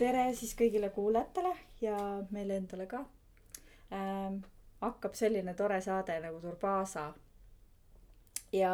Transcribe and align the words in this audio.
tere 0.00 0.30
siis 0.36 0.54
kõigile 0.56 0.88
kuulajatele 0.94 1.50
ja 1.84 1.96
meile 2.32 2.56
endale 2.60 2.86
ka 2.88 3.02
ähm,. 3.92 4.40
hakkab 4.80 5.16
selline 5.18 5.52
tore 5.54 5.80
saade 5.84 6.16
nagu 6.24 6.40
Turbaasa. 6.40 7.10
ja 8.52 8.72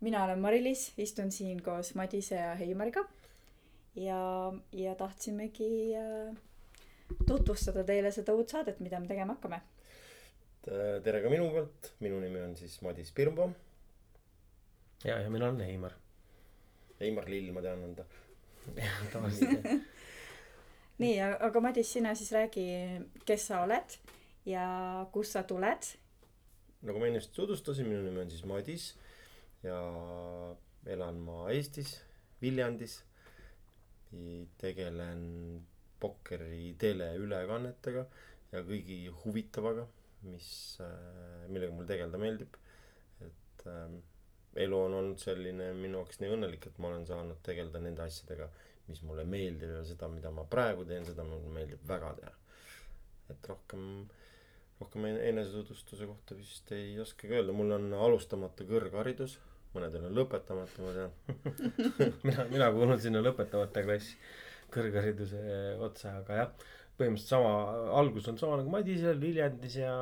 mina 0.00 0.24
olen 0.24 0.42
Mari-Liis, 0.42 0.92
istun 0.98 1.30
siin 1.32 1.62
koos 1.62 1.94
Madise 1.94 2.34
ja 2.34 2.54
Heimariga. 2.58 3.04
ja, 3.94 4.52
ja 4.72 4.94
tahtsimegi 4.94 5.94
äh, 5.94 6.34
tutvustada 7.26 7.84
teile 7.84 8.10
seda 8.10 8.34
uut 8.34 8.48
saadet, 8.48 8.80
mida 8.80 9.00
me 9.00 9.06
tegema 9.06 9.38
hakkame. 9.38 9.60
tere 11.04 11.22
ka 11.22 11.30
minu 11.30 11.50
poolt, 11.50 11.92
minu 12.00 12.20
nimi 12.20 12.42
on 12.42 12.56
siis 12.56 12.80
Madis 12.82 13.12
Pirnbaum. 13.12 13.54
ja, 15.04 15.20
ja 15.20 15.30
mina 15.30 15.46
olen 15.46 15.60
Heimar. 15.60 15.94
Heimar 17.00 17.30
Lill, 17.30 17.52
ma 17.52 17.62
tean, 17.62 17.84
on 17.84 17.94
ta. 17.94 18.04
tavaliselt 19.12 19.64
jah 19.64 19.80
nii, 21.00 21.16
aga 21.20 21.62
Madis, 21.64 21.92
sina 21.96 22.14
siis 22.18 22.32
räägi, 22.36 22.64
kes 23.26 23.46
sa 23.50 23.62
oled 23.64 23.96
ja 24.48 24.64
kust 25.12 25.36
sa 25.36 25.42
tuled. 25.48 25.92
nagu 26.82 27.00
ma 27.00 27.08
ennist 27.10 27.32
tutvustasin, 27.36 27.88
minu 27.88 28.02
nimi 28.04 28.22
on 28.22 28.30
siis 28.32 28.44
Madis 28.48 28.90
ja 29.64 29.78
elan 30.86 31.20
ma 31.24 31.44
Eestis, 31.52 31.98
Viljandis. 32.42 33.02
tegelen 34.58 35.20
pokkeri 36.02 36.72
teleülekannetega 36.82 38.02
ja 38.50 38.62
kõigi 38.66 39.04
huvitavaga, 39.20 39.84
mis, 40.26 40.48
millega 41.46 41.76
mul 41.76 41.86
tegeleda 41.86 42.18
meeldib. 42.18 42.56
et 43.22 43.66
äh, 43.70 43.92
elu 44.64 44.80
on 44.80 44.96
olnud 44.98 45.22
selline 45.22 45.70
minu 45.78 46.00
jaoks 46.00 46.18
nii 46.20 46.32
õnnelik, 46.34 46.66
et 46.66 46.78
ma 46.82 46.88
olen 46.90 47.06
saanud 47.06 47.38
tegeleda 47.46 47.78
nende 47.84 48.02
asjadega 48.02 48.48
mis 48.90 49.02
mulle 49.06 49.24
meeldib 49.28 49.70
ja 49.76 49.82
seda, 49.86 50.08
mida 50.12 50.32
ma 50.34 50.44
praegu 50.48 50.86
teen, 50.88 51.06
seda 51.08 51.24
mulle 51.26 51.52
meeldib 51.54 51.84
väga 51.88 52.14
teha. 52.20 52.32
et 53.30 53.46
rohkem, 53.46 53.84
rohkem 54.80 55.06
enesetutvustuse 55.12 56.08
kohta 56.10 56.34
vist 56.34 56.72
ei 56.74 56.98
oskagi 56.98 57.36
öelda, 57.36 57.54
mul 57.54 57.76
on 57.76 57.92
alustamata 57.94 58.66
kõrgharidus, 58.66 59.36
mõnedel 59.74 60.08
on 60.08 60.16
lõpetamata, 60.18 60.82
ma 60.82 60.94
tean. 60.96 61.12
Mina, 62.26 62.46
mina 62.50 62.70
kuulun 62.74 62.98
sinna 62.98 63.22
lõpetamata 63.22 63.84
klassi, 63.86 64.18
kõrghariduse 64.74 65.44
otsa, 65.86 66.16
aga 66.24 66.40
jah, 66.40 66.66
põhimõtteliselt 66.98 67.36
sama, 67.36 67.54
algus 68.00 68.26
on 68.30 68.38
sama 68.40 68.58
nagu 68.60 68.72
Madisel, 68.74 69.22
Viljandis 69.22 69.78
ja 69.78 69.94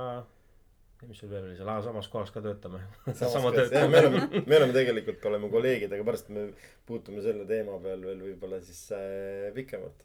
mis 1.06 1.20
sul 1.20 1.30
veel 1.30 1.46
oli 1.46 1.56
seal, 1.56 1.70
samas 1.82 2.08
kohas 2.10 2.32
ka 2.34 2.42
töötame. 2.42 2.80
me 3.06 4.00
oleme, 4.00 4.42
me 4.46 4.56
oleme 4.56 4.74
tegelikult, 4.74 5.24
oleme 5.30 5.50
kolleegid, 5.52 5.92
aga 5.94 6.06
pärast 6.08 6.30
me 6.34 6.48
puutume 6.86 7.22
selle 7.22 7.46
teema 7.46 7.78
peal 7.82 8.02
veel 8.02 8.24
võib-olla 8.26 8.60
siis 8.64 8.82
äh, 8.96 9.48
pikemalt. 9.54 10.02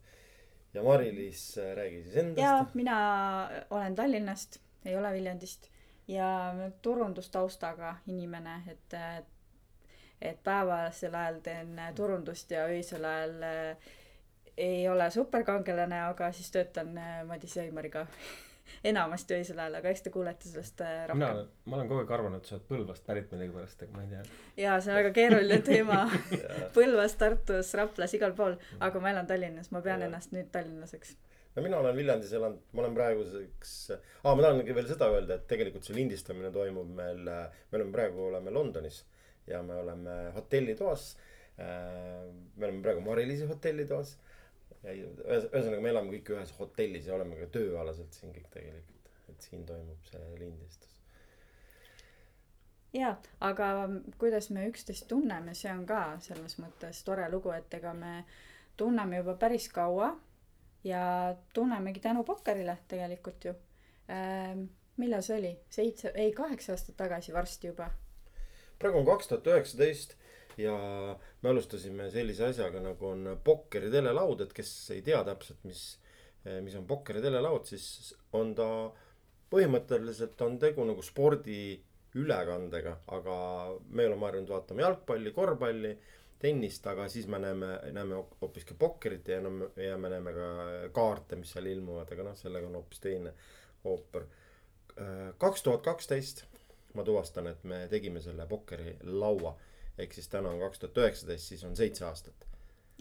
ja 0.74 0.84
Mari-Liis 0.86 1.44
äh,, 1.58 1.74
räägi 1.80 2.04
siis 2.04 2.18
endast. 2.22 2.44
ja 2.46 2.66
mina 2.74 2.98
olen 3.70 3.96
Tallinnast, 3.96 4.60
ei 4.86 4.98
ole 4.98 5.14
Viljandist 5.14 5.70
ja 6.08 6.30
turundustaustaga 6.82 7.96
inimene, 8.08 8.62
et, 8.68 8.98
et 10.22 10.40
päevasel 10.44 11.16
ajal 11.16 11.42
teen 11.44 11.78
turundust 11.96 12.52
ja 12.52 12.66
öisel 12.70 13.06
ajal 13.06 13.38
äh, 13.50 13.92
ei 14.58 14.88
ole 14.90 15.10
superkangelane, 15.10 16.02
aga 16.06 16.32
siis 16.32 16.52
töötan 16.52 16.98
äh, 16.98 17.24
Madis 17.26 17.56
Veimariga 17.56 18.06
enamasti 18.92 19.38
öisel 19.38 19.60
ajal, 19.60 19.80
aga 19.80 19.92
eks 19.94 20.06
te 20.06 20.14
kuulete 20.14 20.50
sellest 20.50 20.84
äh, 20.86 20.96
rohkem. 21.10 21.22
mina, 21.24 21.46
ma 21.66 21.80
olen 21.80 21.92
kogu 21.92 22.04
aeg 22.04 22.16
arvanud, 22.18 22.42
et 22.44 22.50
sa 22.50 22.58
oled 22.58 22.66
Põlvast 22.70 23.06
pärit 23.08 23.34
millegipärast, 23.34 23.86
aga 23.86 23.98
ma 23.98 24.06
ei 24.06 24.14
tea. 24.14 24.24
jaa, 24.66 24.80
see 24.80 24.94
on 24.94 25.00
väga 25.02 25.14
keeruline 25.20 25.60
teema 25.68 26.00
Põlvas, 26.78 27.18
Tartus, 27.20 27.74
Raplas, 27.80 28.18
igal 28.18 28.36
pool, 28.38 28.58
aga 28.80 29.04
ma 29.04 29.14
elan 29.14 29.30
Tallinnas, 29.30 29.72
ma 29.76 29.84
pean 29.86 30.04
ja. 30.04 30.10
ennast 30.10 30.36
nüüd 30.36 30.52
tallinlaseks 30.54 31.16
no 31.54 31.62
mina 31.62 31.80
olen 31.80 31.98
Viljandis 31.98 32.32
elanud, 32.34 32.62
ma 32.74 32.82
olen 32.86 32.96
praeguseks 32.98 33.74
ah,, 33.94 34.34
ma 34.34 34.40
tahangi 34.42 34.76
veel 34.76 34.90
seda 34.90 35.10
öelda, 35.14 35.38
et 35.38 35.50
tegelikult 35.50 35.86
see 35.86 35.98
lindistamine 35.98 36.50
toimub 36.54 36.90
meil, 36.98 37.22
me 37.24 37.78
oleme 37.80 37.94
praegu, 37.94 38.30
oleme 38.32 38.54
Londonis 38.54 39.04
ja 39.48 39.62
me 39.64 39.76
oleme 39.76 40.32
hotellitoas. 40.36 41.18
Äh, 41.60 42.24
me 42.56 42.66
oleme 42.66 42.82
praegu 42.82 43.04
Mari-Liisi 43.06 43.46
hotellitoas 43.46 44.16
ühesõnaga, 44.84 45.82
me 45.82 45.92
elame 45.94 46.18
kõik 46.18 46.34
ühes 46.36 46.52
hotellis 46.58 47.08
ja 47.08 47.16
oleme 47.16 47.38
ka 47.40 47.48
tööalaselt 47.56 48.16
siin 48.18 48.34
kõik 48.36 48.50
tegelikult, 48.52 49.12
et 49.32 49.48
siin 49.48 49.64
toimub 49.68 50.10
see 50.10 50.24
lindistus. 50.42 50.98
ja, 52.94 53.16
aga 53.40 53.70
kuidas 54.20 54.50
me 54.52 54.68
üksteist 54.70 55.08
tunneme, 55.08 55.56
see 55.56 55.72
on 55.72 55.86
ka 55.90 56.04
selles 56.26 56.58
mõttes 56.60 57.04
tore 57.08 57.30
lugu, 57.32 57.54
et 57.56 57.74
ega 57.80 57.94
me 57.96 58.24
tunneme 58.78 59.22
juba 59.22 59.38
päris 59.40 59.70
kaua 59.72 60.14
ja 60.84 61.36
tunnemegi 61.54 62.00
tänu 62.04 62.24
Pokkerile 62.24 62.78
tegelikult 62.88 63.46
ju 63.46 63.54
ähm,. 64.10 64.66
millal 64.98 65.24
see 65.26 65.38
oli, 65.40 65.54
seitse, 65.70 66.12
ei 66.16 66.32
kaheksa 66.32 66.74
aastat 66.74 66.98
tagasi 66.98 67.34
varsti 67.34 67.68
juba. 67.68 67.90
praegu 68.80 69.00
on 69.00 69.06
kaks 69.06 69.28
tuhat 69.28 69.48
üheksateist 69.48 70.18
ja 70.58 70.76
me 71.42 71.50
alustasime 71.50 72.10
sellise 72.14 72.48
asjaga 72.52 72.82
nagu 72.84 73.08
on 73.10 73.38
pokkeri 73.44 73.92
telelaud, 73.94 74.44
et 74.46 74.54
kes 74.56 74.72
ei 74.96 75.02
tea 75.06 75.24
täpselt, 75.26 75.64
mis, 75.68 75.84
mis 76.66 76.76
on 76.80 76.86
pokkeri 76.90 77.24
telelaud, 77.24 77.66
siis 77.70 78.14
on 78.38 78.54
ta 78.58 78.68
põhimõtteliselt 79.54 80.42
on 80.46 80.58
tegu 80.62 80.86
nagu 80.88 81.04
spordiülekandega, 81.06 82.98
aga 83.18 83.38
me 83.90 84.08
oleme 84.10 84.30
harjunud 84.30 84.54
vaatama 84.56 84.86
jalgpalli, 84.88 85.34
korvpalli, 85.36 85.96
tennist, 86.44 86.88
aga 86.92 87.06
siis 87.08 87.28
me 87.32 87.40
näeme, 87.40 87.76
näeme 87.96 88.24
hoopiski 88.42 88.76
pokkerit 88.80 89.30
ja 89.32 89.42
näeme, 89.42 89.70
ja 89.80 89.98
me 89.98 90.10
näeme 90.12 90.34
ka 90.36 90.48
kaarte, 90.96 91.38
mis 91.40 91.54
seal 91.56 91.70
ilmuvad, 91.72 92.10
aga 92.12 92.26
noh, 92.30 92.40
sellega 92.40 92.68
on 92.68 92.82
hoopis 92.82 93.04
teine 93.04 93.36
ooper. 93.88 94.26
kaks 95.40 95.64
tuhat 95.64 95.82
kaksteist 95.86 96.44
ma 96.94 97.04
tuvastan, 97.04 97.48
et 97.48 97.64
me 97.64 97.86
tegime 97.90 98.22
selle 98.22 98.46
pokkerilaua 98.50 99.54
ehk 99.98 100.14
siis 100.14 100.30
täna 100.32 100.50
on 100.54 100.62
kaks 100.64 100.82
tuhat 100.82 100.98
üheksateist, 101.04 101.52
siis 101.54 101.64
on 101.68 101.76
seitse 101.78 102.06
aastat. 102.06 102.48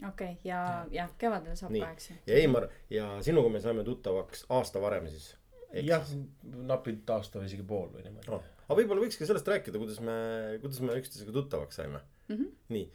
okei 0.07 0.09
okay,, 0.09 0.35
ja, 0.43 0.85
jah, 0.91 1.11
kevadel 1.17 1.57
saab 1.59 1.73
kaheksa. 1.73 2.17
ja 2.27 2.39
Eimar 2.41 2.67
ja 2.89 3.09
sinuga 3.25 3.49
me 3.49 3.61
saime 3.63 3.83
tuttavaks 3.87 4.45
aasta 4.49 4.81
varem 4.81 5.09
siis. 5.09 5.33
jah, 5.81 6.07
napilt 6.43 7.09
aasta 7.09 7.41
või 7.41 7.51
isegi 7.51 7.67
pool 7.67 7.89
või 7.93 8.05
niimoodi 8.07 8.31
no.. 8.31 8.41
aga 8.67 8.79
võib-olla 8.81 9.05
võikski 9.05 9.27
sellest 9.29 9.49
rääkida, 9.49 9.81
kuidas 9.81 9.99
me, 10.05 10.17
kuidas 10.61 10.81
me 10.85 10.97
üksteisega 11.01 11.35
tuttavaks 11.35 11.81
saime 11.81 11.99
mm. 11.99 12.35
-hmm. 12.35 12.51
nii 12.77 12.89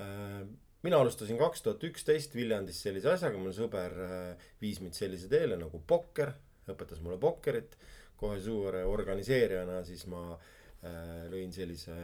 äh,, 0.00 0.42
mina 0.82 1.00
alustasin 1.00 1.38
kaks 1.38 1.62
tuhat 1.62 1.84
üksteist 1.90 2.34
Viljandis 2.36 2.80
sellise 2.82 3.10
asjaga, 3.12 3.38
mul 3.40 3.54
sõber 3.56 3.96
äh, 4.06 4.50
viis 4.62 4.80
mind 4.80 4.96
sellise 4.96 5.28
teele 5.28 5.58
nagu 5.60 5.82
pokker, 5.86 6.32
õpetas 6.70 7.02
mulle 7.04 7.18
pokkerit. 7.20 7.76
kohe 8.20 8.36
suure 8.40 8.82
organiseerijana 8.84 9.78
siis 9.84 10.04
ma 10.06 10.22
äh, 10.34 11.26
lõin 11.32 11.52
sellise 11.52 11.94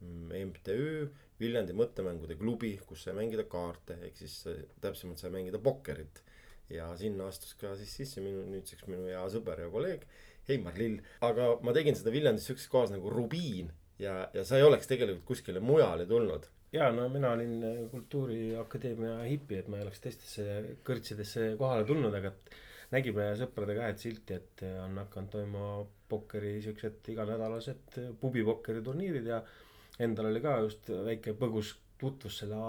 MTÜ 0.00 0.78
mm, 0.78 1.12
Viljandi 1.40 1.76
mõttemängude 1.76 2.36
klubi, 2.40 2.74
kus 2.86 3.06
sai 3.06 3.14
mängida 3.16 3.46
kaarte, 3.48 3.96
ehk 4.06 4.18
siis 4.20 4.34
täpsemalt 4.80 5.20
sai 5.20 5.32
mängida 5.32 5.60
pokkerit. 5.62 6.22
ja 6.70 6.84
sinna 6.96 7.26
astus 7.26 7.56
ka 7.58 7.72
siis 7.74 7.90
sisse 7.98 8.20
minu 8.22 8.44
nüüdseks 8.46 8.86
minu 8.86 9.08
hea 9.08 9.22
sõber 9.32 9.58
ja 9.58 9.70
kolleeg 9.72 10.04
Heimar 10.48 10.76
Lill. 10.78 11.00
aga 11.26 11.56
ma 11.66 11.74
tegin 11.74 11.96
seda 11.98 12.12
Viljandis 12.14 12.46
sihukeses 12.46 12.70
kohas 12.70 12.92
nagu 12.94 13.10
Rubiin 13.10 13.72
ja, 13.98 14.14
ja 14.34 14.44
sa 14.46 14.58
ei 14.58 14.66
oleks 14.66 14.88
tegelikult 14.90 15.26
kuskile 15.32 15.62
mujale 15.64 16.06
tulnud. 16.06 16.46
ja 16.72 16.90
no 16.94 17.08
mina 17.08 17.32
olin 17.34 17.88
Kultuuriakadeemia 17.90 19.20
hipi, 19.26 19.60
et 19.60 19.68
ma 19.68 19.78
ei 19.78 19.86
oleks 19.86 20.02
teistesse 20.04 20.76
kõrtsidesse 20.86 21.54
kohale 21.58 21.86
tulnud, 21.88 22.14
aga 22.14 22.32
nägime 22.94 23.32
sõpradega 23.38 23.86
jah, 23.86 23.94
et 23.94 24.04
silti, 24.04 24.38
et 24.38 24.64
on 24.84 24.98
hakanud 25.02 25.32
toimuma 25.34 25.72
pokkeri 26.10 26.56
siuksed 26.62 27.10
iganädalased 27.12 27.98
pubipokkeri 28.20 28.82
turniirid 28.86 29.28
ja 29.30 29.42
endal 30.00 30.30
oli 30.30 30.42
ka 30.44 30.58
just 30.64 30.90
väike 30.90 31.36
põgus 31.38 31.74
tutvus 32.00 32.40
selle 32.42 32.60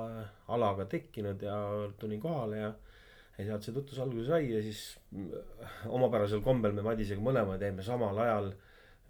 alaga 0.52 0.86
tekkinud 0.92 1.44
ja 1.46 1.58
tulin 2.00 2.20
kohale 2.20 2.64
ja 2.66 2.72
ja 3.38 3.46
sealt 3.48 3.66
see 3.66 3.76
tutvus 3.76 4.02
alguse 4.04 4.28
sai 4.28 4.50
ja 4.52 4.60
siis 4.64 4.82
äh, 5.16 5.86
omapärasel 5.90 6.44
kombel 6.46 6.76
me 6.78 6.84
Madisega 6.86 7.24
mõlemad 7.24 7.64
jäime 7.64 7.86
samal 7.86 8.20
ajal 8.22 8.52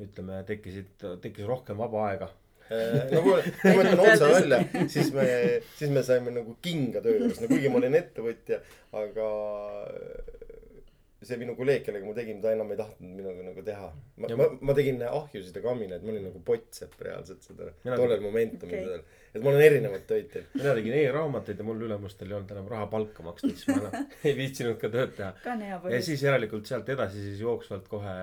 ütleme, 0.01 0.39
tekkisid, 0.47 1.03
tekkis 1.21 1.45
rohkem 1.45 1.77
vaba 1.77 2.05
aega. 2.07 2.29
Äh, 2.71 3.11
no 3.11 3.21
kui, 3.25 3.41
kui 3.61 3.73
ma 3.75 3.83
ütlen 3.83 4.01
otse 4.01 4.29
välja, 4.31 4.61
siis 4.89 5.11
me, 5.13 5.25
siis 5.77 5.91
me 5.93 6.03
saime 6.07 6.33
nagu 6.33 6.55
kinga 6.63 7.03
töö 7.03 7.17
juures, 7.19 7.41
no 7.43 7.49
kuigi 7.51 7.69
ma 7.69 7.81
olin 7.81 7.97
ettevõtja, 7.99 8.61
aga 8.97 9.27
see 11.21 11.37
minu 11.37 11.53
kolleeg, 11.57 11.83
kellega 11.85 12.07
ma 12.07 12.13
tegin, 12.17 12.39
ta 12.41 12.51
enam 12.55 12.71
ei 12.73 12.79
tahtnud 12.79 13.13
minuga 13.19 13.43
nagu 13.45 13.63
teha. 13.65 13.89
ma, 14.23 14.29
ma, 14.39 14.47
ma 14.69 14.75
tegin 14.77 15.01
ahjusid 15.05 15.57
ja 15.59 15.63
kaminaid, 15.65 16.05
ma 16.05 16.13
olin 16.15 16.25
nagu 16.29 16.41
pottsepp 16.45 17.03
reaalselt 17.05 17.45
seda 17.45 17.69
tollel 17.85 18.23
momentumil 18.23 18.87
okay.. 18.87 19.19
et 19.29 19.43
ma 19.43 19.51
olen 19.51 19.65
erinevaid 19.67 20.07
töid 20.09 20.31
teinud. 20.33 20.55
mina 20.57 20.73
tegin 20.79 20.97
e-raamatuid 20.97 21.61
ja 21.61 21.67
mul 21.67 21.85
ülemustel 21.87 22.31
ei 22.31 22.37
olnud 22.39 22.55
enam 22.55 22.71
raha 22.73 22.89
palka 22.93 23.25
maksta, 23.27 23.51
siis 23.53 23.69
ma 23.69 23.77
enam 23.83 24.09
ei 24.27 24.35
viitsinud 24.39 24.79
ka 24.81 24.89
tööd 24.93 25.13
teha. 25.19 25.33
ja 25.93 26.01
siis 26.09 26.25
järelikult 26.25 26.69
sealt 26.71 26.89
edasi 26.95 27.25
siis 27.27 27.43
jooksvalt 27.45 27.89
kohe 27.91 28.15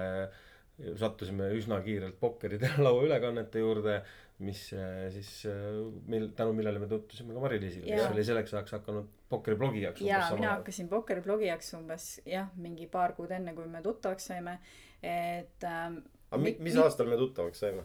sattusime 0.99 1.53
üsna 1.59 1.79
kiirelt 1.87 2.19
pokkerite 2.19 2.73
laua 2.87 3.07
ülekannete 3.07 3.63
juurde 3.63 4.01
mis 4.43 4.73
äh, 4.75 5.07
siis 5.15 5.31
äh, 5.51 5.79
mil 6.11 6.29
tänu 6.39 6.53
millele 6.55 6.83
me 6.83 6.91
tutvusime 6.91 7.35
ka 7.35 7.47
Mari-Liisiga 7.47 7.89
kes 7.91 8.11
oli 8.13 8.27
selleks 8.27 8.55
ajaks 8.55 8.77
hakanud 8.79 9.15
pokkeriblogijaks 9.29 10.01
jaa 10.01 10.31
mina 10.35 10.55
hakkasin 10.57 10.89
pokkeriblogijaks 10.89 11.75
umbes 11.75 12.09
jah 12.27 12.49
mingi 12.57 12.87
paar 12.87 13.13
kuud 13.13 13.31
enne 13.31 13.55
kui 13.55 13.67
me 13.67 13.83
tuttavaks 13.83 14.27
saime 14.33 14.59
et 15.03 15.65
ähm, 15.65 16.01
aga 16.31 16.43
mi- 16.43 16.51
Mi- 16.53 16.57
mis 16.69 16.75
mi- 16.75 16.83
aastal 16.83 17.07
me 17.07 17.17
tuttavaks 17.17 17.61
saime? 17.67 17.85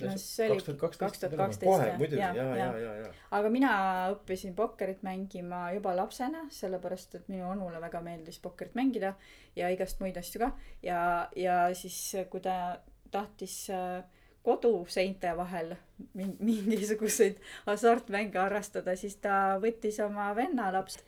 No 0.00 0.12
see 0.16 0.46
oli 0.50 0.60
2012 0.62 0.98
kaks 0.98 1.18
tuhat 1.20 1.34
kaksteist 1.36 1.72
kohe 1.76 1.96
muidugi. 1.98 2.20
ja 2.20 2.30
ja 2.34 2.44
ja 2.56 2.68
ja, 2.78 2.92
ja. 3.04 3.08
aga 3.36 3.50
mina 3.52 3.72
õppisin 4.14 4.54
pokkerit 4.56 5.02
mängima 5.04 5.58
juba 5.74 5.92
lapsena 5.96 6.46
sellepärast 6.56 7.14
et 7.18 7.26
minu 7.28 7.50
onule 7.50 7.80
väga 7.82 8.00
meeldis 8.00 8.38
pokkerit 8.40 8.74
mängida 8.74 9.10
ja 9.56 9.68
igast 9.68 10.00
muid 10.00 10.16
asju 10.16 10.40
ka. 10.40 10.48
Ja 10.82 11.28
ja 11.36 11.58
siis 11.74 11.98
kui 12.32 12.40
ta 12.40 12.80
tahtis 13.12 13.58
äh, 13.70 14.00
koduseinte 14.42 15.32
vahel 15.36 15.74
min- 16.14 16.36
mingisuguseid 16.40 17.40
hasartmänge 17.66 18.38
harrastada 18.38 18.96
siis 18.96 19.16
ta 19.20 19.58
võttis 19.62 19.98
oma 20.04 20.30
venna 20.36 20.70
lapsed 20.72 21.04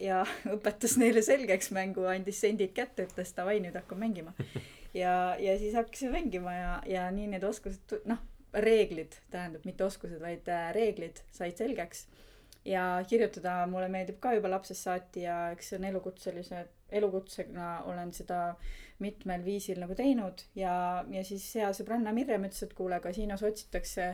ja 0.00 0.22
õpetas 0.54 0.96
neile 1.00 1.22
selgeks 1.22 1.70
mängu 1.76 2.06
andis 2.10 2.40
sendid 2.40 2.72
kätte 2.76 3.06
ütles 3.08 3.34
davai 3.36 3.58
nüüd 3.60 3.76
hakkame 3.78 4.06
mängima. 4.08 4.34
Ja 4.94 5.36
ja 5.40 5.54
siis 5.58 5.72
hakkasime 5.72 6.10
mängima 6.18 6.52
ja 6.52 6.72
ja 6.86 7.06
nii 7.10 7.30
need 7.32 7.44
oskused 7.48 7.94
noh 8.04 8.18
reeglid 8.52 9.14
tähendab 9.32 9.64
mitte 9.64 9.86
oskused 9.86 10.20
vaid 10.20 10.48
äh, 10.52 10.66
reeglid 10.76 11.22
said 11.32 11.56
selgeks. 11.56 12.02
Ja 12.68 12.82
kirjutada 13.08 13.62
mulle 13.66 13.88
meeldib 13.88 14.18
ka 14.20 14.34
juba 14.36 14.50
lapsest 14.52 14.84
saati 14.84 15.24
ja 15.24 15.38
eks 15.54 15.70
see 15.72 15.78
on 15.80 15.86
elukutselise 15.88 16.66
elukutsena 16.92 17.82
olen 17.90 18.12
seda 18.12 18.42
mitmel 19.02 19.44
viisil 19.44 19.80
nagu 19.82 19.96
teinud 19.98 20.44
ja 20.58 20.74
ja 21.10 21.24
siis 21.24 21.48
hea 21.58 21.72
sõbranna 21.76 22.14
Mirjam 22.14 22.46
ütles 22.46 22.62
et 22.66 22.74
kuule 22.78 23.00
kasiinos 23.02 23.42
otsitakse 23.48 24.12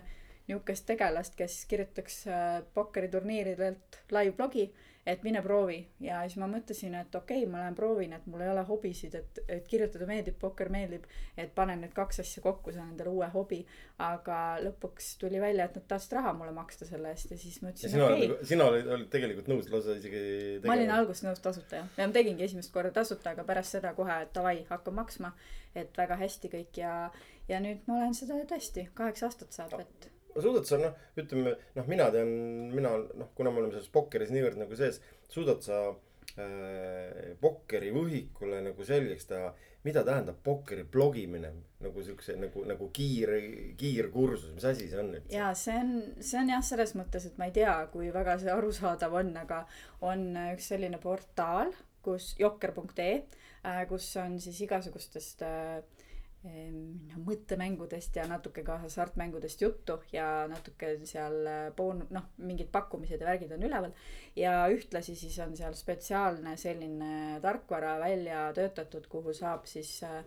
niukest 0.49 0.87
tegelast 0.89 1.37
kes 1.37 1.61
kirjutaks 1.69 2.23
äh, 2.33 2.63
pokkeriturniiridelt 2.75 4.03
live 4.17 4.37
blogi 4.39 4.69
et 5.09 5.23
mine 5.25 5.41
proovi. 5.43 5.79
Ja 6.05 6.21
siis 6.27 6.37
ma 6.41 6.49
mõtlesin 6.51 6.95
et 6.99 7.15
okei 7.15 7.43
okay, 7.43 7.51
ma 7.51 7.63
lähen 7.63 7.77
proovin 7.79 8.13
et 8.17 8.27
mul 8.29 8.43
ei 8.45 8.51
ole 8.53 8.65
hobisid 8.69 9.15
et 9.17 9.41
et 9.49 9.69
kirjutada 9.69 10.07
meeldib 10.09 10.37
pokker 10.41 10.69
meeldib 10.73 11.07
et 11.37 11.55
panen 11.57 11.81
need 11.85 11.95
kaks 11.97 12.21
asja 12.25 12.43
kokku 12.45 12.75
saan 12.75 12.93
endale 12.93 13.13
uue 13.15 13.29
hobi. 13.33 13.63
Aga 14.05 14.41
lõpuks 14.63 15.15
tuli 15.23 15.41
välja 15.43 15.69
et 15.69 15.79
nad 15.79 15.87
tahtsid 15.95 16.17
raha 16.19 16.35
mulle 16.37 16.53
maksta 16.57 16.89
selle 16.89 17.15
eest 17.15 17.33
ja 17.33 17.41
siis 17.41 17.61
ma 17.63 17.73
ütlesin 17.73 17.95
sina 17.95 18.11
okei. 18.11 18.29
olid 18.29 18.53
sina 18.53 18.69
olid 18.73 18.93
olid 18.99 19.09
tegelikult 19.15 19.49
nõus 19.53 19.73
lausa 19.73 19.97
isegi 19.99 20.23
ma 20.67 20.77
olin 20.77 20.95
alguses 20.99 21.25
nõus 21.27 21.43
tasuta 21.45 21.83
jah. 21.83 21.89
Ja 21.97 22.11
ma 22.11 22.19
tegingi 22.19 22.45
esimest 22.49 22.75
korda 22.75 22.93
tasuta 23.01 23.33
aga 23.33 23.47
pärast 23.49 23.79
seda 23.79 23.95
kohe 23.97 24.21
et 24.27 24.35
davai 24.37 24.61
hakka 24.69 24.95
maksma 25.01 25.33
et 25.79 25.97
väga 25.97 26.21
hästi 26.21 26.53
kõik 26.53 26.85
ja 26.85 26.95
ja 27.49 27.65
nüüd 27.65 27.89
ma 27.89 28.03
olen 28.03 28.15
seda 28.17 28.39
tõesti 28.53 28.89
kaheksa 28.95 29.31
aastat 29.31 29.57
saab 29.57 29.81
et 29.81 30.11
suudad 30.37 30.67
sa 30.69 30.81
noh 30.81 30.99
ütleme 31.19 31.55
noh 31.77 31.89
mina 31.91 32.11
tean 32.15 32.29
mina 32.75 32.97
noh 32.99 33.33
kuna 33.37 33.53
me 33.53 33.63
oleme 33.63 33.77
selles 33.77 33.93
pokkeris 33.95 34.35
niivõrd 34.35 34.61
nagu 34.61 34.77
sees 34.79 35.01
suudad 35.33 35.63
sa 35.65 35.81
äh, 35.89 37.35
pokkeri 37.41 37.91
võhikule 37.95 38.61
nagu 38.67 38.87
selgeks 38.87 39.29
teha 39.31 39.53
mida 39.87 40.03
tähendab 40.05 40.39
pokkeri 40.45 40.85
blogimine 40.85 41.53
nagu 41.83 42.03
siukse 42.05 42.35
nagu 42.41 42.65
nagu 42.69 42.89
kiir 42.95 43.31
kiirkursus 43.79 44.55
mis 44.55 44.67
asi 44.67 44.89
see 44.91 45.01
on 45.01 45.13
üldse? 45.15 45.35
Ja 45.35 45.53
see 45.57 45.77
on 45.79 45.93
see 46.19 46.41
on 46.41 46.51
jah 46.53 46.65
selles 46.67 46.95
mõttes 46.99 47.29
et 47.29 47.39
ma 47.39 47.49
ei 47.49 47.55
tea 47.55 47.75
kui 47.93 48.11
väga 48.15 48.39
see 48.43 48.53
arusaadav 48.53 49.15
on 49.21 49.37
aga 49.45 49.63
on 50.05 50.33
üks 50.53 50.73
selline 50.73 51.01
portaal 51.03 51.73
kus 52.05 52.33
jokker.ee 52.41 53.15
äh, 53.65 53.85
kus 53.91 54.11
on 54.21 54.39
siis 54.43 54.61
igasugustest 54.67 55.47
äh, 55.47 55.79
noh 56.49 57.23
mõttemängudest 57.27 58.17
ja 58.19 58.27
natuke 58.31 58.65
ka 58.67 58.79
hasartmängudest 58.85 59.63
juttu 59.63 59.99
ja 60.13 60.47
natuke 60.51 60.95
seal 61.09 61.39
äh, 61.47 61.63
boon- 61.77 62.07
noh 62.15 62.29
mingid 62.39 62.71
pakkumised 62.75 63.21
ja 63.21 63.31
värgid 63.31 63.55
on 63.57 63.67
üleval. 63.69 63.95
Ja 64.37 64.61
ühtlasi 64.73 65.17
siis 65.19 65.39
on 65.45 65.57
seal 65.57 65.75
spetsiaalne 65.79 66.57
selline 66.57 67.41
tarkvara 67.45 67.99
välja 68.03 68.49
töötatud 68.57 69.07
kuhu 69.11 69.35
saab 69.37 69.67
siis 69.71 69.99
äh, 70.07 70.23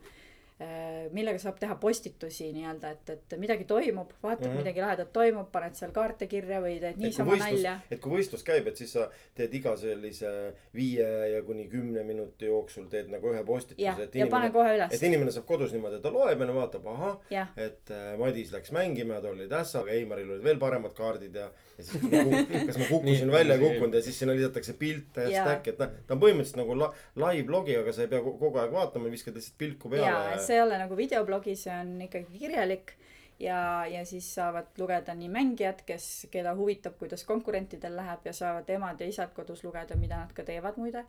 millega 1.11 1.39
saab 1.41 1.59
teha 1.59 1.75
postitusi 1.81 2.51
nii-öelda 2.55 2.91
et 2.95 3.09
et 3.15 3.35
midagi 3.41 3.65
toimub 3.69 4.11
vaatad 4.23 4.45
mm. 4.45 4.51
-hmm. 4.51 4.57
midagi 4.63 4.81
lahedat 4.81 5.13
toimub 5.13 5.51
paned 5.51 5.75
seal 5.75 5.91
kaarte 5.91 6.27
kirja 6.27 6.61
või 6.61 6.79
teed 6.79 6.95
et 6.95 7.01
niisama 7.01 7.37
nalja 7.39 7.79
et 7.91 7.99
kui 7.99 8.13
võistlus 8.17 8.43
käib 8.45 8.67
et 8.67 8.77
siis 8.77 8.93
sa 8.97 9.07
teed 9.35 9.53
iga 9.53 9.75
sellise 9.77 10.31
viie 10.75 11.07
ja 11.33 11.41
kuni 11.43 11.67
kümne 11.71 12.03
minuti 12.03 12.45
jooksul 12.45 12.87
teed 12.91 13.09
nagu 13.11 13.33
ühe 13.33 13.43
postituse 13.45 14.07
et 14.07 14.15
ja 14.15 14.27
pane 14.27 14.51
kohe 14.51 14.75
et 14.75 14.79
üles 14.79 15.03
inimene 15.09 15.31
saab 15.31 15.45
kodus 15.45 15.73
niimoodi 15.75 16.01
ta 16.01 16.13
loeb 16.13 16.39
ja 16.39 16.53
vaatab 16.53 16.87
ahah 16.87 17.17
et 17.57 17.91
äh, 17.91 18.17
Madis 18.19 18.51
läks 18.51 18.71
mängima 18.71 19.19
ja 19.19 19.21
tal 19.21 19.35
olid 19.35 19.51
ässad 19.51 19.81
aga 19.81 19.91
Eimaril 19.97 20.31
olid 20.31 20.43
veel 20.43 20.59
paremad 20.59 20.93
kaardid 20.93 21.35
ja 21.35 21.49
ja 21.81 22.23
siis 22.23 22.65
kas 22.67 22.77
ma 22.81 22.85
kukkusin 22.89 23.31
välja 23.31 23.57
see 23.57 23.63
kukkunud 23.65 23.93
ja 23.97 24.01
siis 24.05 24.19
sinna 24.21 24.35
lisatakse 24.37 24.73
pilte 24.79 25.25
ja 25.27 25.29
Jaa. 25.35 25.45
stack 25.45 25.67
et 25.73 25.79
noh 25.83 25.89
ta 26.07 26.13
on 26.15 26.21
põhimõtteliselt 26.23 26.61
nagu 26.61 26.77
la- 26.79 26.91
live 27.25 27.43
blogi 27.49 27.75
aga 27.79 27.93
sa 27.93 28.01
ei 28.05 28.11
pea 28.13 28.21
ko- 28.25 28.37
kogu 28.39 28.59
aeg 28.61 28.71
vaatama 28.75 29.11
viskad 29.13 29.35
lihtsalt 29.39 29.57
pilku 29.57 29.91
jaa 29.95 30.05
peale 30.05 30.35
et 30.35 30.45
see 30.47 30.55
ei 30.59 30.61
ole 30.65 30.77
nagu 30.83 30.97
videoblogi 30.99 31.55
see 31.55 31.73
on 31.81 31.93
ikkagi 32.07 32.39
kirjalik 32.45 32.95
ja 33.41 33.59
ja 33.89 34.05
siis 34.05 34.27
saavad 34.35 34.67
lugeda 34.77 35.15
nii 35.17 35.29
mängijad 35.33 35.79
kes 35.85 36.27
keda 36.31 36.53
huvitab 36.55 36.97
kuidas 36.99 37.23
konkurentidel 37.25 37.95
läheb 37.97 38.25
ja 38.29 38.33
saavad 38.33 38.69
emad 38.69 38.99
ja 39.01 39.07
isad 39.09 39.33
kodus 39.33 39.63
lugeda 39.63 39.95
mida 39.97 40.19
nad 40.21 40.33
ka 40.33 40.43
teevad 40.45 40.77
muide 40.77 41.01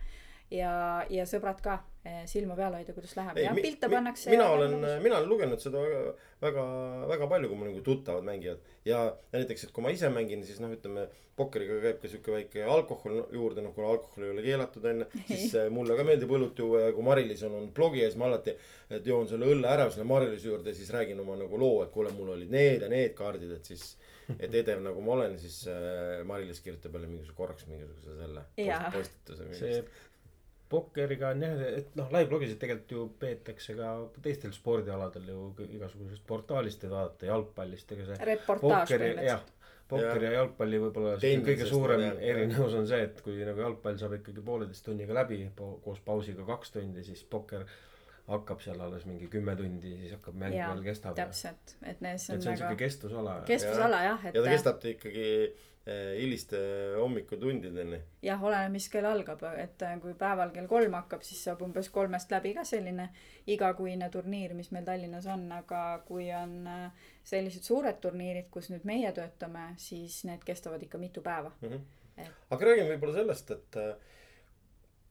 ja 0.52 0.72
ja 1.10 1.24
sõbrad 1.28 1.60
ka 1.64 1.78
eh, 2.04 2.22
silma 2.30 2.56
peal 2.58 2.74
hoida 2.76 2.92
kuidas 2.92 3.16
läheb. 3.16 3.38
Ei 3.40 3.44
ja 3.48 3.54
pilte 3.56 3.88
pannakse 3.88 4.30
mina 4.30 4.48
olen 4.52 4.78
mina 5.02 5.18
olen 5.18 5.28
lugenud 5.30 5.60
seda 5.62 5.82
väga 5.82 6.14
väga 6.42 6.64
väga 7.14 7.28
palju 7.34 7.48
kui 7.50 7.58
mu 7.60 7.68
nagu 7.70 7.82
tuttavad 7.86 8.24
mängivad 8.26 8.60
ja 8.84 9.04
ja 9.32 9.38
näiteks 9.38 9.68
et 9.68 9.72
kui 9.72 9.84
ma 9.84 9.92
ise 9.94 10.10
mängin 10.12 10.44
siis 10.46 10.60
noh 10.60 10.72
ütleme 10.74 11.06
pokkeriga 11.36 11.78
käib 11.80 12.00
ka 12.02 12.08
siuke 12.12 12.32
väike 12.34 12.64
alkohol 12.68 13.22
juurde 13.32 13.62
noh 13.64 13.72
kuna 13.76 13.88
alkohol 13.94 14.26
ei 14.26 14.32
ole 14.34 14.42
keelatud 14.44 14.84
onju 14.90 15.06
siis 15.30 15.54
äh, 15.56 15.70
mulle 15.72 15.96
ka 15.96 16.04
meeldib 16.04 16.34
õlut 16.36 16.58
juua 16.58 16.86
ja 16.86 16.92
kui 16.92 17.06
Mari-Liis 17.06 17.44
on 17.48 17.54
olnud 17.60 17.72
blogi 17.76 18.02
ja 18.02 18.10
siis 18.10 18.20
ma 18.20 18.28
alati 18.28 18.56
et 18.92 19.06
joon 19.08 19.28
selle 19.30 19.48
õlle 19.48 19.70
ära 19.72 19.88
selle 19.90 20.04
Mari-Liisi 20.10 20.50
juurde 20.50 20.74
ja 20.74 20.76
siis 20.76 20.90
räägin 20.92 21.20
oma 21.24 21.38
nagu 21.40 21.58
loo 21.60 21.82
et 21.86 21.94
kuule 21.94 22.12
mul 22.18 22.34
olid 22.36 22.52
need 22.52 22.84
ja 22.84 22.90
need 22.92 23.14
kaardid 23.16 23.54
et 23.56 23.72
siis 23.72 23.94
et 24.38 24.52
edev 24.54 24.82
nagu 24.84 25.00
ma 25.04 25.16
olen 25.16 25.38
siis 25.40 25.62
äh, 25.72 26.20
Mari-Liis 26.28 26.60
kirjutab 26.64 26.94
jälle 26.98 27.08
mingisuguse 27.08 27.38
korraks 27.38 27.66
mingisuguse 27.70 28.18
selle 28.20 28.44
post- 28.58 28.92
postituse 28.98 29.48
see 29.58 29.82
pokkeriga 30.72 31.32
on 31.34 31.42
jah 31.46 31.64
et 31.78 31.96
noh 31.98 32.10
live-blogisid 32.14 32.60
tegelikult 32.62 32.94
ju 32.96 33.06
peetakse 33.22 33.76
ka 33.78 33.92
teistel 34.24 34.54
spordialadel 34.56 35.28
ju 35.32 35.48
igasugusest 35.68 36.24
portaalist 36.28 36.86
et 36.86 36.94
vaadata 36.94 37.28
jalgpallist 37.30 37.92
ega 37.96 38.08
see 38.10 38.30
reportaaž 38.32 38.94
põhimõtteliselt. 38.94 39.54
pokkeri 39.92 40.28
ja 40.28 40.34
jalgpalli 40.38 40.82
võib-olla 40.86 41.14
sihuke 41.20 41.52
kõige 41.52 41.68
suurem 41.68 42.04
jah. 42.06 42.20
erinevus 42.32 42.76
on 42.80 42.86
see 42.88 43.00
et 43.08 43.24
kui 43.24 43.38
nagu 43.44 43.64
jalgpall 43.66 43.98
saab 44.00 44.18
ikkagi 44.20 44.44
pooleteist 44.50 44.86
tunniga 44.88 45.16
läbi 45.22 45.40
po- 45.56 45.74
koos 45.84 46.00
pausiga 46.04 46.46
kaks 46.48 46.76
tundi 46.78 47.04
siis 47.06 47.24
pokker 47.36 47.66
hakkab 48.30 48.62
seal 48.62 48.80
alles 48.80 49.04
mingi 49.08 49.26
kümme 49.30 49.56
tundi 49.58 49.96
siis 49.98 50.14
hakkab 50.16 50.36
mäng 50.38 50.54
veel 50.54 50.82
kestab 50.86 51.16
täpselt. 51.18 51.76
Et 51.82 52.00
need 52.04 52.22
see 52.22 52.36
et 52.36 52.38
on 52.38 52.42
see 52.46 52.54
on 52.54 52.60
väga 52.64 52.78
kestvusala 52.84 53.36
kestvusala 53.48 54.02
jah 54.06 54.26
et 54.30 54.38
ja 54.38 54.44
ta 54.46 54.54
kestab 54.56 54.86
ikkagi 54.94 55.26
hiliste 55.90 56.58
hommikutundideni 56.94 57.98
jah 58.22 58.44
oleneb 58.44 58.76
mis 58.76 58.86
kell 58.92 59.08
algab 59.08 59.40
et 59.58 59.82
äh, 59.82 59.96
kui 60.02 60.14
päeval 60.18 60.52
kell 60.54 60.68
kolm 60.70 60.94
hakkab 60.94 61.24
siis 61.26 61.40
saab 61.48 61.64
umbes 61.66 61.88
kolmest 61.90 62.30
läbi 62.30 62.52
ka 62.54 62.62
selline 62.64 63.08
igakuine 63.50 64.10
turniir 64.14 64.54
mis 64.54 64.70
meil 64.70 64.86
Tallinnas 64.86 65.26
on 65.26 65.48
aga 65.56 65.82
kui 66.06 66.28
on 66.38 66.54
äh, 66.70 67.08
sellised 67.26 67.66
suured 67.66 67.98
turniirid 68.04 68.46
kus 68.54 68.70
nüüd 68.70 68.86
meie 68.86 69.10
töötame 69.16 69.72
siis 69.82 70.22
need 70.28 70.46
kestavad 70.46 70.82
ikka 70.86 71.02
mitu 71.02 71.22
päeva 71.22 71.50
mm. 71.60 71.68
-hmm. 71.68 72.00
Et- 72.16 72.46
aga 72.50 72.66
räägime 72.66 72.92
võib-olla 72.92 73.14
sellest, 73.14 73.50
et 73.50 73.76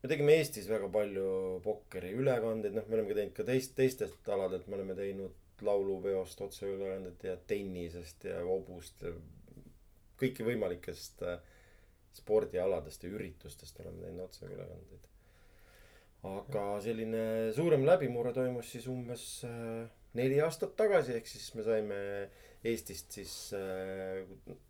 me 0.03 0.09
tegime 0.09 0.35
Eestis 0.37 0.69
väga 0.69 0.87
palju 0.93 1.59
pokkeri 1.63 2.13
ülekandeid, 2.13 2.75
noh, 2.77 2.87
me 2.87 2.97
oleme 2.97 3.09
ka 3.09 3.15
teinud 3.19 3.35
ka 3.37 3.43
teist, 3.43 3.75
teistest 3.75 4.29
aladelt, 4.29 4.67
me 4.67 4.75
oleme 4.75 4.95
teinud 4.95 5.65
laulupeost 5.65 6.41
otseülekandet 6.41 7.23
ja 7.23 7.35
tennisest 7.47 8.23
ja 8.29 8.39
hobust 8.45 9.01
ja 9.01 9.13
kõiki 10.21 10.45
võimalikest 10.47 11.23
äh, 11.27 11.39
spordialadest 12.15 13.05
ja 13.05 13.13
üritustest 13.15 13.79
oleme 13.83 14.05
teinud 14.05 14.27
otseülekandeid. 14.27 15.07
aga 16.29 16.65
selline 16.85 17.23
suurem 17.55 17.85
läbimurre 17.87 18.33
toimus 18.33 18.69
siis 18.75 18.87
umbes 18.91 19.25
äh, 19.47 19.87
neli 20.19 20.41
aastat 20.43 20.75
tagasi, 20.77 21.15
ehk 21.17 21.27
siis 21.27 21.51
me 21.57 21.65
saime 21.65 21.99
Eestist 22.61 23.15
siis 23.17 23.35
äh, 23.57 24.21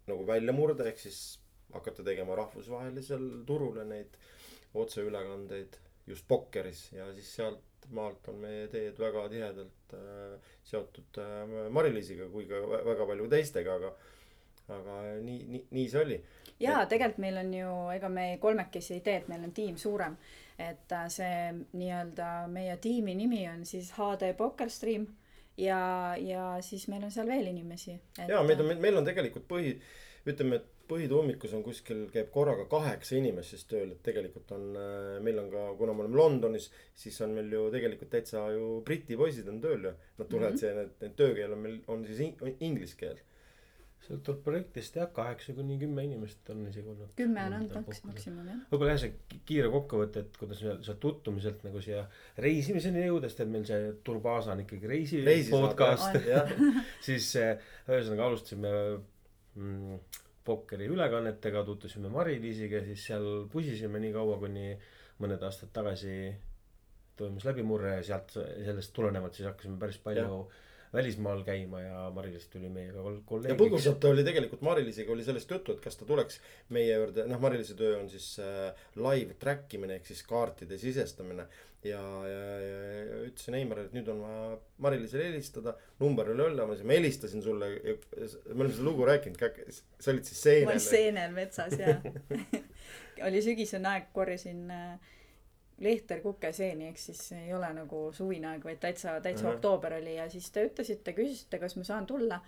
nagu 0.08 0.28
väljamurde, 0.28 0.86
ehk 0.88 1.02
siis 1.02 1.40
hakata 1.74 2.06
tegema 2.08 2.36
rahvusvahelisel 2.40 3.26
turule 3.48 3.84
neid 3.88 4.16
otseülekandeid 4.80 5.76
just 6.08 6.28
pokkeris 6.28 6.86
ja 6.96 7.10
siis 7.16 7.34
sealt 7.36 7.88
maalt 7.96 8.28
on 8.32 8.40
meie 8.44 8.68
teed 8.72 9.00
väga 9.00 9.26
tihedalt 9.34 9.96
äh, 9.98 10.54
seotud 10.68 11.20
äh, 11.20 11.70
Mari-Liisiga 11.74 12.30
kui 12.32 12.48
ka 12.50 12.62
vä- 12.64 12.84
väga 12.88 13.08
paljude 13.10 13.36
teistega, 13.36 13.76
aga 13.80 13.92
aga 14.72 15.00
nii, 15.22 15.40
nii, 15.48 15.64
nii 15.72 15.88
see 15.90 16.02
oli. 16.06 16.20
jaa 16.60 16.86
tegelikult 16.86 17.18
meil 17.24 17.38
on 17.42 17.54
ju 17.54 17.72
ega 17.96 18.10
me 18.10 18.26
kolmekesi 18.42 18.94
ei 19.00 19.04
tee 19.06 19.16
et 19.22 19.28
meil 19.32 19.44
on 19.48 19.52
tiim 19.58 19.78
suurem 19.78 20.18
et 20.60 20.92
äh, 20.94 21.08
see 21.10 21.54
nii-öelda 21.74 22.48
meie 22.52 22.78
tiimi 22.78 23.16
nimi 23.18 23.46
on 23.50 23.66
siis 23.66 23.92
HD 23.98 24.34
Poker 24.38 24.70
Stream 24.70 25.08
ja, 25.58 25.80
ja 26.20 26.58
siis 26.62 26.88
meil 26.88 27.04
on 27.04 27.12
seal 27.12 27.28
veel 27.28 27.48
inimesi. 27.54 27.98
ja 28.28 28.44
meid 28.44 28.60
on, 28.62 28.76
meil 28.82 28.98
on 28.98 29.06
tegelikult 29.08 29.48
põhi, 29.50 29.74
ütleme, 30.30 30.62
et 30.62 30.70
põhituumikus 30.92 31.54
on 31.56 31.64
kuskil, 31.64 32.02
käib 32.12 32.32
korraga 32.34 32.66
kaheksa 32.72 33.16
inimest 33.16 33.54
siis 33.56 33.64
tööl, 33.70 33.94
et 33.94 34.02
tegelikult 34.04 34.52
on, 34.52 34.66
meil 35.24 35.38
on 35.40 35.48
ka, 35.54 35.62
kuna 35.80 35.94
me 35.96 36.04
oleme 36.04 36.20
Londonis, 36.20 36.66
siis 37.00 37.16
on 37.24 37.32
meil 37.38 37.52
ju 37.54 37.62
tegelikult 37.72 38.12
täitsa 38.12 38.44
ju 38.52 38.82
Briti 38.86 39.16
poisid 39.20 39.48
on 39.48 39.62
tööl 39.64 39.88
ju. 39.88 39.94
Nad 40.20 40.28
tulevad 40.32 40.58
Mhm. 40.58 40.60
siia, 40.60 40.74
need, 40.76 40.92
need 41.02 41.16
töökeel 41.16 41.54
on 41.56 41.60
meil, 41.64 41.78
on 41.88 42.04
siis 42.06 42.20
in- 42.20 42.58
inglise 42.60 42.98
keel. 43.00 43.22
Sõltub 44.02 44.40
projektist 44.46 44.96
jah, 44.98 45.10
kaheksa 45.14 45.54
kuni 45.58 45.78
kümme 45.82 46.04
inimest 46.08 46.50
on 46.54 46.64
isegi 46.70 46.90
olnud. 46.90 47.12
kümme 47.18 47.44
on 47.48 47.58
olnud 47.60 47.76
maks-, 47.78 48.02
maksimum 48.10 48.48
jah. 48.50 48.64
võib-olla 48.72 48.96
jah, 48.96 49.02
see 49.04 49.14
ki- 49.30 49.42
kiire 49.52 49.70
kokkuvõte, 49.74 50.24
et 50.26 50.40
kuidas 50.42 50.64
me 50.66 50.74
sealt 50.88 51.00
tutvumiselt 51.04 51.62
nagu 51.68 51.84
siia 51.86 52.08
reisimiseni 52.42 53.06
jõudes, 53.06 53.38
et 53.38 53.52
meil 53.52 53.68
see 53.70 53.92
Turbaasa 54.08 54.56
on 54.56 54.64
ikkagi 54.66 54.90
reisi, 54.90 55.22
reisi 55.28 55.54
podcast, 55.54 56.18
siis 57.08 57.30
eh, 57.42 57.70
ühesõnaga 57.88 58.30
alustasime 58.32 58.74
mm, 59.56 60.00
pokkeri 60.48 60.88
ülekannetega, 60.90 61.62
tutvusime 61.68 62.10
Mari-Liisiga, 62.10 62.82
siis 62.88 63.06
seal 63.12 63.28
pusisime 63.54 64.02
nii 64.02 64.16
kaua, 64.16 64.40
kuni 64.42 64.72
mõned 65.22 65.44
aastad 65.46 65.70
tagasi 65.76 66.16
toimus 67.20 67.46
läbimurre 67.46 68.00
ja 68.00 68.04
sealt, 68.08 68.34
sellest 68.34 68.94
tulenevalt 68.96 69.38
siis 69.38 69.46
hakkasime 69.52 69.78
päris 69.82 70.00
palju 70.02 70.26
ja. 70.26 70.44
Välismaal 70.94 71.44
käima 71.48 71.82
ja 71.82 72.04
Mari-Liis 72.16 72.48
tuli 72.52 72.70
meiega 72.70 73.02
kol- 73.04 73.16
ja 73.16 73.26
kolleegiks. 73.26 73.60
põgusalt 73.62 74.08
oli 74.10 74.24
tegelikult 74.28 74.62
Mari-Liisiga 74.66 75.14
oli 75.14 75.24
sellest 75.24 75.52
juttu, 75.52 75.76
et 75.76 75.84
kas 75.84 75.96
ta 75.98 76.06
tuleks 76.06 76.40
meie 76.70 76.94
juurde, 76.94 77.26
noh, 77.32 77.40
Mari-Liisi 77.44 77.78
töö 77.80 77.98
on 78.02 78.10
siis 78.12 78.34
äh, 78.44 78.72
live 79.00 79.38
track 79.40 79.74
imine 79.78 80.00
ehk 80.00 80.10
siis 80.12 80.24
kaartide 80.28 80.78
sisestamine. 80.82 81.48
ja, 81.84 82.02
ja, 82.30 82.42
ja, 82.62 82.82
ja 83.06 83.22
ütlesin 83.26 83.56
Eimarile, 83.58 83.88
et 83.90 83.96
nüüd 83.98 84.10
on 84.14 84.20
vaja 84.22 84.58
Mari-Liisile 84.86 85.32
helistada, 85.32 85.74
number 86.00 86.30
oli 86.30 86.44
olemas 86.44 86.84
ja 86.84 86.86
ma 86.86 86.94
helistasin 86.94 87.42
sulle 87.42 87.72
ja 87.72 87.96
me 88.20 88.60
oleme 88.60 88.74
seda 88.76 88.86
lugu 88.86 89.08
rääkinud, 89.10 89.40
sa 90.00 90.12
olid 90.12 90.28
siis 90.28 90.44
ma 90.46 90.76
olin 90.76 90.84
seenel. 90.84 90.86
seenel 90.86 91.34
metsas 91.40 91.80
ja 91.80 91.96
oli 93.28 93.42
sügisene 93.42 93.90
aeg, 93.96 94.12
korjasin 94.14 94.70
äh, 94.72 95.18
lehter 95.82 96.22
kukeseeni, 96.22 96.88
ehk 96.92 97.00
siis 97.02 97.32
ei 97.38 97.54
ole 97.54 97.72
nagu 97.74 98.04
suvine 98.16 98.52
aeg, 98.52 98.66
vaid 98.66 98.82
täitsa, 98.82 99.18
täitsa 99.24 99.48
Ahah. 99.48 99.58
oktoober 99.58 99.98
oli 99.98 100.16
ja 100.16 100.28
siis 100.30 100.52
te 100.54 100.66
ütlesite, 100.68 101.16
küsisite, 101.18 101.60
kas 101.62 101.76
ma 101.80 101.88
saan 101.88 102.06
tulla. 102.10 102.42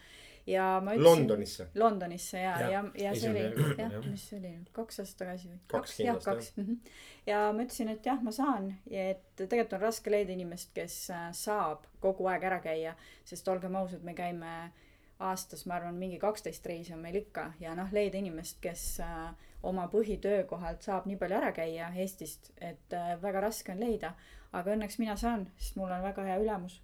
ja 0.47 0.81
ma 0.83 0.91
ütlesin. 0.91 1.05
Londonisse. 1.07 1.67
Londonisse 1.79 2.39
ja, 2.39 2.55
Jah, 2.59 2.71
ja, 2.71 2.83
ja 3.05 3.13
see 3.15 3.29
oli 3.31 3.75
jah 3.79 3.93
mis 4.09 4.25
see 4.27 4.39
oli 4.41 4.49
nüüd 4.51 4.71
kaks 4.75 4.99
aastat 4.99 5.21
tagasi 5.21 5.47
või? 5.47 5.59
Kaks 5.71 5.99
jah, 6.03 6.19
kaks. 6.25 6.53
ja 7.31 7.45
ma 7.55 7.63
ütlesin, 7.63 7.93
et 7.93 8.05
jah, 8.05 8.19
ma 8.21 8.33
saan 8.35 8.73
ja 8.91 9.09
et 9.13 9.23
tegelikult 9.39 9.77
on 9.79 9.85
raske 9.85 10.11
leida 10.11 10.35
inimest, 10.35 10.73
kes 10.75 10.97
äh, 11.15 11.29
saab 11.31 11.87
kogu 12.03 12.27
aeg 12.27 12.43
ära 12.49 12.59
käia, 12.65 12.97
sest 13.23 13.47
olgem 13.47 13.79
ausad, 13.79 14.03
me 14.03 14.17
käime 14.17 14.73
aastas, 15.23 15.63
ma 15.65 15.77
arvan, 15.79 15.95
mingi 15.95 16.19
kaksteist 16.19 16.65
reisi 16.67 16.93
on 16.93 16.99
meil 16.99 17.21
ikka 17.21 17.53
ja 17.63 17.71
noh, 17.79 17.87
leida 17.95 18.19
inimest, 18.19 18.59
kes 18.61 18.87
äh, 19.05 19.31
oma 19.63 19.88
põhitöökohalt 19.91 20.84
saab 20.86 21.05
nii 21.10 21.17
palju 21.20 21.39
ära 21.39 21.51
käia 21.55 21.91
Eestist, 21.96 22.51
et 22.62 22.96
äh, 22.96 23.13
väga 23.22 23.43
raske 23.48 23.74
on 23.74 23.84
leida. 23.84 24.13
aga 24.53 24.75
õnneks 24.75 25.00
mina 25.01 25.15
saan, 25.17 25.48
sest 25.58 25.77
mul 25.79 25.89
on 25.89 26.03
väga 26.03 26.24
hea 26.27 26.36
ülemus 26.38 26.75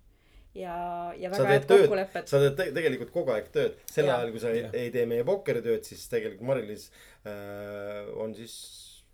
ja, 0.57 0.75
ja 1.17 1.29
väga 1.29 1.49
head 1.51 1.67
kokkulepped. 1.69 2.29
sa 2.31 2.41
teed 2.41 2.55
te 2.57 2.69
tegelikult 2.73 3.11
kogu 3.13 3.33
aeg 3.35 3.51
tööd, 3.53 3.77
sel 3.89 4.09
ajal 4.09 4.31
kui 4.33 4.41
sa 4.41 4.53
ei, 4.55 4.63
ei 4.73 4.93
tee 4.93 5.05
meie 5.09 5.25
pokkeritööd, 5.27 5.83
siis 5.85 6.07
tegelikult 6.11 6.47
Mari-Liis 6.49 6.89
äh, 7.29 8.09
on 8.17 8.33
siis 8.37 8.55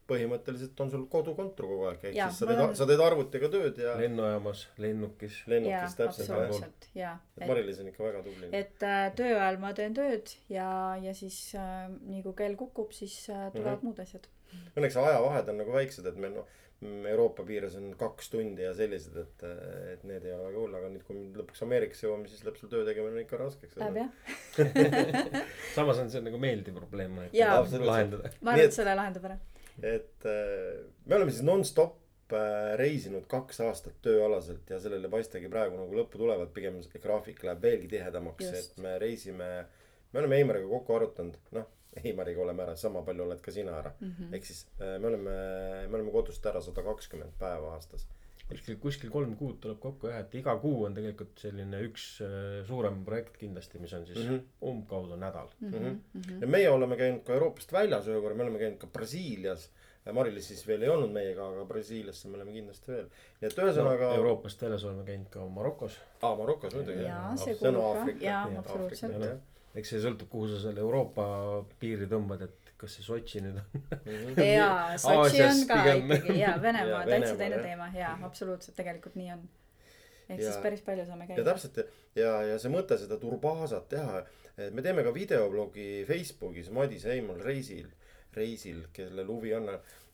põhimõtteliselt 0.10 0.82
on 0.86 0.92
sul 0.94 1.06
kodukontor 1.12 1.68
kogu 1.70 1.86
aeg, 1.90 2.04
ehk 2.12 2.18
siis 2.18 2.40
sa 2.42 2.46
teed 2.50 2.60
olen-, 2.62 2.76
sa 2.78 2.86
teed 2.90 3.02
arvutiga 3.06 3.50
tööd 3.54 3.78
ja 3.82 3.96
lennujaamas, 4.00 4.66
lennukis. 4.82 5.40
lennukis 5.52 5.96
täpselt. 6.00 6.30
absoluutselt, 6.30 6.90
jaa. 6.98 7.16
et 7.40 7.48
Mari-Liis 7.50 7.80
on 7.84 7.90
ikka 7.94 8.04
väga 8.08 8.22
tubli. 8.28 8.50
et 8.52 8.84
äh, 8.86 9.08
töö 9.18 9.32
ajal 9.40 9.58
ma 9.64 9.74
teen 9.78 9.94
tööd 9.98 10.36
ja, 10.54 10.68
ja 11.02 11.14
siis 11.18 11.40
äh, 11.58 11.88
nii 12.10 12.22
kui 12.28 12.34
kell 12.44 12.56
kukub, 12.60 12.92
siis 12.94 13.18
äh, 13.30 13.48
tulevad 13.56 13.80
Mhm. 13.82 13.86
muud 13.90 14.00
asjad. 14.06 14.28
õnneks 14.78 14.96
ajavahed 15.02 15.50
on 15.52 15.58
nagu 15.64 15.74
väiksed, 15.74 16.06
et 16.06 16.16
meil 16.22 16.38
noh, 16.38 16.46
Euroopa 16.86 17.42
piires 17.48 17.74
on 17.80 17.94
kaks 17.98 18.28
tundi 18.30 18.62
ja 18.62 18.74
sellised, 18.76 19.16
et, 19.18 19.44
et 19.94 20.02
need 20.06 20.26
ei 20.28 20.34
ole 20.36 20.44
väga 20.50 20.60
hull, 20.60 20.74
aga 20.76 20.90
nüüd, 20.92 21.06
kui 21.08 21.16
me 21.18 21.32
lõpuks 21.40 21.64
Ameerikasse 21.66 22.06
jõuame, 22.06 22.28
siis 22.30 22.44
sul 22.44 22.70
töö 22.70 22.84
tegemine 22.86 23.24
ikka 23.24 23.40
raskeks. 23.40 23.78
Läheb 23.80 23.96
jah, 24.04 24.10
samas 25.76 26.00
on 26.04 26.12
see 26.12 26.22
nagu 26.26 26.38
meeldiv 26.42 26.76
probleem 26.78 27.16
Jaa. 27.34 27.62
Ma 27.64 27.96
arvan, 27.96 28.20
et- 28.28 28.66
et 28.68 28.76
selle 28.76 28.96
lahendab 29.00 29.26
ära. 29.32 29.38
Et 29.84 30.26
äh, 30.26 30.84
me 31.06 31.18
oleme 31.18 31.32
siis 31.32 31.44
nonstop 31.44 32.34
äh, 32.34 32.74
reisinud 32.80 33.28
kaks 33.32 33.62
aastat 33.66 33.98
tööalaselt 34.06 34.70
ja 34.70 34.80
sellele 34.80 35.10
ei 35.10 35.16
paistagi 35.18 35.52
praegu 35.52 35.80
nagu 35.80 35.98
lõppu 36.00 36.22
tulevat, 36.22 36.54
pigem 36.56 36.82
see 36.84 37.02
graafik 37.04 37.44
läheb 37.44 37.64
veelgi 37.64 37.92
tihedamaks, 37.96 38.52
et 38.60 38.84
me 38.84 38.98
reisime, 39.02 39.50
me 40.12 40.22
oleme 40.22 40.40
Eimariga 40.42 40.70
kokku 40.72 41.00
arutanud, 41.00 41.40
noh, 41.58 41.72
Eimariga 42.04 42.44
oleme 42.44 42.66
ära, 42.66 42.76
sama 42.80 43.04
palju 43.08 43.24
oled 43.28 43.42
ka 43.44 43.52
sina 43.56 43.78
ära 43.80 43.94
mm. 44.00 44.12
-hmm. 44.12 44.36
ehk 44.36 44.46
siis 44.46 44.66
äh, 44.80 44.98
me 45.00 45.12
oleme, 45.12 45.36
me 45.88 45.96
oleme 45.96 46.12
kodust 46.12 46.46
ära 46.46 46.62
sada 46.62 46.84
kakskümmend 46.84 47.36
päeva 47.40 47.74
aastas. 47.76 48.08
kuskil, 48.50 48.78
kuskil 48.82 49.12
kolm 49.14 49.34
kuud 49.40 49.58
tuleb 49.64 49.80
kokku 49.84 50.12
jah, 50.12 50.22
et 50.26 50.36
iga 50.40 50.56
kuu 50.62 50.86
on 50.88 50.98
tegelikult 50.98 51.40
selline 51.42 51.80
üks 51.88 52.06
äh, 52.26 52.60
suurem 52.68 53.02
projekt 53.08 53.40
kindlasti, 53.42 53.82
mis 53.82 53.96
on 53.98 54.06
siis 54.06 54.22
mm. 54.22 54.30
-hmm. 54.30 54.68
umbkaudu 54.72 55.18
nädal. 55.22 55.50
Mhm, 55.60 55.98
-hmm. 56.14 56.42
ja 56.42 56.48
meie 56.48 56.70
oleme 56.70 56.98
käinud 56.98 57.24
ka 57.26 57.34
Euroopast 57.34 57.74
väljas 57.74 58.08
ühe 58.08 58.22
korra, 58.22 58.36
me 58.36 58.48
oleme 58.48 58.60
käinud 58.60 58.78
ka 58.78 58.88
Brasiilias. 58.88 59.72
Mari-Liis 60.14 60.48
siis 60.48 60.68
veel 60.68 60.84
ei 60.86 60.90
olnud 60.90 61.10
meiega, 61.10 61.48
aga 61.50 61.64
Brasiiliasse 61.66 62.28
me 62.30 62.38
oleme 62.38 62.52
kindlasti 62.54 62.92
veel. 62.92 63.08
nii 63.42 63.48
et 63.50 63.58
ühesõnaga 63.58 64.12
no,. 64.12 64.20
Euroopast 64.20 64.62
väljas 64.62 64.84
oleme 64.84 65.04
käinud 65.06 65.30
ka 65.34 65.48
Marokos. 65.50 65.98
aa, 66.22 66.36
Marokos 66.36 66.76
muidugi. 66.76 67.04
jaa, 67.04 67.36
see 67.38 67.56
kuulub 67.56 68.06
ka, 68.06 68.26
jaa, 68.26 68.44
absoluutselt 68.60 69.42
eks 69.80 69.92
see 69.92 70.04
sõltub, 70.04 70.30
kuhu 70.32 70.50
sa 70.52 70.62
selle 70.64 70.84
Euroopa 70.84 71.26
piiri 71.80 72.08
tõmbad, 72.12 72.46
et 72.48 72.65
kas 72.78 72.96
see 72.98 73.04
Sotši 73.08 73.42
nüüd 73.46 73.60
on. 73.62 74.40
jaa, 74.46 74.98
Sotši 75.02 75.44
on 75.48 75.62
ka 75.70 75.78
pigem. 75.84 76.10
ikkagi 76.18 76.40
jaa, 76.42 76.56
Venemaa 76.66 77.02
on 77.04 77.12
täitsa 77.14 77.36
teine 77.40 77.56
jah. 77.60 77.66
teema, 77.70 77.90
jaa, 77.96 78.16
absoluutselt, 78.28 78.76
tegelikult 78.80 79.16
nii 79.20 79.30
on. 79.36 79.44
ehk 80.30 80.40
Ja- 80.42 80.48
siis 80.52 80.58
päris 80.64 80.82
palju 80.86 81.06
saame 81.06 81.28
ja 81.30 81.36
käia. 81.36 81.46
täpselt 81.52 81.78
ja, 82.16 82.32
ja 82.52 82.58
see 82.60 82.72
mõte 82.74 82.98
seda 83.02 83.18
turbaasat 83.22 83.88
teha, 83.90 84.24
et 84.58 84.74
me 84.74 84.82
teeme 84.82 85.04
ka 85.04 85.14
videoblogi 85.16 86.04
Facebookis 86.08 86.70
Madis 86.72 87.06
Eimal 87.06 87.40
reisil, 87.46 87.88
reisil, 88.36 88.84
kellel 88.94 89.28
huvi 89.32 89.54
on. 89.56 89.70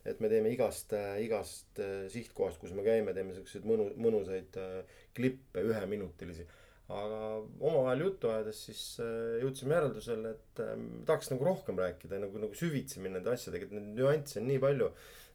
et 0.06 0.20
me 0.20 0.30
teeme 0.30 0.50
igast, 0.50 0.94
igast 1.22 1.78
äh, 1.80 2.08
sihtkohast, 2.10 2.58
kus 2.60 2.72
me 2.74 2.82
käime, 2.82 3.14
teeme 3.14 3.36
siukseid 3.36 3.66
mõnu, 3.70 3.92
mõnusaid 4.02 4.56
äh, 4.58 4.84
klippe, 5.14 5.62
üheminutilisi. 5.62 6.48
Aga 6.92 7.20
omavahel 7.40 8.06
juttu 8.06 8.30
ajades 8.32 8.62
siis 8.68 8.84
äh, 9.04 9.42
jõudsime 9.42 9.78
järeldusele, 9.78 10.36
et 10.36 10.62
äh, 10.64 10.72
tahaks 11.08 11.32
nagu 11.34 11.48
rohkem 11.48 11.80
rääkida 11.82 12.20
nagu, 12.22 12.42
nagu 12.42 12.58
süvitsi 12.58 13.02
minna 13.02 13.20
nende 13.20 13.34
asjadega, 13.36 13.68
et 13.68 13.76
neid 13.78 14.00
nüansse 14.00 14.42
on 14.42 14.50
nii 14.50 14.62
palju. 14.64 14.90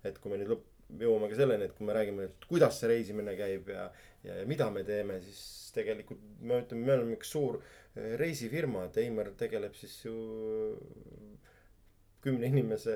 et 0.07 0.19
kui 0.23 0.31
me 0.31 0.39
nüüd 0.39 0.53
lõpp, 0.53 0.67
jõuame 1.01 1.31
ka 1.33 1.39
selleni, 1.41 1.67
et 1.67 1.73
kui 1.75 1.87
me 1.89 1.95
räägime, 1.97 2.29
et 2.29 2.45
kuidas 2.47 2.77
see 2.79 2.91
reisimine 2.93 3.33
käib 3.39 3.71
ja, 3.73 3.89
ja, 4.23 4.37
ja 4.43 4.45
mida 4.47 4.69
me 4.71 4.85
teeme, 4.87 5.17
siis 5.25 5.41
tegelikult 5.75 6.21
me 6.47 6.61
ütleme, 6.63 6.87
me 6.87 6.95
oleme 6.95 7.17
üks 7.17 7.33
suur 7.35 7.59
eh, 7.59 8.13
reisifirma, 8.21 8.85
et 8.87 9.01
Eimer 9.03 9.33
tegeleb 9.41 9.75
siis 9.75 9.97
ju 10.05 10.15
kümne 12.23 12.53
inimese 12.53 12.95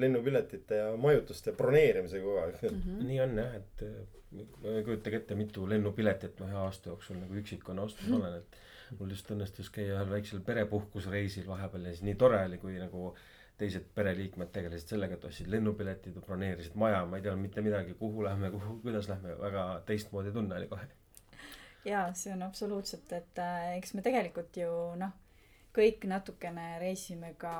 lennupiletite 0.00 0.80
ja 0.80 0.88
majutuste 1.00 1.52
broneerimisega 1.58 2.24
kogu 2.24 2.40
aeg. 2.46 2.62
Mhm. 2.70 3.04
nii 3.10 3.20
on 3.26 3.36
jah, 3.42 3.58
et 3.58 4.17
kujutagi 4.30 5.16
ette, 5.16 5.34
mitu 5.38 5.64
lennupiletit 5.68 6.40
ma 6.40 6.50
ühe 6.50 6.60
aasta 6.66 6.90
jooksul 6.92 7.16
nagu 7.22 7.36
üksikuna 7.40 7.84
ostnud 7.88 8.18
olen, 8.18 8.38
et 8.42 8.98
mul 8.98 9.12
just 9.14 9.30
õnnestus 9.32 9.70
käia 9.72 9.96
ühel 9.96 10.10
väiksel 10.10 10.42
perepuhkusreisil 10.44 11.46
vahepeal 11.48 11.88
ja 11.88 11.94
siis 11.94 12.04
nii 12.06 12.16
tore 12.20 12.40
oli, 12.44 12.58
kui 12.60 12.76
nagu 12.80 13.12
teised 13.58 13.88
pereliikmed 13.94 14.52
tegelesid 14.54 14.94
sellega, 14.94 15.16
et 15.18 15.24
ostsid 15.26 15.48
lennupiletid 15.50 16.18
broneerisid 16.26 16.76
maja, 16.78 17.00
ma 17.06 17.18
ei 17.18 17.24
teadnud 17.24 17.42
mitte 17.42 17.64
midagi, 17.64 17.96
kuhu 17.98 18.22
lähme, 18.24 18.52
kuhu, 18.54 18.76
kuidas 18.84 19.08
lähme, 19.10 19.34
väga 19.40 19.64
teistmoodi 19.86 20.32
tunne 20.32 20.60
oli 20.60 20.68
kohe. 20.70 20.86
jaa, 21.84 22.12
see 22.14 22.32
on 22.32 22.44
absoluutselt, 22.46 23.12
et 23.16 23.42
äh, 23.42 23.72
eks 23.78 23.94
me 23.96 24.04
tegelikult 24.04 24.60
ju 24.60 24.70
noh, 25.00 25.16
kõik 25.74 26.04
natukene 26.10 26.78
reisime 26.80 27.34
ka 27.38 27.52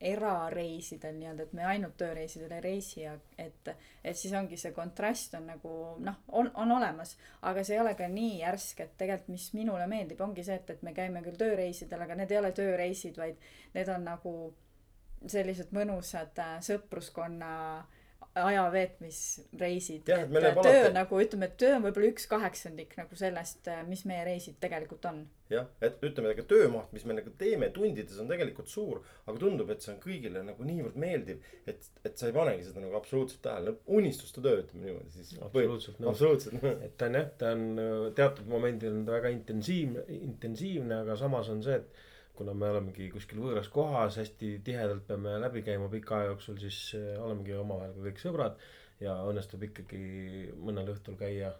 erareisidel 0.00 1.14
nii-öelda, 1.16 1.46
et 1.46 1.54
me 1.56 1.64
ainult 1.68 1.96
tööreisidel 2.00 2.52
ei 2.56 2.64
reisi 2.64 3.00
ja 3.04 3.14
et, 3.38 3.70
et 4.04 4.18
siis 4.18 4.34
ongi 4.36 4.58
see 4.60 4.74
kontrast 4.76 5.36
on 5.38 5.48
nagu 5.52 5.74
noh, 6.04 6.18
on, 6.28 6.50
on 6.60 6.74
olemas, 6.76 7.16
aga 7.42 7.64
see 7.64 7.78
ei 7.78 7.82
ole 7.84 7.94
ka 7.98 8.08
nii 8.10 8.40
järsk, 8.42 8.84
et 8.84 8.96
tegelikult 9.00 9.32
mis 9.32 9.48
minule 9.56 9.86
meeldib, 9.90 10.20
ongi 10.20 10.44
see, 10.44 10.58
et, 10.60 10.74
et 10.76 10.82
me 10.82 10.92
käime 10.96 11.22
küll 11.24 11.40
tööreisidel, 11.40 12.04
aga 12.04 12.18
need 12.20 12.34
ei 12.34 12.42
ole 12.42 12.52
tööreisid, 12.56 13.18
vaid 13.22 13.50
need 13.74 13.92
on 13.94 14.08
nagu 14.10 14.34
sellised 15.30 15.70
mõnusad 15.72 16.40
äh, 16.42 16.56
sõpruskonna 16.64 17.52
aja 17.56 18.02
veetmisreisid. 18.34 20.08
Jah, 20.08 20.24
et 20.24 20.32
läheb 20.34 20.58
töö 20.62 20.80
alati- 20.80 20.94
nagu 20.96 21.20
ütleme, 21.22 21.48
et 21.50 21.56
töö 21.60 21.76
on 21.76 21.84
võib-olla 21.86 22.10
üks 22.10 22.26
kaheksandik 22.30 22.96
nagu 22.98 23.18
sellest, 23.18 23.68
mis 23.88 24.04
meie 24.10 24.24
reisid 24.26 24.56
tegelikult 24.60 25.04
on. 25.10 25.20
jah, 25.52 25.66
et 25.84 26.00
ütleme, 26.02 26.32
ega 26.34 26.42
töömaht, 26.50 26.90
mis 26.96 27.04
me 27.04 27.14
nagu 27.14 27.30
teeme 27.38 27.68
tundides 27.70 28.18
on 28.18 28.28
tegelikult 28.28 28.68
suur, 28.72 29.02
aga 29.26 29.38
tundub, 29.38 29.68
et 29.70 29.84
see 29.84 29.92
on 29.92 30.00
kõigile 30.02 30.42
nagu 30.42 30.64
niivõrd 30.66 30.96
meeldiv, 30.98 31.44
et, 31.70 31.84
et 32.02 32.16
sa 32.18 32.26
ei 32.30 32.34
panegi 32.34 32.64
seda 32.64 32.80
nagu 32.82 32.96
absoluutselt 32.98 33.42
tähele, 33.44 33.74
no 33.74 33.98
unistuste 34.00 34.42
töö, 34.42 34.62
ütleme 34.64 34.88
niimoodi 34.88 35.12
siis. 35.14 35.36
Absoluutselt 35.44 36.00
nõus. 36.00 36.10
absoluutselt, 36.14 36.64
et 36.88 36.96
ta 36.98 37.10
on 37.10 37.20
jah, 37.20 37.28
ta 37.38 37.52
on 37.54 37.68
öö, 37.78 38.10
teatud 38.16 38.50
momendil 38.50 38.96
on 38.96 39.04
ta 39.06 39.18
väga 39.18 39.30
intensiivne, 39.36 40.06
intensiivne, 40.16 41.02
aga 41.04 41.16
samas 41.20 41.52
on 41.52 41.62
see, 41.62 41.76
et 41.76 42.02
kuna 42.34 42.54
me 42.58 42.70
olemegi 42.72 43.08
kuskil 43.14 43.40
võõras 43.44 43.68
kohas, 43.72 44.18
hästi 44.18 44.56
tihedalt 44.66 45.06
peame 45.06 45.36
läbi 45.42 45.62
käima 45.66 45.86
pika 45.92 46.18
aja 46.18 46.32
jooksul, 46.32 46.58
siis 46.62 46.78
öö, 46.98 47.14
olemegi 47.28 47.54
omavahel 47.58 47.94
kõik 48.08 48.22
sõbrad 48.22 48.58
ja 49.02 49.14
õnnestub 49.28 49.62
ikkagi 49.68 50.02
mõnel 50.58 50.90
õhtul 50.94 51.18
käia 51.20 51.52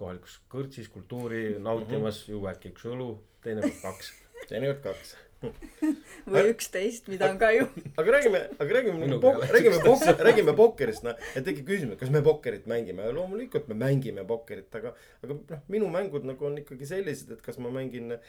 kohalikus 0.00 0.38
kõrtsis 0.50 0.90
kultuuri 0.92 1.44
nautimas, 1.68 2.24
juua 2.28 2.54
äkki 2.54 2.74
üks 2.74 2.86
õlu, 2.90 3.12
teinekord 3.44 3.82
kaks. 3.84 4.14
teinekord 4.48 4.86
kaks. 4.90 5.16
Või 5.40 6.42
üksteist, 6.52 7.08
mida 7.08 7.30
on 7.32 7.38
ka 7.40 7.50
ju. 7.54 7.66
aga 8.00 8.14
räägime, 8.16 8.40
aga 8.60 8.76
räägime 8.76 9.08
nagu 9.08 9.32
räägime 9.40 9.78
pok-, 9.84 10.22
räägime 10.26 10.54
pokkerist, 10.56 11.04
noh. 11.06 11.16
et 11.36 11.46
tekib 11.46 11.68
küsimus, 11.68 11.98
kas 12.00 12.12
me 12.12 12.22
pokkerit 12.24 12.68
mängime, 12.70 13.06
loomulikult 13.16 13.70
me 13.70 13.78
mängime 13.80 14.24
pokkerit, 14.28 14.68
aga, 14.76 14.92
aga 15.24 15.38
noh, 15.38 15.62
minu 15.72 15.88
mängud 15.92 16.28
nagu 16.28 16.48
on 16.50 16.60
ikkagi 16.60 16.88
sellised, 16.90 17.32
et 17.36 17.44
kas 17.44 17.60
ma 17.62 17.72
mängin 17.74 18.16
äh, 18.16 18.20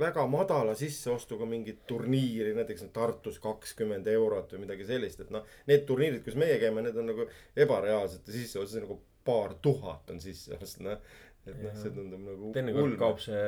väga 0.00 0.24
madala 0.30 0.74
sisseostuga 0.78 1.48
mingit 1.48 1.84
turniiri, 1.90 2.54
näiteks 2.56 2.88
Tartus 2.96 3.38
kakskümmend 3.42 4.08
eurot 4.10 4.54
või 4.54 4.64
midagi 4.64 4.88
sellist, 4.88 5.20
et 5.24 5.30
noh. 5.34 5.44
Need 5.68 5.84
turniirid, 5.88 6.24
kus 6.24 6.38
meie 6.40 6.56
käime, 6.62 6.82
need 6.84 6.96
on 6.98 7.12
nagu 7.12 7.28
ebareaalsete 7.60 8.32
sisseostud, 8.34 8.86
nagu 8.86 9.00
paar 9.24 9.54
tuhat 9.62 10.10
on 10.10 10.20
sisseost, 10.22 10.80
noh. 10.84 10.96
Et 11.46 11.60
noh, 11.62 11.76
see 11.76 11.92
tundub 11.94 12.20
nagu 12.24 12.50
teinekord 12.54 12.96
kaob 13.00 13.20
see, 13.22 13.44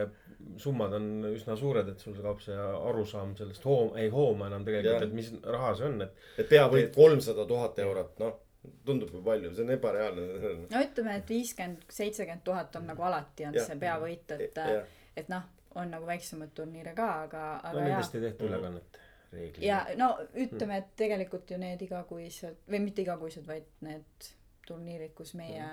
summad 0.61 0.95
on 0.97 1.09
üsna 1.33 1.57
suured, 1.61 1.91
et 1.93 2.05
sul 2.05 2.17
kaob 2.25 2.41
see 2.45 2.57
arusaam 2.57 3.35
sellest 3.39 3.67
hoom-, 3.69 3.93
ei 4.01 4.09
hooma 4.13 4.49
enam 4.49 4.65
tegelikult 4.69 5.09
et 5.09 5.19
mis 5.19 5.29
raha 5.57 5.75
see 5.79 5.91
on, 5.91 6.07
et 6.07 6.41
et 6.43 6.49
peavõit 6.49 6.97
kolmsada 6.97 7.47
tuhat 7.49 7.79
eurot, 7.85 8.17
noh. 8.23 8.41
tundub 8.87 9.13
ju 9.13 9.23
palju, 9.27 9.53
see 9.57 9.67
on 9.67 9.75
ebareaalne. 9.77 10.27
no 10.71 10.83
ütleme, 10.89 11.19
et 11.21 11.35
viiskümmend, 11.37 11.87
seitsekümmend 11.91 12.45
tuhat 12.49 12.81
on 12.81 12.89
nagu 12.93 13.09
alati 13.11 13.49
on 13.49 13.61
Jah. 13.61 13.69
see 13.69 13.81
peavõit, 13.85 14.37
et, 14.39 14.61
jah, 14.65 14.99
et 15.17 15.33
noh, 15.33 15.49
on 15.75 15.93
nagu 15.93 16.09
väiksemaid 16.09 16.53
turniire 16.57 16.95
ka, 16.97 17.09
aga, 17.29 17.47
no 17.63 17.71
aga 17.71 17.81
jaa 17.81 17.89
nendest 17.97 18.19
ei 18.19 18.27
tehta 18.29 18.49
ülekannet 18.49 19.01
reeglina. 19.33 19.67
ja 19.67 19.97
no 20.01 20.13
ütleme, 20.35 20.79
et 20.83 20.93
tegelikult 20.97 21.51
ju 21.51 21.59
need 21.61 21.83
igakuised 21.85 22.69
või 22.71 22.85
mitte 22.87 23.05
igakuised, 23.05 23.47
vaid 23.49 23.69
need 23.85 24.31
turniirid, 24.69 25.15
kus 25.19 25.35
meie 25.39 25.67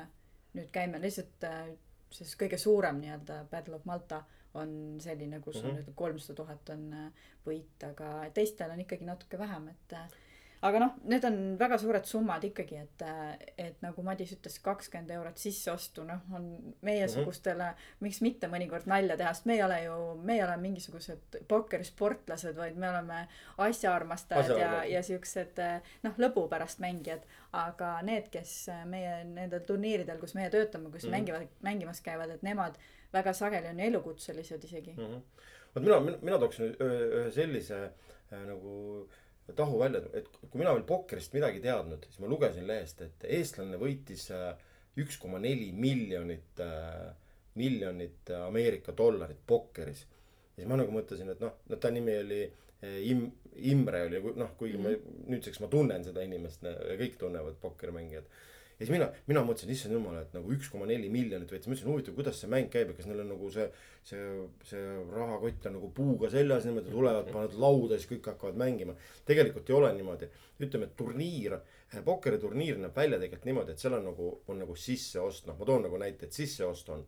nüüd 0.58 0.72
käime, 0.74 1.02
lihtsalt 1.04 1.46
äh, 1.48 1.70
siis 2.12 2.36
kõige 2.36 2.58
suurem 2.58 3.00
nii-öelda 3.02 3.44
Battle 3.52 3.76
of 3.76 3.86
Malta 3.86 4.24
on 4.54 4.98
selline, 5.00 5.40
kus 5.42 5.60
on 5.64 5.70
Mhm. 5.70 5.76
nüüd 5.78 5.96
kolmsada 5.96 6.36
tuhat 6.36 6.70
on 6.70 6.94
äh, 6.94 7.12
võit, 7.46 7.84
aga 7.86 8.30
teistel 8.34 8.72
on 8.72 8.80
ikkagi 8.80 9.06
natuke 9.06 9.38
vähem, 9.38 9.68
et 9.70 9.94
äh, 9.94 10.08
aga 10.66 10.80
noh, 10.82 10.96
need 11.08 11.24
on 11.28 11.38
väga 11.60 11.78
suured 11.80 12.08
summad 12.08 12.44
ikkagi, 12.44 12.82
et, 12.82 13.04
et 13.60 13.84
nagu 13.84 14.04
Madis 14.04 14.34
ütles, 14.36 14.58
kakskümmend 14.64 15.12
eurot 15.16 15.40
sisseostu, 15.40 16.04
noh, 16.08 16.26
on 16.36 16.50
meiesugustele, 16.86 17.70
miks 18.04 18.20
mitte 18.26 18.50
mõnikord 18.52 18.90
nalja 18.92 19.16
teha, 19.20 19.32
sest 19.36 19.48
me 19.48 19.56
ei 19.56 19.64
ole 19.64 19.80
ju, 19.86 19.98
me 20.20 20.36
ei 20.36 20.44
ole 20.44 20.58
mingisugused 20.62 21.40
pokkerisportlased, 21.52 22.58
vaid 22.60 22.80
me 22.80 22.90
oleme 22.92 23.22
asjaarmastajad 23.70 24.52
ja, 24.52 24.56
Asjaarmastajad. 24.56 24.94
ja 24.94 25.04
siuksed 25.08 25.64
noh, 26.08 26.20
lõbu 26.26 26.48
pärast 26.52 26.84
mängijad. 26.84 27.24
aga 27.56 27.96
need, 28.06 28.28
kes 28.30 28.68
meie 28.86 29.24
nendel 29.26 29.64
turniiridel, 29.66 30.20
kus 30.22 30.36
meie 30.38 30.52
töötame, 30.54 30.92
kus 30.94 31.08
mm. 31.08 31.16
mängivad, 31.16 31.48
mängimas 31.66 32.02
käivad, 32.06 32.30
et 32.36 32.44
nemad 32.46 32.78
väga 33.14 33.34
sageli 33.34 33.72
on 33.72 33.80
elukutselised 33.80 34.64
isegi. 34.64 34.94
Mhm. 34.98 35.24
vot 35.74 35.84
mina, 35.84 36.00
mina, 36.00 36.18
mina 36.22 36.38
tooksin 36.40 36.76
ühe, 36.76 37.32
sellise 37.34 37.80
äh, 37.86 38.44
nagu 38.46 39.08
tahu 39.58 39.80
välja, 39.80 40.02
et 40.14 40.30
kui 40.42 40.62
mina 40.62 40.74
veel 40.76 40.86
pokkerist 40.88 41.34
midagi 41.36 41.62
teadnud, 41.64 42.06
siis 42.08 42.22
ma 42.22 42.30
lugesin 42.32 42.68
lehest, 42.70 43.02
et 43.06 43.28
eestlane 43.40 43.80
võitis 43.82 44.28
äh, 44.36 44.54
üks 45.00 45.20
koma 45.22 45.40
neli 45.42 45.70
miljonit, 45.76 46.62
miljonit 47.60 48.34
äh, 48.34 48.46
Ameerika 48.48 48.96
dollarit 48.98 49.42
pokkeris. 49.48 50.06
ja 50.56 50.64
siis 50.64 50.70
ma 50.70 50.80
nagu 50.80 50.94
mõtlesin, 50.96 51.32
et 51.34 51.44
noh, 51.44 51.62
no 51.70 51.80
ta 51.80 51.92
nimi 51.94 52.18
oli 52.24 52.42
äh, 52.46 53.00
Im-, 53.12 53.32
Imre 53.72 54.06
oli, 54.08 54.22
noh, 54.40 54.54
kuigi 54.60 54.80
ma 54.82 54.94
nüüdseks 54.94 55.60
ma 55.64 55.72
tunnen 55.72 56.06
seda 56.06 56.24
inimest, 56.26 56.64
kõik 57.00 57.20
tunnevad 57.20 57.58
pokkerimängijad 57.62 58.30
ja 58.80 58.86
siis 58.86 58.94
mina, 58.94 59.10
mina 59.28 59.42
mõtlesin, 59.44 59.74
issand 59.74 59.94
jumal, 59.94 60.16
et 60.22 60.32
nagu 60.36 60.54
üks 60.56 60.70
koma 60.72 60.86
neli 60.88 61.10
miljonit 61.12 61.52
võttis, 61.52 61.68
mõtlesin 61.68 61.92
huvitav, 61.92 62.16
kuidas 62.16 62.38
see 62.40 62.50
mäng 62.52 62.70
käib 62.72 62.94
ja 62.94 62.96
kas 62.96 63.10
neil 63.10 63.20
on 63.26 63.34
nagu 63.34 63.50
see, 63.52 63.66
see, 64.08 64.28
see 64.70 64.84
rahakott 65.12 65.68
on 65.68 65.76
nagu 65.76 65.90
puuga 65.98 66.30
seljas 66.32 66.68
niimoodi 66.68 66.94
tulevad, 66.94 67.28
panevad 67.28 67.58
lauda 67.60 68.00
siis 68.00 68.08
kõik 68.14 68.32
hakkavad 68.32 68.60
mängima. 68.62 68.96
tegelikult 69.28 69.70
ei 69.70 69.76
ole 69.76 69.92
niimoodi, 69.98 70.30
ütleme, 70.64 70.88
et 70.88 70.96
turniir, 71.00 71.58
pokkeriturniir 72.08 72.80
näeb 72.80 72.96
välja 72.96 73.20
tegelikult 73.20 73.50
niimoodi, 73.52 73.76
et 73.76 73.84
seal 73.84 73.98
on 74.00 74.08
nagu, 74.14 74.30
on 74.48 74.64
nagu 74.64 74.78
sisseost, 74.80 75.50
noh, 75.50 75.60
ma 75.60 75.68
toon 75.68 75.84
nagu 75.90 76.00
näite, 76.00 76.30
et 76.30 76.40
sisseost 76.40 76.92
on 76.96 77.04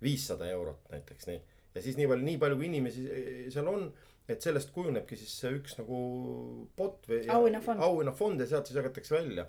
viissada 0.00 0.48
eurot 0.48 0.88
näiteks 0.94 1.28
nii. 1.28 1.42
ja 1.74 1.82
siis 1.84 1.98
nii 2.00 2.08
palju, 2.08 2.24
nii 2.24 2.38
palju 2.40 2.56
kui 2.56 2.70
inimesi 2.70 3.04
seal 3.52 3.68
on, 3.68 3.90
et 4.30 4.40
sellest 4.40 4.72
kujunebki 4.72 5.18
siis 5.18 5.34
see 5.42 5.52
üks 5.58 5.76
nagu 5.76 5.98
pot 6.78 7.04
või 7.10 7.20
auhinnafond 7.84 8.40
ja 8.40 8.48
sealt 8.48 8.70
siis 8.70 8.78
jagatakse 8.80 9.18
välja 9.18 9.44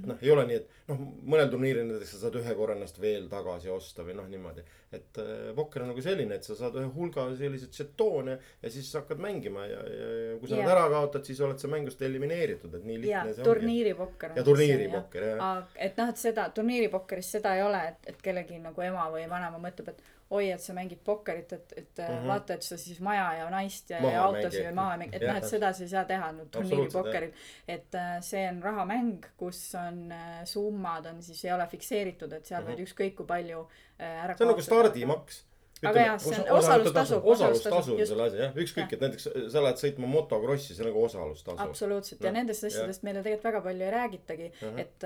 et 0.00 0.06
noh, 0.08 0.18
ei 0.22 0.30
ole 0.32 0.44
nii, 0.48 0.58
et 0.60 0.90
noh, 0.90 1.02
mõnel 1.32 1.50
turniiril 1.52 1.86
näiteks 1.88 2.14
sa 2.14 2.20
saad 2.24 2.38
ühe 2.40 2.56
korra 2.58 2.76
ennast 2.76 2.98
veel 3.02 3.28
tagasi 3.32 3.70
osta 3.72 4.04
või 4.06 4.16
noh, 4.18 4.26
niimoodi. 4.30 4.64
et 4.96 5.20
äh, 5.22 5.52
pokker 5.56 5.84
on 5.84 5.90
nagu 5.92 6.02
selline, 6.04 6.38
et 6.38 6.46
sa 6.46 6.56
saad 6.58 6.78
ühe 6.80 6.88
hulga 6.94 7.26
selliseid 7.38 7.74
žetoone 7.74 8.38
ja 8.62 8.72
siis 8.72 8.90
hakkad 8.98 9.22
mängima 9.22 9.66
ja, 9.66 9.80
ja, 9.90 10.10
ja 10.30 10.36
kui 10.40 10.50
sa 10.50 10.58
Jaa. 10.58 10.66
nad 10.66 10.74
ära 10.76 10.88
kaotad, 10.94 11.26
siis 11.28 11.40
oled 11.44 11.62
sa 11.62 11.70
mängust 11.72 12.02
elimineeritud, 12.06 12.74
et 12.78 12.84
nii 12.86 12.98
ja 12.98 13.04
lihtne 13.04 13.36
see 13.36 13.42
ongi. 13.42 13.50
turniiripokker 13.50 14.36
ja 14.36 14.46
turniiripokker 14.50 15.30
jah. 15.32 15.72
et 15.88 15.98
noh, 16.00 16.12
et 16.12 16.22
seda 16.22 16.48
turniiripokkeris 16.56 17.32
seda 17.38 17.56
ei 17.58 17.64
ole, 17.66 17.82
et, 17.92 18.12
et 18.12 18.22
kellelgi 18.22 18.60
nagu 18.62 18.86
ema 18.86 19.08
või 19.12 19.26
vanaema 19.30 19.60
mõtleb, 19.62 19.94
et 19.94 20.15
oi, 20.30 20.50
et 20.50 20.62
sa 20.62 20.74
mängid 20.74 20.98
pokkerit, 21.04 21.52
et, 21.52 21.72
et 21.76 21.98
mm. 21.98 22.04
-hmm. 22.04 22.26
vaata, 22.26 22.54
et 22.54 22.62
sa 22.62 22.76
siis 22.76 23.00
maja 23.00 23.26
ja 23.38 23.50
naist 23.50 23.90
ja, 23.90 24.00
ja 24.02 24.24
autosid 24.24 24.66
või 24.66 24.74
maha 24.74 24.96
mängid, 25.02 25.20
et 25.20 25.28
noh, 25.28 25.36
et 25.36 25.48
seda 25.48 25.72
sa 25.72 25.84
ei 25.84 25.88
saa 25.88 26.04
teha 26.04 26.32
no, 26.32 26.42
Absoluutselt, 26.42 26.70
turniiripokkeril. 26.70 27.32
et 27.68 27.94
äh, 27.94 28.16
see 28.20 28.48
on 28.48 28.62
rahamäng, 28.62 29.26
kus 29.36 29.74
on 29.74 30.12
äh, 30.12 30.44
summad 30.44 31.06
on 31.06 31.22
siis 31.22 31.44
ei 31.44 31.52
ole 31.52 31.66
fikseeritud, 31.66 32.32
et 32.32 32.46
seal 32.46 32.62
mm 32.62 32.66
-hmm. 32.66 32.76
Võid 32.76 32.86
ükskõik 32.86 33.14
kui 33.16 33.26
palju 33.26 33.68
äh, 34.00 34.24
ära 34.24 34.36
see 34.36 34.44
on 34.46 34.50
nagu 34.50 34.62
stardimaks. 34.62 35.44
Aga 35.84 36.00
jah, 36.00 36.18
see 36.18 36.32
on 36.34 36.40
osa- 36.40 36.56
osalustasu, 36.74 37.20
osalustasu 37.24 37.92
on 37.96 38.06
selle 38.06 38.22
asi 38.26 38.36
jah, 38.40 38.54
ükskõik, 38.56 38.92
et 38.96 39.00
näiteks 39.00 39.26
sa 39.52 39.60
lähed 39.62 39.76
sõitma 39.76 40.06
motokrossi, 40.08 40.74
see 40.74 40.82
on 40.84 40.88
nagu 40.88 41.02
osalustasu. 41.04 41.58
absoluutselt 41.62 42.20
ja 42.24 42.30
Noh, 42.32 42.38
nendest 42.38 42.64
asjadest 42.64 43.02
meile 43.02 43.20
tegelikult 43.22 43.44
väga 43.44 43.60
palju 43.60 43.84
ei 43.84 43.90
räägitagi 43.90 44.46
Ahah. 44.62 44.78
et, 44.80 45.04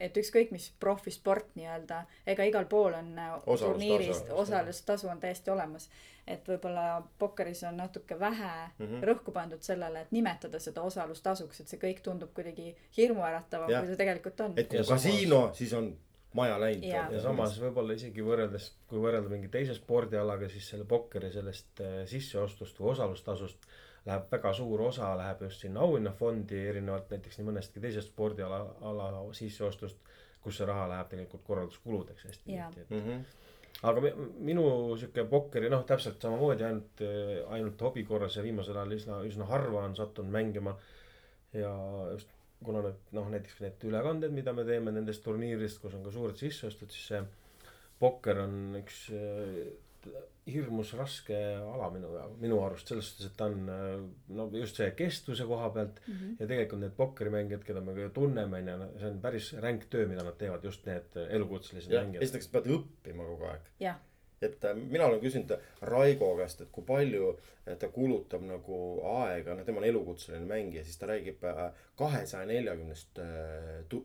et 0.00 0.16
ükskõik 0.16 0.50
mis 0.50 0.72
profisport 0.80 1.46
nii-öelda, 1.54 2.00
ega 2.26 2.42
igal 2.50 2.64
pool 2.66 2.94
on 2.98 3.12
äh, 3.18 3.32
Osalustasu. 3.46 3.64
turniirist 3.72 4.30
osalustasu 4.30 5.08
on 5.08 5.20
täiesti 5.20 5.50
olemas. 5.50 5.88
et 6.28 6.44
võib-olla 6.48 7.02
pokkeris 7.18 7.62
on 7.64 7.76
natuke 7.76 8.18
vähe 8.20 8.50
mm 8.78 8.84
Mhm. 8.84 8.94
-hmm. 8.94 9.04
rõhku 9.08 9.32
pandud 9.32 9.62
sellele, 9.62 10.00
et 10.00 10.12
nimetada 10.12 10.58
seda 10.58 10.82
osalustasuks, 10.82 11.60
et 11.60 11.68
see 11.68 11.78
kõik 11.78 12.00
tundub 12.02 12.34
kuidagi 12.34 12.76
hirmuäratavam, 12.96 13.68
kui 13.68 13.88
ta 13.90 13.96
tegelikult 13.96 14.40
on. 14.40 14.52
et 14.56 14.68
kui 14.68 14.78
Ja 14.78 14.84
kasiino, 14.84 15.50
siis 15.54 15.72
on 15.72 15.96
maja 16.34 16.58
läinud. 16.60 16.84
Jaa. 16.84 17.08
ja 17.12 17.20
samas 17.24 17.54
võib-olla 17.60 17.94
isegi 17.96 18.22
võrreldes, 18.24 18.72
kui 18.86 19.00
võrrelda 19.00 19.30
mingi 19.32 19.48
teise 19.48 19.74
spordialaga, 19.74 20.48
siis 20.52 20.68
selle 20.68 20.84
pokkeri 20.84 21.30
sellest 21.32 21.80
äh, 21.80 22.02
sisseostust 22.06 22.78
või 22.80 22.90
osalustasust 22.92 23.68
läheb 24.06 24.28
väga 24.32 24.52
suur 24.54 24.80
osa 24.88 25.14
läheb 25.18 25.42
just 25.48 25.60
sinna 25.64 25.80
auhinnafondi 25.84 26.60
erinevalt 26.68 27.10
näiteks 27.10 27.38
nii 27.40 27.48
mõnestki 27.48 27.80
teisest 27.82 28.12
spordiala, 28.12 28.60
ala 28.80 29.08
sisseostust, 29.36 29.96
kus 30.44 30.56
see 30.60 30.66
raha 30.68 30.86
läheb 30.88 31.08
tegelikult 31.10 31.42
korralduskuludeks 31.44 32.24
hästi 32.28 32.44
tihti, 32.52 32.80
et 32.80 32.90
Mhm. 32.90 33.24
aga 33.82 34.00
mi- 34.00 34.14
minu 34.52 34.96
sihuke 34.96 35.24
pokkeri 35.24 35.68
noh, 35.70 35.84
täpselt 35.84 36.20
samamoodi 36.22 36.64
ainult, 36.64 37.02
ainult 37.48 37.80
hobi 37.80 38.04
korras 38.04 38.36
ja 38.36 38.42
viimasel 38.42 38.76
ajal 38.76 38.92
üsna, 38.96 39.18
üsna 39.26 39.44
harva 39.46 39.84
on 39.84 39.96
sattunud 39.96 40.30
mängima. 40.32 40.76
ja 41.52 41.70
just 42.12 42.28
kuna 42.64 42.82
need 42.84 43.12
noh, 43.16 43.28
näiteks 43.32 43.60
need 43.64 43.84
ülekanded, 43.90 44.32
mida 44.34 44.54
me 44.56 44.64
teeme 44.68 44.94
nendest 44.94 45.22
turniiridest, 45.26 45.82
kus 45.82 45.94
on 45.98 46.06
ka 46.06 46.14
suured 46.14 46.40
sisseostud, 46.40 46.90
siis 46.94 47.12
see 47.12 47.22
pokker 47.98 48.42
on 48.44 48.56
üks 48.80 49.04
äh, 49.14 49.68
hirmus 50.48 50.94
raske 50.96 51.36
ala 51.58 51.90
minu, 51.92 52.10
minu 52.40 52.58
arust 52.64 52.90
selles 52.90 53.10
suhtes, 53.10 53.28
et 53.28 53.36
ta 53.38 53.48
on 53.50 53.70
äh, 53.72 53.94
no 54.38 54.48
just 54.54 54.78
see 54.80 54.90
kestvuse 54.96 55.46
koha 55.48 55.70
pealt 55.74 56.00
mm. 56.06 56.14
-hmm. 56.14 56.36
ja 56.40 56.46
tegelikult 56.46 56.82
need 56.84 56.96
pokkerimängijad, 56.96 57.64
keda 57.64 57.82
me 57.84 58.08
tunneme, 58.14 58.62
onju, 58.62 58.90
see 58.98 59.10
on 59.10 59.20
päris 59.20 59.52
ränk 59.64 59.88
töö, 59.90 60.06
mida 60.08 60.24
nad 60.24 60.38
teevad, 60.40 60.64
just 60.64 60.86
need 60.86 61.16
äh, 61.16 61.34
elukutselised 61.36 61.92
mängijad. 61.94 62.22
esiteks 62.22 62.48
pead 62.54 62.70
õppima 62.78 63.26
kogu 63.32 63.50
aeg. 63.52 63.72
jah, 63.80 64.00
et 64.42 64.64
äh, 64.64 64.76
mina 64.76 65.06
olen 65.06 65.20
küsinud 65.20 65.54
Raigo 65.82 66.30
käest, 66.38 66.60
et 66.64 66.72
kui 66.72 66.84
palju 66.86 67.32
äh, 67.34 67.76
ta 67.78 67.90
kulutab 67.92 68.44
nagu 68.46 68.80
aega, 69.18 69.54
noh, 69.54 69.66
tema 69.66 69.82
on 69.82 69.88
elukutseline 69.90 70.46
mängija, 70.48 70.84
siis 70.84 70.98
ta 70.98 71.10
räägib 71.10 71.44
kahesaja 71.98 72.46
neljakümnest 72.46 73.20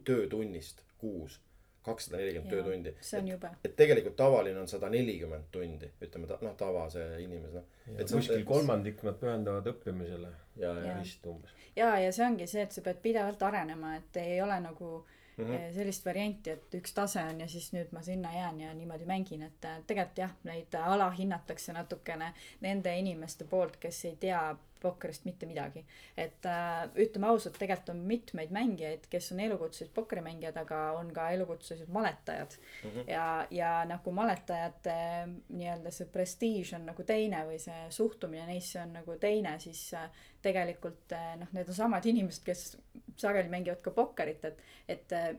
töötunnist 0.05 0.85
kuus. 0.97 1.39
kakssada 1.83 2.17
nelikümmend 2.17 2.51
töötundi. 2.51 2.91
see 3.01 3.19
on 3.19 3.27
jube. 3.27 3.49
et 3.63 3.75
tegelikult 3.75 4.15
tavaline 4.15 4.59
on 4.59 4.67
sada 4.67 4.89
nelikümmend 4.89 5.49
tundi, 5.51 5.89
ütleme 6.01 6.27
ta 6.27 6.37
noh, 6.41 6.53
tavase 6.55 7.01
inimese 7.19 7.57
noh. 7.57 7.65
Et 7.97 8.11
kuskil 8.11 8.45
kolmandik 8.47 9.03
nad 9.03 9.17
pühendavad 9.19 9.67
õppimisele 9.67 10.29
ja, 10.61 10.71
ja 10.79 10.93
vist 11.01 11.25
umbes. 11.27 11.51
ja, 11.75 11.97
ja 11.99 12.11
see 12.15 12.23
ongi 12.25 12.47
see, 12.47 12.63
et 12.63 12.71
sa 12.71 12.81
pead 12.85 13.03
pidevalt 13.03 13.43
arenema, 13.43 13.97
et 13.99 14.21
ei 14.23 14.39
ole 14.41 14.59
nagu 14.63 14.93
Mhm. 14.93 15.22
Mm 15.37 15.45
-hmm. 15.45 15.73
sellist 15.73 16.05
varianti, 16.05 16.49
et 16.49 16.75
üks 16.75 16.93
tase 16.93 17.23
on 17.23 17.41
ja 17.41 17.47
siis 17.47 17.71
nüüd 17.73 17.91
ma 17.91 18.01
sinna 18.01 18.33
jään 18.33 18.61
ja 18.61 18.73
niimoodi 18.73 19.05
mängin, 19.05 19.41
et 19.41 19.65
äh, 19.65 19.79
tegelikult 19.87 20.17
jah, 20.17 20.35
neid 20.43 20.73
alahinnatakse 20.73 21.73
natukene 21.73 22.33
nende 22.61 22.97
inimeste 22.97 23.45
poolt, 23.45 23.77
kes 23.77 24.05
ei 24.05 24.15
tea 24.15 24.55
pokkerist 24.83 25.25
mitte 25.25 25.47
midagi. 25.49 25.85
et 26.17 26.45
äh, 26.45 26.83
ütleme 27.05 27.27
ausalt, 27.31 27.57
tegelikult 27.59 27.93
on 27.95 28.03
mitmeid 28.07 28.51
mängijaid, 28.53 29.07
kes 29.09 29.31
on 29.33 29.39
elukutselised 29.43 29.93
pokkerimängijad, 29.95 30.57
aga 30.61 30.81
on 30.99 31.13
ka 31.15 31.29
elukutselised 31.35 31.89
maletajad 31.93 32.57
mm. 32.57 32.89
-hmm. 32.89 33.09
ja, 33.11 33.47
ja 33.51 33.71
nagu 33.89 34.11
maletajate 34.11 34.93
äh, 34.93 35.29
nii-öelda 35.49 35.91
see 35.91 36.07
prestiiž 36.13 36.75
on 36.75 36.85
nagu 36.91 37.03
teine 37.03 37.45
või 37.47 37.59
see 37.59 37.89
suhtumine 37.89 38.45
neisse 38.47 38.81
on 38.81 38.93
nagu 38.99 39.17
teine, 39.19 39.57
siis 39.59 39.93
äh, 39.93 40.09
tegelikult 40.41 41.11
äh, 41.15 41.33
noh, 41.39 41.51
need 41.55 41.69
on 41.69 41.75
samad 41.77 42.05
inimesed, 42.05 42.43
kes 42.45 42.77
sageli 43.17 43.49
mängivad 43.49 43.81
ka 43.83 43.91
pokkerit, 43.91 44.45
et, 44.45 44.63
et 44.87 45.15
äh, 45.15 45.35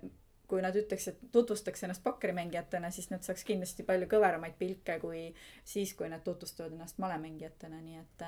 kui 0.54 0.62
nad 0.62 0.76
ütleks, 0.78 1.08
et 1.10 1.22
tutvustaks 1.34 1.82
ennast 1.82 2.02
pokkerimängijatena, 2.04 2.90
siis 2.94 3.10
nad 3.10 3.26
saaks 3.26 3.42
kindlasti 3.48 3.82
palju 3.86 4.06
kõveramaid 4.12 4.54
pilke 4.58 5.00
kui 5.02 5.24
siis, 5.66 5.96
kui 5.98 6.06
nad 6.12 6.22
tutvustavad 6.22 6.76
ennast 6.76 7.00
malemängijatena, 7.02 7.80
nii 7.82 7.98
et, 7.98 8.26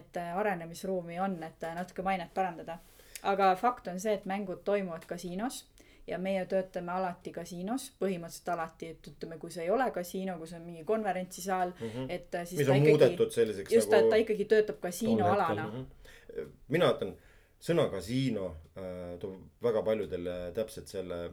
et 0.00 0.18
äh, 0.18 0.32
arenemisruumi 0.42 1.20
on, 1.22 1.38
et 1.46 1.68
äh, 1.68 1.76
natuke 1.78 2.02
mainet 2.02 2.34
parandada. 2.34 2.80
aga 3.22 3.54
fakt 3.54 3.86
on 3.86 4.00
see, 4.02 4.16
et 4.18 4.24
mängud 4.26 4.64
toimuvad 4.66 5.04
kasiinos 5.06 5.62
ja 6.06 6.18
meie 6.18 6.42
töötame 6.50 6.90
alati 6.92 7.30
kasiinos, 7.32 7.92
põhimõtteliselt 8.02 8.48
alati, 8.56 8.88
et 8.96 9.10
ütleme, 9.12 9.38
kui 9.38 9.52
see 9.54 9.68
ei 9.68 9.70
ole 9.70 9.86
kasiino, 9.94 10.34
kui 10.40 10.50
see 10.50 10.58
on 10.58 10.64
mingi 10.66 10.84
konverentsisaal 10.84 11.70
mm, 11.70 11.92
-hmm. 11.92 12.06
et 12.08 12.34
äh, 12.34 12.46
siis 12.46 12.58
mis 12.58 12.68
on 12.68 12.80
ikkagi 12.80 12.96
muudetud 12.96 13.30
selliseks 13.30 13.72
just, 13.72 13.92
et 13.92 13.98
nagu 14.00 14.10
ta 14.10 14.22
ikkagi 14.24 14.44
töötab 14.44 14.80
kasiinoalana. 14.80 15.68
Mhm. 15.68 16.50
mina 16.68 16.90
ütlen, 16.90 17.14
sõna 17.62 17.86
kasiino 17.90 18.46
äh, 18.76 19.18
toob 19.22 19.62
väga 19.62 19.82
paljudele 19.82 20.36
täpselt 20.54 20.90
selle, 20.90 21.30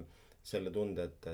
selle 0.50 0.72
tunde, 0.74 1.06
et, 1.10 1.28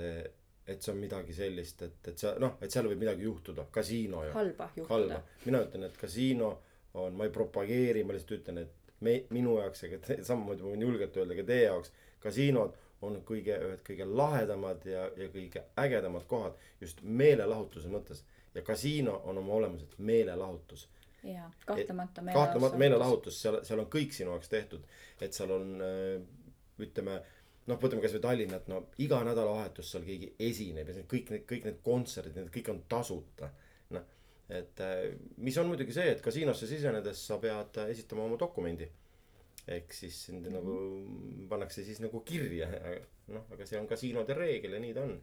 et 0.67 0.81
see 0.81 0.93
on 0.93 1.01
midagi 1.01 1.35
sellist, 1.37 1.83
et, 1.87 1.99
et 2.11 2.19
sa 2.19 2.35
noh, 2.41 2.57
et 2.61 2.71
seal 2.73 2.87
võib 2.89 3.03
midagi 3.03 3.27
juhtuda, 3.27 3.67
kasiino 3.73 4.23
ju. 4.27 4.33
halba 4.35 4.69
juhtuda 4.77 5.21
mina 5.45 5.61
ütlen, 5.65 5.85
et 5.89 5.99
kasiino 5.99 6.51
on, 6.95 7.15
ma 7.15 7.27
ei 7.27 7.33
propageeri, 7.35 8.03
ma 8.03 8.15
lihtsalt 8.15 8.39
ütlen, 8.39 8.63
et 8.63 8.91
me, 9.05 9.19
minu 9.35 9.59
jaoks, 9.59 9.85
ega 9.87 9.99
samamoodi 10.23 10.65
ma 10.65 10.73
võin 10.73 10.87
julgelt 10.87 11.19
öelda 11.19 11.37
ka 11.37 11.47
teie 11.51 11.67
jaoks, 11.67 11.93
kasiinod 12.23 12.81
on 13.05 13.19
kõige, 13.27 13.57
ühed 13.67 13.83
kõige 13.85 14.07
lahedamad 14.07 14.85
ja, 14.89 15.05
ja 15.19 15.27
kõige 15.33 15.65
ägedamad 15.81 16.25
kohad 16.29 16.55
just 16.81 17.01
meelelahutuse 17.03 17.91
mõttes. 17.91 18.23
ja 18.55 18.61
kasiino 18.63 19.21
on 19.25 19.37
oma 19.37 19.53
olemuselt 19.53 19.97
meelelahutus 19.97 20.87
jaa, 21.23 21.51
kahtlemata 21.65 22.23
kahtlemata 22.33 22.77
meelelahutus, 22.77 23.41
seal, 23.41 23.59
seal 23.67 23.81
on 23.83 23.89
kõik 23.91 24.13
sinu 24.15 24.31
jaoks 24.31 24.49
tehtud. 24.49 24.83
et 25.21 25.33
seal 25.33 25.51
on 25.51 25.75
ütleme 26.79 27.19
noh, 27.69 27.79
võtame 27.81 28.03
kasvõi 28.03 28.23
Tallinnat, 28.23 28.67
no 28.71 28.81
iga 29.03 29.21
nädalavahetus 29.25 29.93
seal 29.93 30.05
keegi 30.07 30.33
esineb 30.47 30.91
ja 30.91 31.05
kõik 31.09 31.31
need, 31.33 31.45
kõik 31.49 31.69
need 31.69 31.79
kontserdid, 31.85 32.37
need 32.37 32.51
kõik 32.53 32.73
on 32.73 32.83
tasuta. 32.91 33.49
noh, 33.95 34.05
et 34.49 34.83
äh, 34.83 35.07
mis 35.37 35.57
on 35.61 35.71
muidugi 35.71 35.95
see, 35.95 36.11
et 36.13 36.21
kasiinosse 36.25 36.69
sisenedes 36.69 37.23
sa 37.29 37.39
pead 37.41 37.81
äh, 37.81 37.91
esitama 37.95 38.25
oma 38.27 38.39
dokumendi. 38.39 38.89
ehk 39.67 39.93
siis 39.93 40.25
sind 40.25 40.45
mm 40.45 40.47
-hmm. 40.47 40.53
nagu 40.53 41.47
pannakse 41.49 41.83
siis 41.83 41.99
nagu 41.99 42.19
kirja, 42.19 42.67
noh, 43.27 43.45
aga 43.51 43.65
see 43.65 43.79
on 43.79 43.87
kasiinode 43.87 44.33
reegel 44.33 44.73
ja 44.73 44.79
nii 44.79 44.93
ta 44.93 45.01
on. 45.01 45.21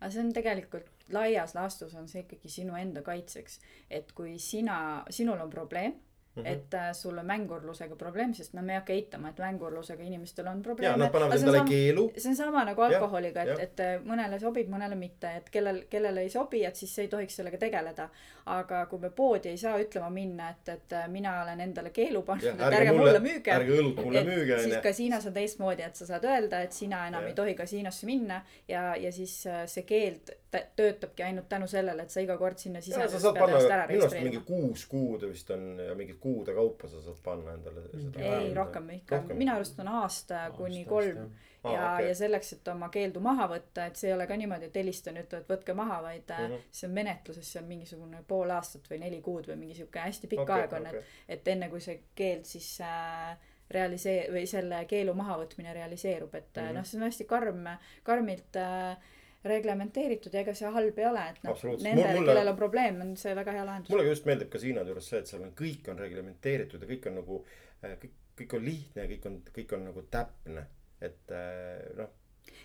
aga 0.00 0.10
see 0.10 0.20
on 0.20 0.32
tegelikult 0.32 0.90
laias 1.08 1.54
laastus 1.54 1.94
on 1.94 2.08
see 2.08 2.22
ikkagi 2.22 2.48
sinu 2.48 2.74
enda 2.76 3.02
kaitseks, 3.02 3.60
et 3.90 4.12
kui 4.12 4.38
sina, 4.38 5.04
sinul 5.10 5.40
on 5.40 5.50
probleem 5.50 5.94
mm. 6.36 6.42
-hmm. 6.42 6.52
et 6.52 6.74
äh, 6.74 6.92
sul 6.92 7.18
on 7.18 7.26
mängurlusega 7.26 7.96
probleem, 7.96 8.34
sest 8.34 8.54
no 8.54 8.62
me 8.62 8.72
ei 8.72 8.78
hakka 8.78 8.92
eitama, 8.92 9.28
et 9.28 9.38
mängurlusega 9.38 10.02
inimestel 10.02 10.46
on 10.46 10.56
ja 10.56 10.62
probleeme. 10.62 10.96
nad 10.96 11.12
panevad 11.12 11.38
endale 11.38 11.62
keelu. 11.68 12.12
see 12.18 12.30
on 12.30 12.36
sama 12.36 12.64
nagu 12.64 12.82
alkoholiga, 12.82 13.42
et, 13.42 13.58
et 13.58 13.80
äh, 13.80 13.94
mõnele 14.04 14.38
sobib, 14.40 14.68
mõnele 14.68 14.94
mitte, 14.94 15.36
et 15.36 15.50
kellel, 15.50 15.84
kellele 15.90 16.20
ei 16.20 16.30
sobi, 16.30 16.64
et 16.64 16.76
siis 16.76 16.98
ei 16.98 17.08
tohiks 17.08 17.36
sellega 17.36 17.58
tegeleda. 17.58 18.08
aga 18.46 18.86
kui 18.86 18.98
me 18.98 19.10
poodi 19.10 19.48
ei 19.48 19.56
saa 19.56 19.78
ütlema 19.80 20.10
minna, 20.10 20.50
et, 20.50 20.68
et 20.68 20.92
äh, 20.92 21.08
mina 21.08 21.42
olen 21.42 21.60
endale 21.60 21.90
keelu 21.90 22.22
pannud, 22.22 22.44
et 22.44 22.60
ärge 22.60 22.92
mulle 22.92 23.18
müüge. 23.18 23.50
ärge 23.50 23.78
õlut 23.80 24.04
mulle 24.04 24.24
müüge 24.24 24.58
siis 24.62 24.76
kasiinos 24.82 25.26
on 25.26 25.32
teistmoodi, 25.32 25.82
et 25.82 25.96
sa 25.96 26.06
saad 26.06 26.24
öelda, 26.24 26.60
et 26.60 26.72
sina 26.72 27.06
enam 27.08 27.22
Jah. 27.22 27.30
ei 27.30 27.34
tohi 27.34 27.54
kasiinosse 27.54 28.06
minna 28.06 28.42
ja, 28.68 28.96
ja 28.96 29.12
siis 29.12 29.46
äh, 29.46 29.64
see 29.66 29.82
keeld 29.88 30.34
töötabki 30.76 31.22
ainult 31.22 31.48
tänu 31.48 31.66
sellele, 31.70 32.02
et 32.02 32.10
sa 32.10 32.20
iga 32.24 32.36
kord 32.40 32.58
sinna 32.58 32.82
ja 32.84 33.08
saad 33.08 33.38
pead 33.38 33.48
ennast 33.48 33.70
ära 33.70 33.86
panna, 33.86 33.92
minu 33.92 34.04
arust 34.04 34.18
mingi 34.18 34.36
registreerima. 34.36 34.68
kuus 34.68 34.86
kuud 34.90 35.26
vist 35.30 35.50
on 35.50 35.64
ja 35.86 35.94
mingit 35.94 36.20
kuude 36.20 36.54
kaupa 36.54 36.88
sa 36.88 37.02
saad 37.04 37.22
panna 37.24 37.56
endale 37.58 37.86
seda. 37.88 38.20
ei, 38.20 38.54
rohkem 38.54 38.90
ikka, 38.98 39.22
minu 39.34 39.54
arust 39.54 39.80
on 39.84 39.90
aasta 40.02 40.46
kuni 40.56 40.84
kolm 40.84 41.30
Aa, 41.64 41.72
ja, 41.72 41.94
okei. 41.94 42.08
ja 42.08 42.14
selleks, 42.14 42.52
et 42.52 42.68
oma 42.68 42.88
keeldu 42.92 43.20
maha 43.24 43.46
võtta, 43.48 43.86
et 43.88 43.96
see 43.96 44.10
ei 44.10 44.14
ole 44.14 44.26
ka 44.28 44.36
niimoodi, 44.36 44.68
et 44.68 44.76
helistan, 44.76 45.16
ütlevad 45.16 45.48
võtke 45.48 45.74
maha, 45.76 46.02
vaid 46.04 46.28
mm. 46.28 46.50
-hmm. 46.50 46.68
see 46.70 46.88
on 46.88 46.94
menetluses, 46.98 47.52
see 47.52 47.62
on 47.62 47.68
mingisugune 47.70 48.20
pool 48.28 48.52
aastat 48.52 48.90
või 48.90 49.00
neli 49.00 49.20
kuud 49.24 49.48
või 49.48 49.56
mingi 49.62 49.78
sihuke 49.78 50.02
hästi 50.04 50.28
pikk 50.28 50.44
Okei, 50.44 50.60
aeg 50.60 50.76
on, 50.76 50.86
okei. 50.90 51.00
et, 51.00 51.38
et 51.38 51.48
enne 51.54 51.70
kui 51.72 51.80
see 51.80 52.02
keeld 52.14 52.44
siis 52.44 52.68
äh, 52.84 53.38
realisee- 53.70 54.28
või 54.32 54.44
selle 54.46 54.84
keelu 54.84 55.14
mahavõtmine 55.14 55.72
realiseerub, 55.72 56.34
et 56.34 56.52
mm. 56.56 56.62
-hmm. 56.62 56.74
noh, 56.74 56.84
see 56.84 57.00
on 57.00 57.08
hästi 57.08 57.24
karm, 57.24 57.66
karmilt 58.02 58.60
äh, 58.60 58.98
reglementeeritud 59.44 60.34
ja 60.34 60.40
ega 60.40 60.54
see 60.56 60.70
halb 60.72 60.98
ei 60.98 61.06
ole, 61.08 61.22
et 61.34 61.42
noh, 61.44 61.62
nendele, 61.84 62.14
Mulle- 62.16 62.32
kellel 62.32 62.50
on 62.52 62.56
probleem, 62.56 63.00
on 63.04 63.14
see 63.20 63.34
väga 63.36 63.52
hea 63.58 63.64
lahendus. 63.68 63.92
mulle 63.92 64.08
just 64.08 64.26
meeldib 64.28 64.50
kasiinode 64.52 64.92
juures 64.92 65.08
see, 65.12 65.20
et 65.20 65.30
seal 65.30 65.44
on 65.44 65.54
kõik 65.58 65.88
on 65.92 66.00
reglementeeritud 66.00 66.82
ja 66.82 66.88
kõik 66.94 67.08
on 67.10 67.18
nagu 67.20 67.40
äh, 67.84 67.96
kõik, 68.02 68.18
kõik 68.40 68.58
on 68.58 68.64
lihtne 68.64 69.04
ja 69.04 69.08
kõik 69.14 69.30
on, 69.30 69.40
kõik 69.60 69.74
on 69.76 69.88
nagu 69.90 70.04
täpne, 70.10 70.66
et 71.00 71.34
äh, 71.36 71.88
noh. 72.00 72.12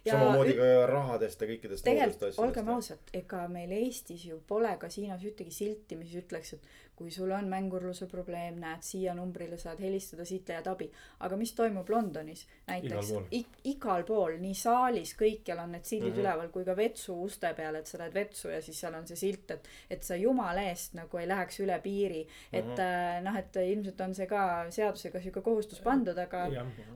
Ja 0.06 0.15
samamoodi 0.15 0.54
ka 0.58 0.65
rahadest 0.88 1.42
ja 1.42 1.48
kõikidest 1.48 1.84
muudest 1.84 1.86
tegelikult 1.88 2.24
asjadest. 2.24 2.39
olgem 2.44 2.70
ausad, 2.74 3.12
ega 3.15 3.46
meil 3.52 3.72
Eestis 3.78 4.26
ju 4.28 4.39
pole 4.48 4.72
kasiinos 4.80 5.24
ühtegi 5.24 5.52
silti, 5.56 5.96
mis 6.00 6.12
ütleks, 6.20 6.54
et 6.56 6.68
kui 6.99 7.12
sul 7.15 7.31
on 7.31 7.47
mängurluse 7.49 8.05
probleem, 8.12 8.59
näed 8.59 8.83
siia 8.83 9.13
numbrile 9.15 9.57
saad 9.57 9.79
helistada, 9.79 10.25
siit 10.27 10.49
leiad 10.51 10.67
abi. 10.67 10.89
aga 11.25 11.38
mis 11.39 11.53
toimub 11.55 11.89
Londonis 11.89 12.45
näiteks 12.67 13.09
Igal 13.31 13.55
igal 13.71 14.03
pool, 14.03 14.35
nii 14.43 14.53
saalis, 14.53 15.15
kõikjal 15.19 15.63
on 15.63 15.71
need 15.77 15.83
sildid 15.88 16.09
mm 16.09 16.12
Mhm. 16.12 16.17
-hmm. 16.19 16.27
üleval 16.27 16.49
kui 16.51 16.65
ka 16.65 16.75
vetsu 16.75 17.15
uste 17.23 17.53
peal, 17.55 17.75
et 17.75 17.88
sa 17.88 17.97
lähed 17.97 18.13
vetsu 18.13 18.49
ja 18.49 18.62
siis 18.62 18.79
seal 18.79 18.93
on 18.99 19.07
see 19.07 19.15
silt, 19.15 19.51
et, 19.51 19.67
et 19.89 20.03
sa 20.03 20.15
jumala 20.15 20.62
eest 20.69 20.93
nagu 20.93 21.17
ei 21.17 21.27
läheks 21.27 21.59
üle 21.59 21.79
piiri. 21.81 22.27
et 22.53 22.65
Mhm. 22.65 22.79
äh, 22.79 23.21
noh, 23.23 23.35
et 23.38 23.55
ilmselt 23.55 24.01
on 24.01 24.13
see 24.15 24.25
ka 24.27 24.65
seadusega 24.69 25.21
sihuke 25.21 25.41
kohustus 25.41 25.79
pandud, 25.81 26.17
aga, 26.17 26.47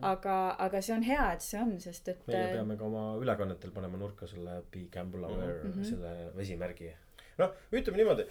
aga, 0.02 0.56
aga 0.58 0.80
see 0.80 0.94
on 0.96 1.02
hea, 1.02 1.32
et 1.32 1.40
see 1.42 1.60
on, 1.60 1.78
sest 1.80 2.08
et 2.08 2.26
meie 2.26 2.44
äh, 2.44 2.52
peame 2.52 2.76
ka 2.76 2.84
oma 2.84 3.16
ülekannetel 3.22 3.70
panema 3.70 3.96
nurka 3.98 4.26
selle 4.26 4.62
Be 4.72 4.84
Gamble 4.92 5.26
Aware 5.26 5.64
Mhm. 5.64 5.84
selle 5.84 6.30
vesimärgi. 6.36 6.90
noh, 7.38 7.50
ütleme 7.72 7.96
niimoodi, 7.96 8.24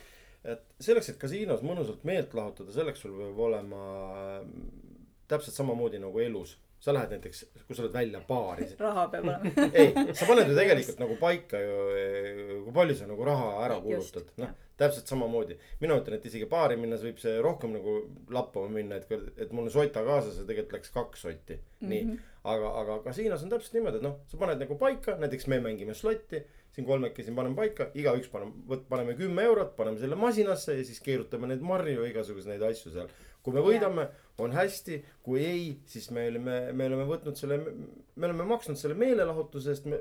et 0.43 0.63
selleks, 0.84 1.13
et 1.13 1.21
kasiinos 1.21 1.63
mõnusalt 1.65 2.03
meelt 2.08 2.34
lahutada, 2.38 2.73
selleks 2.75 3.03
sul 3.03 3.15
peab 3.17 3.39
olema 3.47 3.86
äh, 4.17 4.38
täpselt 5.32 5.56
samamoodi 5.56 6.01
nagu 6.03 6.19
elus. 6.19 6.60
sa 6.84 6.91
lähed 6.91 7.13
näiteks, 7.15 7.45
kui 7.63 7.75
sa 7.77 7.86
oled 7.86 7.93
välja 7.93 8.19
baari, 8.27 8.65
raha 8.79 9.08
peab 9.12 9.23
olema 9.29 9.53
ei, 9.79 9.93
sa 10.12 10.27
paned 10.27 10.49
ju 10.51 10.58
tegelikult 10.58 10.99
nagu 10.99 11.15
paika 11.21 11.62
ju, 11.63 11.77
kui 12.65 12.73
palju 12.75 12.97
sa 12.99 13.08
nagu 13.08 13.25
raha 13.25 13.53
ära 13.63 13.79
kulutad, 13.82 14.34
noh 14.41 14.51
täpselt 14.79 15.10
samamoodi, 15.10 15.58
mina 15.84 15.97
ütlen, 15.99 16.17
et 16.17 16.25
isegi 16.27 16.47
baari 16.49 16.77
minnes 16.79 17.03
võib 17.06 17.19
see 17.21 17.36
rohkem 17.45 17.75
nagu 17.75 17.95
lappama 18.34 18.71
minna, 18.73 18.97
et, 18.97 19.29
et 19.38 19.53
mul 19.53 19.67
on 19.67 19.73
sota 19.73 20.01
kaasas 20.06 20.39
ja 20.41 20.47
tegelikult 20.49 20.77
läks 20.77 20.93
kaks 20.95 21.25
sotti 21.27 21.58
mm, 21.60 21.65
-hmm. 21.82 21.91
nii. 21.93 22.17
aga, 22.56 22.71
aga 22.82 22.97
kasiinos 23.06 23.45
on 23.45 23.53
täpselt 23.53 23.77
niimoodi, 23.77 24.01
et 24.01 24.08
noh, 24.08 24.17
sa 24.32 24.39
paned 24.41 24.63
nagu 24.65 24.77
paika, 24.79 25.17
näiteks 25.21 25.47
me 25.47 25.62
mängime 25.63 25.93
slotti. 25.93 26.41
Siin 26.73 26.88
kolmekesi 26.88 27.33
paneme 27.38 27.57
paika, 27.57 27.89
igaüks 27.97 28.31
paneme, 28.33 28.63
võt-, 28.69 28.88
paneme 28.89 29.13
kümme 29.17 29.45
eurot, 29.45 29.75
paneme 29.77 30.01
selle 30.01 30.17
masinasse 30.19 30.77
ja 30.79 30.86
siis 30.88 31.01
keerutame 31.05 31.49
neid 31.51 31.62
marju 31.65 32.01
ja 32.01 32.09
igasuguseid 32.09 32.55
neid 32.55 32.65
asju 32.71 32.93
seal. 32.95 33.12
kui 33.43 33.53
me 33.53 33.62
võidame, 33.62 34.07
on 34.39 34.53
hästi, 34.55 35.01
kui 35.25 35.41
ei, 35.43 35.63
siis 35.91 36.07
me 36.15 36.25
oleme, 36.29 36.59
me 36.71 36.86
oleme 36.88 37.05
võtnud 37.09 37.36
selle, 37.36 37.59
me 37.59 38.29
oleme 38.29 38.45
maksnud 38.53 38.79
selle 38.79 38.95
meelelahutuse 38.97 39.73
eest, 39.73 39.89
me. 39.91 39.99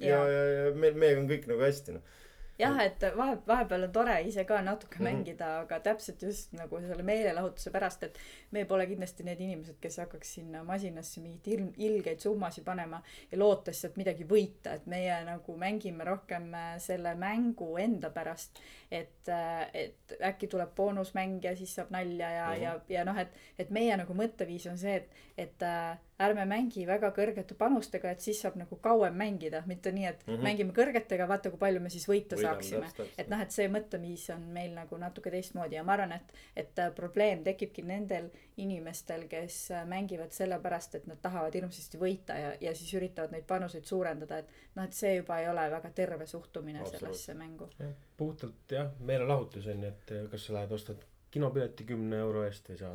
ja, 0.00 0.16
Jaa. 0.16 0.30
ja, 0.32 0.46
ja 0.54 0.70
meil, 0.74 0.96
meiega 0.98 1.20
on 1.20 1.28
kõik 1.30 1.46
nagu 1.52 1.66
hästi 1.66 1.98
noh. 1.98 2.16
jah, 2.58 2.78
et 2.84 3.02
vahe, 3.16 3.36
vahepeal 3.46 3.84
on 3.88 3.92
tore 3.92 4.14
ise 4.24 4.44
ka 4.48 4.60
natuke 4.62 4.96
Mhm. 4.98 5.04
mängida, 5.04 5.48
aga 5.60 5.80
täpselt 5.80 6.22
just 6.22 6.52
nagu 6.56 6.80
selle 6.80 7.02
meelelahutuse 7.02 7.70
pärast, 7.70 8.02
et 8.02 8.18
me 8.50 8.64
pole 8.64 8.86
kindlasti 8.86 9.24
need 9.24 9.40
inimesed, 9.40 9.76
kes 9.80 9.96
hakkaks 9.98 10.34
sinna 10.38 10.62
masinasse 10.64 11.20
mingeid 11.20 11.46
ilm, 11.58 11.72
ilgeid 11.76 12.20
summasid 12.20 12.64
panema 12.64 13.02
ja 13.30 13.38
lootes 13.38 13.80
sealt 13.80 13.96
midagi 13.96 14.24
võita, 14.24 14.74
et 14.74 14.86
meie 14.86 15.18
nagu 15.24 15.56
mängime 15.56 16.04
rohkem 16.04 16.54
äh, 16.54 16.78
selle 16.78 17.14
mängu 17.14 17.76
enda 17.78 18.10
pärast. 18.10 18.60
et, 18.90 19.28
et 19.74 20.12
äkki 20.22 20.46
tuleb 20.46 20.70
boonusmäng 20.76 21.40
ja 21.44 21.56
siis 21.56 21.72
saab 21.74 21.90
nalja 21.90 22.28
ja 22.30 22.44
mm, 22.54 22.62
ja, 22.62 22.74
ja 22.88 23.04
noh, 23.04 23.16
et, 23.18 23.32
et 23.58 23.70
meie 23.74 23.96
nagu 23.98 24.14
mõtteviis 24.14 24.68
on 24.70 24.78
see, 24.78 24.94
et, 25.00 25.10
et 25.36 25.62
äh, 25.66 25.98
ärme 26.22 26.46
mängi 26.48 26.86
väga 26.88 27.10
kõrgete 27.16 27.56
panustega, 27.58 28.10
et 28.10 28.24
siis 28.24 28.38
saab 28.40 28.56
nagu 28.56 28.78
kauem 28.82 29.16
mängida, 29.18 29.62
mitte 29.68 29.92
nii, 29.92 30.06
et 30.08 30.22
mm. 30.26 30.32
-hmm. 30.32 30.42
mängime 30.48 30.72
kõrgetega, 30.76 31.28
vaata 31.28 31.50
kui 31.50 31.60
palju 31.60 31.80
me 31.80 31.90
siis 31.92 32.08
võita 32.08 32.36
Võidame, 32.36 32.62
saaksime 32.62 33.08
et 33.18 33.28
noh, 33.28 33.40
et 33.40 33.52
see 33.52 33.68
mõtteviis 33.68 34.28
on 34.34 34.46
meil 34.52 34.72
nagu 34.74 34.96
natuke 34.96 35.30
teistmoodi 35.30 35.76
ja 35.76 35.84
ma 35.84 35.92
arvan, 35.92 36.12
et, 36.12 36.32
et 36.56 36.78
äh, 36.78 36.92
probleem 36.94 37.42
tekibki 37.44 37.82
nendel 37.82 38.30
inimestel, 38.56 39.26
kes 39.28 39.70
äh, 39.70 39.84
mängivad 39.86 40.32
sellepärast, 40.32 40.94
et 40.94 41.06
nad 41.06 41.20
tahavad 41.22 41.54
hirmsasti 41.54 42.00
võita 42.00 42.38
ja, 42.40 42.54
ja 42.60 42.74
siis 42.74 42.94
üritavad 42.94 43.32
neid 43.32 43.44
panuseid 43.46 43.84
suurendada, 43.84 44.38
et 44.38 44.48
noh, 44.74 44.84
et 44.84 44.96
see 44.96 45.16
juba 45.16 45.40
ei 45.40 45.48
ole 45.48 45.68
väga 45.70 45.90
terve 45.90 46.26
suhtumine 46.26 46.80
Absoluutselt. 46.80 47.00
sellesse 47.00 47.34
mängu. 47.34 47.68
puhtalt 48.16 48.72
jah, 48.72 48.90
meelelahutus 48.98 49.66
on 49.66 49.82
ju, 49.82 49.92
et 49.92 50.10
eh, 50.10 50.24
kas 50.30 50.46
sa 50.46 50.56
lähed 50.56 50.72
ostad 50.72 51.04
kinopileti 51.30 51.84
kümne 51.88 52.16
euro 52.22 52.44
eest 52.46 52.68
või 52.70 52.78
sa 52.80 52.90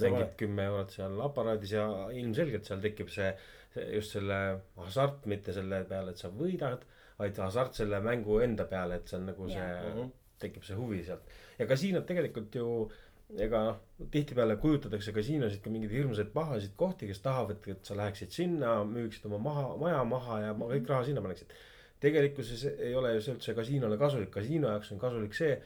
sa 0.00 0.10
mängid 0.10 0.34
kümme 0.42 0.64
eurot 0.70 0.90
seal 0.96 1.20
aparaadis 1.28 1.72
ja 1.72 1.86
ilmselgelt 2.12 2.64
seal 2.68 2.80
tekib 2.84 3.08
see, 3.12 3.30
see 3.74 3.86
just 3.94 4.12
selle 4.16 4.38
hasart, 4.76 5.26
mitte 5.26 5.52
selle 5.56 5.84
peale, 5.88 6.10
et 6.12 6.18
sa 6.22 6.28
võidad, 6.28 6.84
vaid 7.18 7.38
hasart 7.40 7.74
selle 7.78 8.00
mängu 8.04 8.40
enda 8.44 8.64
peale, 8.68 9.00
et 9.00 9.08
see 9.08 9.16
on 9.20 9.26
nagu 9.30 9.48
see 9.48 9.56
Jaa. 9.62 9.90
Mhm. 9.94 10.10
tekib 10.38 10.64
see 10.68 10.76
huvi 10.76 11.02
sealt. 11.04 11.22
ja 11.58 11.66
kasiinod 11.66 12.04
tegelikult 12.06 12.54
ju 12.54 12.90
ega 13.42 13.62
noh, 13.64 13.78
tihtipeale 14.12 14.54
kujutatakse 14.62 15.12
kasiinosid 15.16 15.62
kui 15.62 15.72
mingeid 15.74 15.90
hirmsaid 15.96 16.28
pahasid 16.34 16.76
kohti, 16.78 17.08
kes 17.10 17.20
tahavad, 17.24 17.64
et 17.66 17.88
sa 17.88 17.96
läheksid 17.98 18.30
sinna, 18.30 18.76
müüksid 18.86 19.24
oma 19.26 19.38
maha, 19.48 19.64
maja 19.80 20.04
maha 20.04 20.40
ja 20.44 20.52
ma- 20.54 20.68
kõik 20.70 20.86
raha 20.92 21.04
sinna 21.08 21.22
paneksid. 21.24 21.50
tegelikkuses 22.00 22.64
ei 22.76 22.94
ole 22.94 23.14
ju 23.14 23.20
see 23.24 23.32
üldse 23.34 23.54
kasiinole 23.56 23.96
kasulik, 23.98 24.30
kasiino 24.30 24.68
jaoks 24.68 24.92
on 24.92 24.98
kasulik 25.00 25.34
see, 25.34 25.56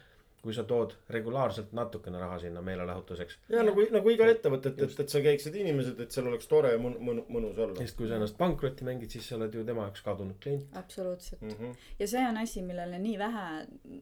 kui 0.42 0.54
sa 0.56 0.64
tood 0.64 0.94
regulaarselt 1.12 1.74
natukene 1.76 2.20
raha 2.20 2.38
sinna 2.44 2.62
meelelahutuseks. 2.64 3.38
ja 3.52 3.64
nagu, 3.66 3.84
nagu 3.92 4.12
iga 4.14 4.28
ettevõte, 4.32 4.72
et, 4.72 4.82
et, 4.86 5.02
et 5.04 5.12
seal 5.12 5.24
käiksid 5.26 5.58
inimesed, 5.60 6.00
et 6.00 6.16
seal 6.16 6.30
oleks 6.30 6.48
tore 6.50 6.72
ja 6.74 6.80
mõn-, 6.80 6.96
mõn-, 7.04 7.22
mõnus 7.28 7.60
olla 7.60 7.76
sest 7.80 7.98
kui 7.98 8.08
sa 8.08 8.16
ennast 8.16 8.38
pankrotti 8.40 8.86
mängid, 8.88 9.12
siis 9.12 9.28
sa 9.28 9.36
oled 9.36 9.54
ju 9.54 9.64
tema 9.66 9.88
jaoks 9.88 10.04
kadunud 10.06 10.40
klient. 10.42 10.76
absoluutselt 10.80 11.42
mm. 11.42 11.54
-hmm. 11.58 11.76
ja 11.98 12.08
see 12.14 12.26
on 12.28 12.40
asi, 12.40 12.64
millele 12.64 12.98
nii 12.98 13.18
vähe 13.20 13.46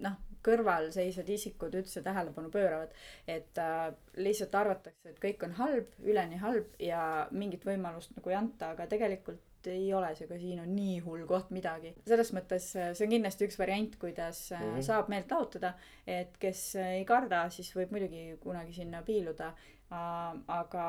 noh, 0.06 0.18
kõrvalseisvad 0.46 1.28
isikud 1.34 1.74
üldse 1.80 2.02
tähelepanu 2.02 2.50
pööravad. 2.54 2.94
et 3.26 3.58
äh, 3.58 3.92
lihtsalt 4.16 4.54
arvatakse, 4.54 5.10
et 5.10 5.20
kõik 5.22 5.44
on 5.44 5.58
halb, 5.58 5.92
üleni 6.04 6.38
halb 6.38 6.78
ja 6.78 7.28
mingit 7.30 7.66
võimalust 7.66 8.14
nagu 8.16 8.30
ei 8.30 8.38
anta, 8.38 8.70
aga 8.76 8.86
tegelikult 8.86 9.42
ei 9.66 9.88
ole 9.94 10.10
see 10.16 10.28
kasiino 10.30 10.64
nii 10.68 10.98
hull 11.06 11.24
koht 11.28 11.50
midagi. 11.54 11.94
selles 12.06 12.30
mõttes 12.36 12.68
äh, 12.78 12.92
see 12.96 13.06
on 13.06 13.16
kindlasti 13.16 13.48
üks 13.48 13.58
variant, 13.60 13.96
kuidas 14.00 14.50
mm. 14.52 14.60
-hmm. 14.60 14.84
saab 14.86 15.08
meelt 15.08 15.30
lahutada, 15.30 15.74
et 16.06 16.38
kes 16.38 16.76
äh, 16.76 16.92
ei 17.00 17.04
karda, 17.08 17.48
siis 17.50 17.72
võib 17.76 17.90
muidugi 17.94 18.38
kunagi 18.42 18.72
sinna 18.72 19.02
piiluda. 19.02 19.54
aga 19.88 20.86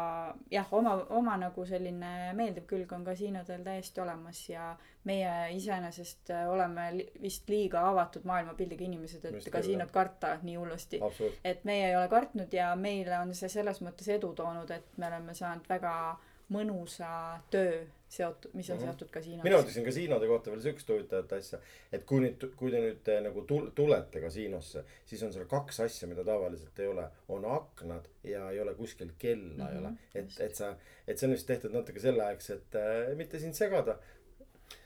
jah, 0.51 0.73
oma, 0.75 0.93
oma 1.15 1.37
nagu 1.39 1.63
selline 1.65 2.33
meeldiv 2.35 2.65
külg 2.67 2.91
on 2.91 3.05
kasiinodel 3.05 3.61
täiesti 3.63 4.01
olemas 4.01 4.41
ja 4.49 4.75
meie 5.07 5.53
iseenesest 5.55 6.33
oleme 6.51 7.05
vist 7.21 7.47
liiga 7.49 7.85
avatud 7.89 8.25
maailmapildiga 8.27 8.83
inimesed, 8.83 9.23
et 9.23 9.37
Vist 9.37 9.49
kasiinot 9.49 9.91
karta 9.91 10.33
nii 10.41 10.55
hullusti. 10.55 10.99
et 11.43 11.63
meie 11.63 11.87
ei 11.87 11.95
ole 11.95 12.09
kartnud 12.09 12.53
ja 12.53 12.75
meile 12.75 13.19
on 13.19 13.31
see 13.33 13.49
selles 13.49 13.79
mõttes 13.81 14.11
edu 14.17 14.33
toonud, 14.33 14.71
et 14.71 14.97
me 14.97 15.07
oleme 15.07 15.33
saanud 15.33 15.69
väga 15.69 16.19
mõnusa 16.49 17.39
töö 17.49 17.85
seotud, 18.09 18.53
mis 18.57 18.69
on 18.73 18.77
Mhm. 18.77 18.85
seotud 18.85 19.09
kasiinoga. 19.13 19.43
mina 19.43 19.59
ütleksin 19.61 19.85
kasiinode 19.85 20.27
kohta 20.27 20.51
veel 20.51 20.61
siukest 20.63 20.89
huvitavat 20.89 21.33
asja, 21.37 21.59
et 21.93 22.03
kui 22.09 22.19
nüüd, 22.23 22.45
kui 22.57 22.71
te 22.73 22.81
nüüd 22.81 23.07
eh, 23.13 23.21
nagu 23.21 23.43
tul-, 23.51 23.69
tulete 23.77 24.21
kasiinosse, 24.23 24.83
siis 25.05 25.23
on 25.23 25.33
seal 25.33 25.45
kaks 25.45 25.79
asja, 25.85 26.07
mida 26.09 26.23
tavaliselt 26.25 26.79
ei 26.79 26.87
ole. 26.87 27.07
on 27.29 27.45
aknad 27.45 28.07
ja 28.23 28.49
ei 28.51 28.59
ole 28.61 28.73
kuskil 28.75 29.11
kella 29.17 29.53
mm, 29.53 29.59
-hmm. 29.59 29.71
ei 29.71 29.77
ole 29.77 29.89
Mhm,. 29.89 29.97
et 30.15 30.39
et 30.49 30.55
sa, 30.55 30.75
et 31.07 31.17
see 31.17 31.27
on 31.27 31.33
vist 31.33 31.47
tehtud 31.47 31.71
natuke 31.73 31.99
selle 31.99 32.23
jaoks, 32.23 32.49
et 32.49 32.75
äh, 32.75 33.15
mitte 33.15 33.39
sind 33.39 33.53
segada 33.53 33.97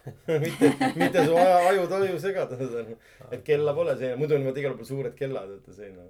mitte, 0.27 0.67
mitte 0.95 1.25
su 1.25 1.35
aja, 1.37 1.57
ajutoju 1.69 2.19
segada, 2.19 2.57
et 3.31 3.43
kella 3.43 3.73
pole 3.73 3.95
seina, 3.97 4.15
muidu 4.19 4.35
on 4.35 4.45
vaata 4.47 4.59
igal 4.59 4.75
pool 4.79 4.85
suured 4.87 5.15
kellad, 5.15 5.49
vaata 5.49 5.73
seina. 5.73 6.03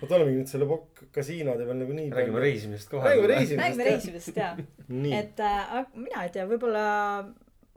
Vot 0.00 0.12
olemegi 0.16 0.40
nüüd 0.40 0.50
selle 0.50 0.66
pok-, 0.70 1.04
kasiinode 1.14 1.66
peal 1.68 1.78
nagu 1.82 1.96
nii. 1.96 2.10
räägime. 2.14 2.40
reisimisest 2.46 2.90
kohe. 2.90 3.08
räägime 3.08 3.30
reisimisest. 3.34 3.62
räägime 3.66 3.88
reisidest 3.90 4.36
jaa. 4.36 4.56
nii, 5.04 5.14
et 5.18 5.40
äh, 5.44 5.78
mina 5.94 6.24
ei 6.24 6.34
tea, 6.34 6.46
võib-olla 6.50 6.84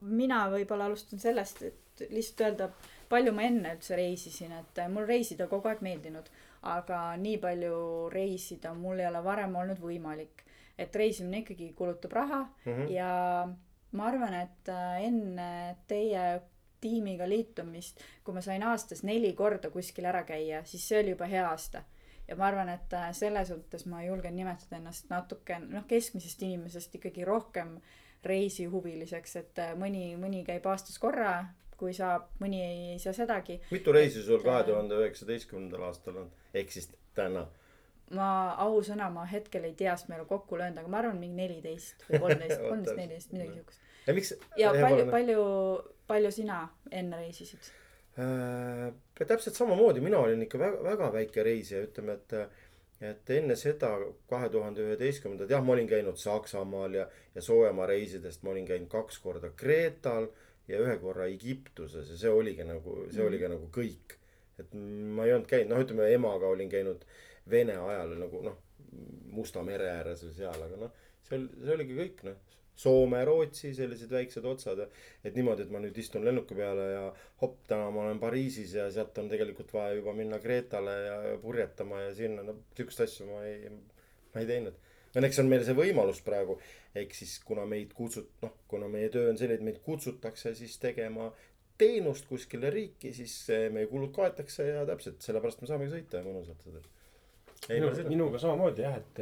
mina 0.04 0.44
võib-olla 0.52 0.90
alustan 0.90 1.20
sellest, 1.20 1.64
et 1.64 2.06
lihtsalt 2.10 2.42
öelda, 2.48 2.70
palju 3.10 3.34
ma 3.36 3.46
enne 3.48 3.76
üldse 3.76 3.96
reisisin, 4.00 4.52
et 4.60 4.82
äh, 4.82 4.90
mul 4.92 5.06
reisida 5.10 5.48
kogu 5.52 5.70
aeg 5.72 5.84
meeldinud, 5.86 6.30
aga 6.70 7.04
nii 7.20 7.38
palju 7.44 7.76
reisida 8.14 8.74
mul 8.78 9.00
ei 9.04 9.08
ole 9.10 9.22
varem 9.24 9.56
olnud 9.56 9.80
võimalik. 9.84 10.44
et 10.78 10.96
reisimine 10.96 11.44
ikkagi 11.44 11.74
kulutab 11.78 12.12
raha 12.18 12.40
Mhm. 12.66 12.88
ja 12.90 13.10
ma 13.92 14.08
arvan, 14.10 14.34
et 14.34 14.70
äh, 14.74 15.04
enne 15.06 15.76
teie 15.88 16.42
tiimiga 16.82 17.28
liitumist, 17.30 18.02
kui 18.24 18.34
ma 18.34 18.42
sain 18.42 18.64
aastas 18.64 19.04
neli 19.04 19.34
korda 19.38 19.70
kuskil 19.70 20.06
ära 20.10 20.24
käia, 20.28 20.64
siis 20.66 20.88
see 20.88 21.00
oli 21.00 21.14
juba 21.14 21.30
hea 21.32 21.46
aasta. 21.50 21.84
Ja 22.28 22.38
ma 22.40 22.48
arvan, 22.48 22.70
et 22.74 22.94
äh, 22.94 23.10
selles 23.16 23.52
suhtes 23.52 23.86
ma 23.90 24.04
julgen 24.04 24.36
nimetada 24.36 24.80
ennast 24.80 25.10
natuke 25.12 25.60
noh, 25.66 25.86
keskmisest 25.90 26.42
inimesest 26.46 26.96
ikkagi 27.00 27.26
rohkem 27.28 27.76
reisihuviliseks, 28.24 29.36
et 29.42 29.60
äh, 29.60 29.74
mõni, 29.80 30.14
mõni 30.20 30.44
käib 30.48 30.66
aastas 30.72 31.00
korra, 31.02 31.36
kui 31.78 31.92
saab, 31.96 32.30
mõni 32.40 32.62
ei, 32.64 32.80
ei 32.94 33.02
saa 33.04 33.16
sedagi. 33.18 33.60
mitu 33.72 33.92
reisi 33.96 34.24
sul 34.24 34.44
kahe 34.44 34.64
tuhande 34.70 35.02
üheksateistkümnendal 35.02 35.90
aastal 35.90 36.24
on, 36.24 36.32
ehk 36.54 36.72
siis 36.72 36.90
täna? 37.18 37.48
ma 38.14 38.30
ausõna, 38.62 39.10
ma 39.12 39.26
hetkel 39.28 39.66
ei 39.68 39.76
tea, 39.78 39.96
sest 39.98 40.10
me 40.10 40.18
ei 40.18 40.22
ole 40.22 40.30
kokku 40.30 40.60
löönud, 40.60 40.78
aga 40.80 40.92
ma 40.92 41.00
arvan 41.02 41.20
mingi 41.20 41.40
neliteist 41.40 42.06
või 42.10 42.22
kolmteist, 42.28 42.60
kolmteist, 42.70 42.98
neliteist, 43.00 43.32
midagi 43.36 43.56
siukest. 43.58 43.88
ja 44.08 44.18
miks? 44.18 44.34
ja 44.60 44.74
palju, 44.78 45.08
palju, 45.12 45.46
palju 46.08 46.34
sina 46.36 46.60
enne 46.92 47.24
reisisid? 47.24 47.72
äh,. 48.20 48.94
täpselt 49.28 49.56
samamoodi, 49.56 50.02
mina 50.04 50.20
olin 50.20 50.42
ikka 50.46 50.60
väga, 50.60 50.84
väga 50.84 51.10
väike 51.14 51.44
reisija, 51.44 51.82
ütleme, 51.88 52.18
et, 52.20 52.34
et 53.02 53.30
enne 53.38 53.56
seda 53.60 53.94
kahe 54.30 54.50
tuhande 54.54 54.84
üheteistkümnendat, 54.86 55.52
jah, 55.54 55.64
ma 55.66 55.76
olin 55.76 55.90
käinud 55.90 56.20
Saksamaal 56.22 56.98
ja, 57.00 57.08
ja 57.36 57.42
soojamaa 57.42 57.88
reisidest 57.90 58.44
ma 58.44 58.54
olin 58.54 58.68
käinud 58.70 58.90
kaks 58.92 59.20
korda 59.24 59.54
Kreetal 59.58 60.30
ja 60.68 60.80
ühe 60.80 60.98
korra 61.02 61.28
Egiptuses 61.32 62.12
ja 62.12 62.20
see 62.20 62.32
oligi 62.32 62.66
nagu, 62.68 63.04
see 63.12 63.26
oligi 63.26 63.50
nagu 63.52 63.70
kõik. 63.74 64.18
et 64.62 64.74
ma 64.74 65.26
ei 65.26 65.34
olnud 65.34 65.50
käinud, 65.50 65.72
noh, 65.74 65.82
ütleme 65.82 66.12
emaga 66.14 66.50
olin 66.54 66.70
käinud 66.70 67.06
Vene 67.50 67.76
ajal 67.76 68.14
nagu 68.20 68.44
noh, 68.46 68.60
Musta 69.34 69.64
mere 69.66 69.88
ääres 69.90 70.22
või 70.22 70.36
seal, 70.38 70.62
aga 70.62 70.78
noh, 70.78 70.92
see 71.26 71.40
oli, 71.40 71.48
see 71.66 71.74
oligi 71.74 71.96
kõik 71.98 72.20
noh. 72.28 72.36
Soome, 72.76 73.20
Rootsi, 73.26 73.74
sellised 73.78 74.10
väiksed 74.12 74.46
otsad 74.50 74.80
ja 74.82 74.88
et 75.24 75.36
niimoodi, 75.38 75.68
et 75.68 75.74
ma 75.74 75.82
nüüd 75.84 75.98
istun 76.02 76.26
lennuki 76.26 76.58
peale 76.58 76.88
ja 76.90 77.04
hopp, 77.44 77.60
täna 77.70 77.92
ma 77.94 78.08
olen 78.08 78.22
Pariisis 78.22 78.74
ja 78.80 78.88
sealt 78.92 79.18
on 79.22 79.30
tegelikult 79.30 79.70
vaja 79.76 79.94
juba 80.00 80.16
minna 80.18 80.40
Kreetale 80.42 80.96
ja 81.06 81.20
purjetama 81.42 82.02
ja 82.08 82.16
sinna, 82.18 82.46
no 82.48 82.58
sihukest 82.74 83.06
asja 83.06 83.30
ma 83.30 83.44
ei, 83.46 83.70
ma 84.34 84.42
ei 84.42 84.50
teinud. 84.50 84.82
Õnneks 85.14 85.38
on 85.44 85.50
meil 85.52 85.62
see 85.62 85.78
võimalus 85.78 86.24
praegu, 86.26 86.58
ehk 86.98 87.14
siis 87.14 87.36
kuna 87.46 87.68
meid 87.70 87.94
kutsut-, 87.94 88.32
noh, 88.42 88.56
kuna 88.70 88.90
meie 88.90 89.12
töö 89.14 89.30
on 89.30 89.38
selline, 89.38 89.62
et 89.62 89.68
meid 89.68 89.82
kutsutakse 89.86 90.56
siis 90.58 90.80
tegema 90.82 91.30
teenust 91.78 92.26
kuskile 92.30 92.72
riiki, 92.74 93.14
siis 93.14 93.36
meie 93.74 93.86
kulud 93.92 94.14
kaetakse 94.16 94.66
ja 94.72 94.86
täpselt 94.90 95.22
sellepärast 95.26 95.62
me 95.62 95.70
saamegi 95.70 95.94
sõita 95.94 96.22
mõnusalt 96.26 96.66
seda. 96.66 96.82
minu, 97.70 97.92
minuga 98.10 98.42
samamoodi 98.42 98.86
jah, 98.86 98.98
et, 98.98 99.22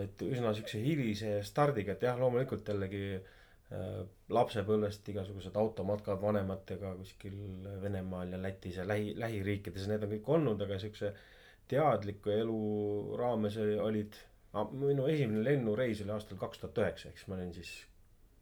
et 0.00 0.22
üsna 0.26 0.50
siukse 0.56 0.80
hilise 0.82 1.36
stardiga, 1.46 1.94
et 1.94 2.02
jah, 2.02 2.18
loomulikult 2.18 2.66
jällegi 2.68 3.04
äh, 3.14 4.02
lapsepõlvest 4.34 5.08
igasugused 5.12 5.56
automatkad 5.60 6.20
vanematega 6.22 6.94
kuskil 6.98 7.36
Venemaal 7.82 8.34
ja 8.34 8.42
Lätis 8.42 8.76
ja 8.80 8.86
lähi, 8.88 9.14
lähiriikides, 9.18 9.88
need 9.90 10.02
on 10.06 10.14
kõik 10.16 10.30
olnud, 10.36 10.62
aga 10.66 10.78
siukse 10.82 11.14
teadliku 11.70 12.30
elu 12.34 12.58
raames 13.18 13.56
oli- 13.62 13.80
olid, 13.80 14.18
minu 14.74 15.06
esimene 15.10 15.42
lennureis 15.46 16.02
oli 16.04 16.12
aastal 16.14 16.38
kaks 16.38 16.60
tuhat 16.62 16.78
üheksa, 16.84 17.08
eks 17.14 17.26
ma 17.30 17.38
olin 17.38 17.54
siis 17.56 17.72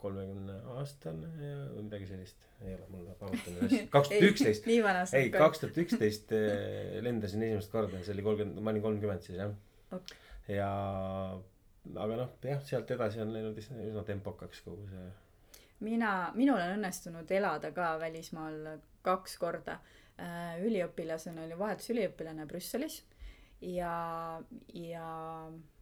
kolmekümne 0.03 0.57
aastane 0.75 1.29
ja 1.39 1.59
või 1.77 1.85
midagi 1.87 2.09
sellist, 2.11 2.49
ei 2.67 2.73
ole, 2.75 2.89
mul 2.91 3.05
läheb 3.07 3.21
arvutamine 3.23 3.63
hästi, 3.69 3.85
kaks 3.95 4.09
tuhat 4.11 4.27
üksteist, 4.33 4.67
ei, 5.15 5.29
kaks 5.31 5.63
tuhat 5.63 5.79
üksteist 5.85 6.35
lendasin 7.07 7.45
esimest 7.47 7.71
korda, 7.71 8.01
see 8.03 8.17
oli 8.17 8.25
kolmkümmend, 8.27 8.59
ma 8.67 8.75
olin 8.75 8.83
kolmkümmend 8.89 9.23
siis 9.29 9.39
jah. 9.39 9.55
Ok. 9.95 10.17
Ja 10.49 10.69
aga 11.97 12.17
noh, 12.17 12.29
jah, 12.47 12.61
sealt 12.67 12.91
edasi 12.95 13.21
on 13.23 13.33
läinud 13.35 13.59
üsna 13.59 14.05
tempokaks 14.07 14.61
kogu 14.67 14.87
see. 14.91 15.09
mina, 15.81 16.31
minul 16.39 16.61
on 16.61 16.77
õnnestunud 16.79 17.31
elada 17.35 17.73
ka 17.75 17.97
välismaal 18.01 18.79
kaks 19.03 19.37
korda. 19.39 19.79
äh, 20.21 20.59
üliõpilasena 20.63 21.43
olin 21.47 21.59
vahetusüliõpilane 21.59 22.47
Brüsselis 22.47 23.01
ja, 23.61 24.41
ja 24.75 25.07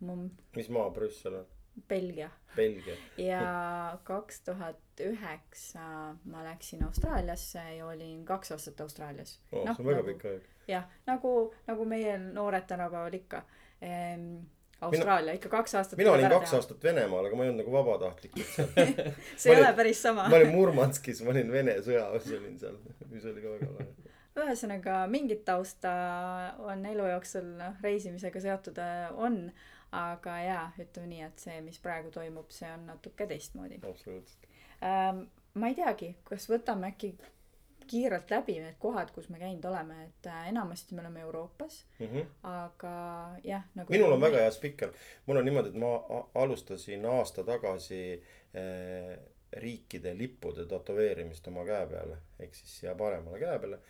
mu 0.01 0.17
mis 0.57 0.69
maa 0.71 0.91
Brüssel 0.91 1.35
on? 1.41 1.47
Belgia 1.89 2.29
Belgia. 2.57 2.95
ja 3.19 3.99
kaks 4.05 4.41
tuhat 4.45 5.01
üheksa 5.01 6.15
ma 6.25 6.43
läksin 6.45 6.83
Austraaliasse 6.85 7.63
ja 7.77 7.87
olin 7.87 8.25
kaks 8.25 8.53
aastat 8.53 8.81
Austraalias. 8.81 9.41
oo, 9.53 9.65
Noh, 9.65 9.77
see 9.77 9.83
on 9.85 9.87
väga 9.91 10.01
nagu- 10.03 10.13
pikk 10.13 10.25
aeg. 10.31 10.43
jah, 10.69 10.85
nagu, 11.07 11.53
nagu 11.67 11.85
meie 11.85 12.19
noored 12.19 12.67
tänapäeval 12.69 13.15
ikka 13.21 13.43
ehm,. 13.81 14.41
Austraalia 14.81 15.35
ikka 15.37 15.49
kaks 15.53 15.75
aastat. 15.75 15.99
mina 15.99 16.13
olin 16.13 16.31
kaks. 16.33 16.55
aastat 16.57 16.85
Venemaal, 16.85 17.27
aga 17.29 17.37
ma 17.37 17.45
ei 17.45 17.51
olnud 17.51 17.61
nagu 17.61 17.73
vabatahtlikult 17.75 18.47
seal. 18.55 18.71
see 19.41 19.53
ei 19.53 19.59
ole 19.61 19.73
päris 19.77 19.99
sama 20.03 20.25
ma. 20.25 20.37
olin 20.39 20.55
Murmanskis, 20.55 21.21
ma 21.25 21.35
olin 21.35 21.53
Vene 21.53 21.75
sõjaväes 21.85 22.31
olin 22.39 22.55
seal, 22.63 22.79
mis 23.11 23.27
oli 23.29 23.45
ka 23.45 23.53
väga 23.57 23.69
lahe. 23.75 24.15
ühesõnaga 24.41 25.03
mingit 25.13 25.43
tausta 25.45 25.93
on 26.65 26.87
elu 26.89 27.11
jooksul 27.11 27.51
noh 27.59 27.83
reisimisega 27.85 28.41
seotud 28.41 28.81
äh, 28.81 29.11
on, 29.21 29.43
aga 29.93 30.39
jaa, 30.47 30.65
ütleme 30.81 31.13
nii, 31.13 31.27
et 31.29 31.45
see, 31.45 31.59
mis 31.67 31.77
praegu 31.85 32.09
toimub, 32.15 32.49
see 32.55 32.71
on 32.73 32.89
natuke 32.95 33.29
teistmoodi 33.29 33.83
absoluutselt. 33.83 34.49
ähm,. 34.81 35.27
ma 35.61 35.69
ei 35.69 35.77
teagi, 35.77 36.15
kas 36.25 36.49
võtame 36.49 36.95
äkki 36.95 37.13
kiirelt 37.91 38.31
läbi 38.31 38.59
need 38.63 38.79
kohad, 38.83 39.11
kus 39.15 39.29
me 39.33 39.41
käinud 39.41 39.65
oleme, 39.71 39.97
et 40.07 40.29
äh, 40.31 40.47
enamasti 40.53 40.95
me 40.95 41.03
oleme 41.05 41.25
Euroopas, 41.27 41.81
aga 42.47 42.95
jah, 43.45 43.67
nagu 43.75 43.93
minul 43.93 44.15
on 44.15 44.23
väga 44.23 44.45
hea 44.45 44.55
spikker. 44.55 44.95
mul 45.27 45.41
on 45.41 45.49
niimoodi, 45.49 45.73
et 45.75 45.81
ma 45.83 45.93
alustasin 46.43 47.07
aasta 47.11 47.45
tagasi 47.45 48.03
eh, 48.15 49.15
riikide 49.53 50.15
lippude 50.19 50.67
tätoveerimist 50.71 51.49
oma 51.51 51.65
käe 51.67 51.87
peale 51.91 52.21
ehk 52.39 52.55
siis 52.55 52.77
siia 52.81 52.95
paremale 52.95 53.41
käe 53.43 53.59
peale. 53.59 53.81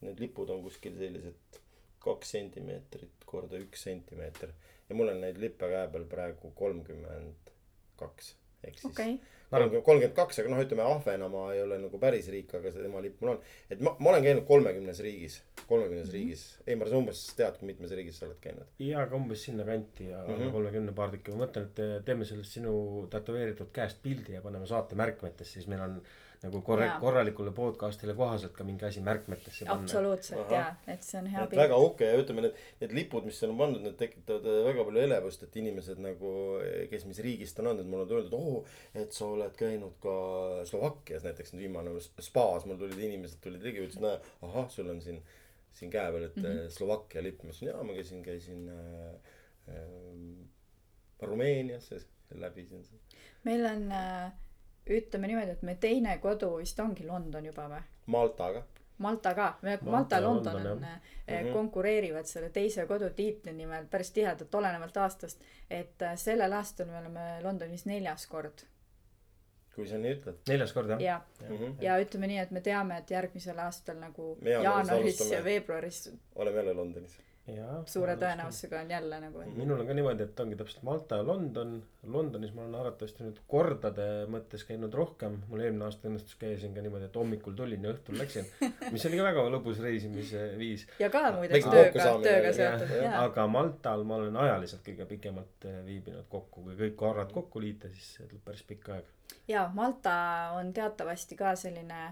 Need 0.00 0.20
lipud 0.20 0.48
on 0.48 0.62
kuskil 0.64 0.96
sellised 0.96 1.60
kaks 2.00 2.30
sentimeetrit 2.36 3.24
korda 3.28 3.58
üks 3.60 3.82
sentimeeter 3.84 4.52
ja 4.88 4.96
mul 4.96 5.12
on 5.12 5.20
neid 5.24 5.40
lippe 5.40 5.68
käe 5.68 5.88
peal 5.92 6.06
praegu 6.08 6.52
kolmkümmend 6.56 7.52
kaks 8.00 8.34
ehk 8.64 8.78
siis 8.78 8.90
okay., 8.92 9.18
kolmkümmend, 9.50 9.82
kolmkümmend 9.84 10.14
kaks, 10.14 10.38
aga 10.38 10.50
noh, 10.52 10.60
ütleme 10.62 10.82
Ahvenamaa 10.86 11.54
ei 11.56 11.62
ole 11.64 11.78
nagu 11.82 11.98
päris 11.98 12.28
riik, 12.30 12.52
aga 12.54 12.70
see 12.70 12.84
tema 12.84 13.00
lipp 13.02 13.20
mul 13.20 13.32
on. 13.32 13.40
et 13.70 13.80
ma, 13.82 13.96
ma 13.98 14.10
olen 14.12 14.22
käinud 14.22 14.44
kolmekümnes 14.46 15.00
riigis, 15.02 15.40
kolmekümnes 15.66 16.06
Mhm. 16.06 16.12
riigis. 16.14 16.44
Eimar, 16.66 16.88
sa 16.88 16.96
umbes 17.00 17.24
tead, 17.34 17.58
mitmes 17.66 17.90
riigis 17.90 18.18
sa 18.20 18.26
oled 18.28 18.38
käinud? 18.40 18.66
ja 18.78 19.06
ka 19.10 19.16
umbes 19.16 19.42
sinnakanti 19.48 20.08
ja 20.12 20.22
Mhm. 20.28 20.52
kolmekümne 20.54 20.92
paar 20.94 21.10
tükki, 21.10 21.34
ma 21.34 21.46
mõtlen, 21.46 21.66
et 21.66 21.78
eh, 21.78 22.00
teeme 22.04 22.24
sellest 22.24 22.52
sinu 22.52 23.08
tätoveeritud 23.10 23.72
käest 23.72 23.98
pildi 24.02 24.32
ja 24.38 24.40
paneme 24.40 24.66
saate 24.66 24.94
märkmetesse, 24.94 25.52
siis 25.58 25.66
meil 25.66 25.80
on 25.80 26.02
nagu 26.40 26.60
korra- 26.64 26.94
korralikule 27.00 27.52
podcast'ile 27.52 28.14
kohaselt 28.16 28.54
ka 28.56 28.64
mingi 28.64 28.86
asi 28.88 29.02
märkmetesse 29.04 29.66
panna. 29.68 29.84
absoluutselt 29.84 30.52
jaa, 30.54 30.70
et 30.88 31.04
see 31.04 31.18
on 31.20 31.28
hea 31.28 31.42
et 31.42 31.50
pilt 31.52 31.60
väga 31.60 31.80
uhke 31.84 32.08
ja 32.08 32.22
ütleme, 32.22 32.44
need, 32.46 32.62
need 32.80 32.94
lipud, 32.96 33.26
mis 33.28 33.40
seal 33.42 33.52
on 33.52 33.58
pandud, 33.60 33.84
need 33.84 33.98
tekitavad 34.00 34.48
äh, 34.48 34.60
väga 34.70 34.86
palju 34.88 35.02
elevust, 35.04 35.44
et 35.44 35.58
inimesed 35.60 36.00
nagu, 36.00 36.32
kes 36.92 37.06
mis 37.10 37.20
riigist 37.26 37.60
on 37.60 37.70
olnud, 37.74 37.92
mulle 37.92 38.06
on 38.06 38.16
öeldud, 38.16 38.38
oo, 38.38 38.64
et 39.04 39.12
sa 39.16 39.28
oled 39.28 39.60
käinud 39.60 40.00
ka 40.02 40.16
Slovakkias 40.72 41.28
näiteks 41.28 41.54
nüüd 41.54 41.66
viimane 41.66 41.94
spaas, 42.00 42.64
mul 42.68 42.80
tulid 42.80 43.04
inimesed 43.10 43.44
tulid 43.44 43.66
ligi, 43.66 43.84
ütlesid, 43.84 44.06
näe, 44.06 44.16
ahah, 44.48 44.68
sul 44.72 44.88
on 44.92 45.04
siin, 45.04 45.20
siin 45.76 45.92
käe 45.92 46.08
peal, 46.08 46.28
et 46.30 46.36
mm 46.40 46.48
-hmm. 46.48 46.76
Slovakkia 46.80 47.22
lipp, 47.26 47.44
ma 47.44 47.52
ütlesin, 47.52 47.74
jaa, 47.74 47.84
ma 47.84 48.00
käisin, 48.00 48.24
käisin 48.24 48.68
äh, 48.68 49.14
äh, 49.76 51.26
Rumeenias 51.28 51.90
ja 51.90 52.00
läbisin 52.40 52.84
seda. 52.84 53.18
meil 53.44 53.66
on 53.66 53.92
äh, 53.92 54.32
ütleme 54.90 55.30
niimoodi, 55.30 55.50
et 55.50 55.62
meie 55.62 55.76
teine 55.80 56.18
kodu 56.18 56.56
vist 56.58 56.80
ongi 56.80 57.06
London 57.06 57.44
juba 57.46 57.68
või? 57.68 57.82
Maltaga. 58.06 58.62
Malta 59.00 59.34
ka, 59.34 59.58
Malta 59.62 59.90
Malta 59.90 60.16
ja 60.16 60.20
ja 60.20 60.28
London 60.28 60.54
London, 60.54 60.72
on 60.72 60.82
jah., 60.82 61.00
Mhm. 61.44 61.52
konkureerivad 61.52 62.26
selle 62.26 62.50
teise 62.50 62.86
kodu 62.86 63.10
tiitli 63.16 63.52
nimel 63.52 63.86
päris 63.86 64.10
tihedalt, 64.10 64.54
olenevalt 64.54 64.96
aastast. 64.96 65.40
et 65.70 66.02
äh, 66.02 66.16
sellel 66.16 66.52
aastal 66.52 66.86
me 66.86 66.98
oleme 66.98 67.38
Londonis 67.42 67.86
neljas 67.86 68.26
kord 68.26 68.66
kui 69.74 69.86
sa 69.88 69.98
nii 69.98 70.12
ütled 70.18 70.50
neljas 70.50 70.72
kord 70.76 70.90
jah? 70.90 71.00
ja, 71.00 71.20
mm. 71.48 71.56
-hmm. 71.56 71.74
ja 71.80 71.96
ütleme 72.02 72.26
nii, 72.26 72.38
et 72.38 72.50
me 72.50 72.60
teame, 72.60 72.98
et 72.98 73.10
järgmisel 73.10 73.58
aastal 73.58 73.96
nagu 73.96 74.36
Me 74.40 74.50
jaanuaris 74.50 75.30
ja 75.30 75.44
veebruaris 75.44 76.12
oleme 76.34 76.56
jälle 76.56 76.74
Londonis. 76.74 77.18
suure. 77.86 78.16
tõenäosusega 78.16 78.80
on 78.80 78.90
jälle 78.90 79.20
nagu, 79.20 79.42
minul 79.56 79.80
on 79.80 79.88
ka 79.88 79.94
niimoodi, 79.96 80.26
et 80.26 80.40
ongi 80.40 80.56
täpselt 80.56 80.82
Malta 80.86 81.20
ja 81.20 81.26
London. 81.26 81.82
Londonis 82.06 82.52
ma 82.54 82.62
olen 82.64 82.74
arvatavasti 82.80 83.24
nüüd 83.26 83.40
kordade 83.50 84.06
mõttes 84.32 84.64
käinud 84.68 84.94
rohkem. 84.94 85.40
mul 85.48 85.64
eelmine 85.64 85.84
aasta 85.84 86.08
õnnestus 86.08 86.38
käia 86.40 86.58
siin 86.60 86.74
ka 86.74 86.84
niimoodi, 86.84 87.08
et 87.10 87.16
hommikul 87.16 87.56
tulin 87.58 87.84
ja 87.84 87.92
õhtul 87.94 88.18
läksin. 88.20 88.48
mis 88.94 89.06
oli 89.08 89.20
ka 89.20 89.26
väga 89.28 89.46
lõbus 89.56 89.82
reisimise 89.84 90.46
viis. 90.60 90.86
ja 91.00 91.10
ka 91.10 91.26
muideks 91.36 91.68
tööga, 91.68 92.08
tööga 92.24 92.54
seotud 92.56 92.96
aga 93.10 93.46
Maltal 93.50 94.04
ma 94.08 94.20
olen 94.20 94.40
ajaliselt 94.46 94.84
kõige 94.86 95.08
pikemalt 95.14 95.68
eh, 95.68 95.80
viibinud 95.86 96.28
kokku, 96.32 96.64
kui 96.68 96.78
kõik 96.78 96.96
korrad 97.04 97.32
kokku 97.34 97.62
liita, 97.62 97.92
siis 97.92 98.16
see 98.16 98.26
tuleb 98.26 98.44
päris 98.46 98.66
pikk 98.68 98.92
aeg. 98.96 99.14
jaa, 99.48 99.68
Malta 99.74 100.16
on 100.58 100.72
teatavasti 100.76 101.38
ka 101.40 101.54
selline 101.58 102.02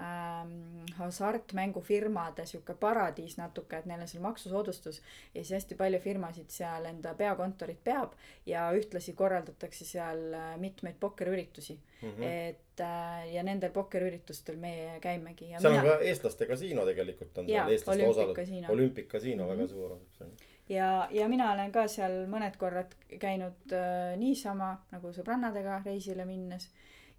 ähm, 0.00 0.84
hasartmängufirmade 0.96 2.46
sihuke 2.46 2.74
paradiis 2.80 3.36
natuke, 3.36 3.76
et 3.76 3.86
neil 3.86 4.00
on 4.00 4.08
seal 4.08 4.22
maksusoodustus 4.24 5.02
ja 5.34 5.42
siis 5.42 5.50
hästi 5.58 5.76
palju 5.76 6.00
firmasid 6.00 6.48
seal 6.52 6.86
enda 6.88 7.12
peakontorit 7.14 7.82
peab 7.84 8.14
ja 8.46 8.70
ühtlasi 8.76 9.12
korraldatakse 9.18 9.84
seal 9.84 10.22
äh, 10.34 10.54
mitmeid 10.60 10.96
pokkeriüritusi 11.00 11.74
mm. 11.76 12.08
Mhm. 12.08 12.22
-hmm. 12.22 12.24
et 12.24 12.80
äh, 12.80 13.34
ja 13.34 13.42
nendel 13.42 13.70
pokkeriüritustel 13.70 14.56
meie 14.56 15.00
käimegi 15.00 15.50
ja 15.50 15.60
seal 15.60 15.74
on 15.74 15.80
mina 15.80 15.96
ka 15.96 16.08
eestlaste 16.08 16.46
kasiino 16.46 16.86
tegelikult 16.88 17.38
on 17.38 17.48
Jaa, 17.48 17.64
seal 17.64 17.72
eestlaste 17.72 18.08
osalus 18.08 18.24
olümpikasiino.. 18.24 18.72
olümpikasiino 18.72 19.44
Mhm. 19.44 19.52
väga 19.52 19.68
suur 19.68 19.92
on. 19.92 20.32
ja, 20.68 21.08
ja 21.10 21.28
mina 21.28 21.52
olen 21.52 21.72
ka 21.72 21.86
seal 21.88 22.24
mõned 22.32 22.56
korrad 22.56 22.96
käinud 23.20 23.76
äh, 23.76 24.16
niisama 24.16 24.78
nagu 24.90 25.12
sõbrannadega 25.12 25.82
reisile 25.84 26.24
minnes 26.24 26.70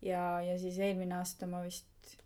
ja, 0.01 0.41
ja 0.41 0.57
siis 0.59 0.79
eelmine 0.79 1.15
aasta 1.15 1.47
ma 1.47 1.61
vist 1.63 2.17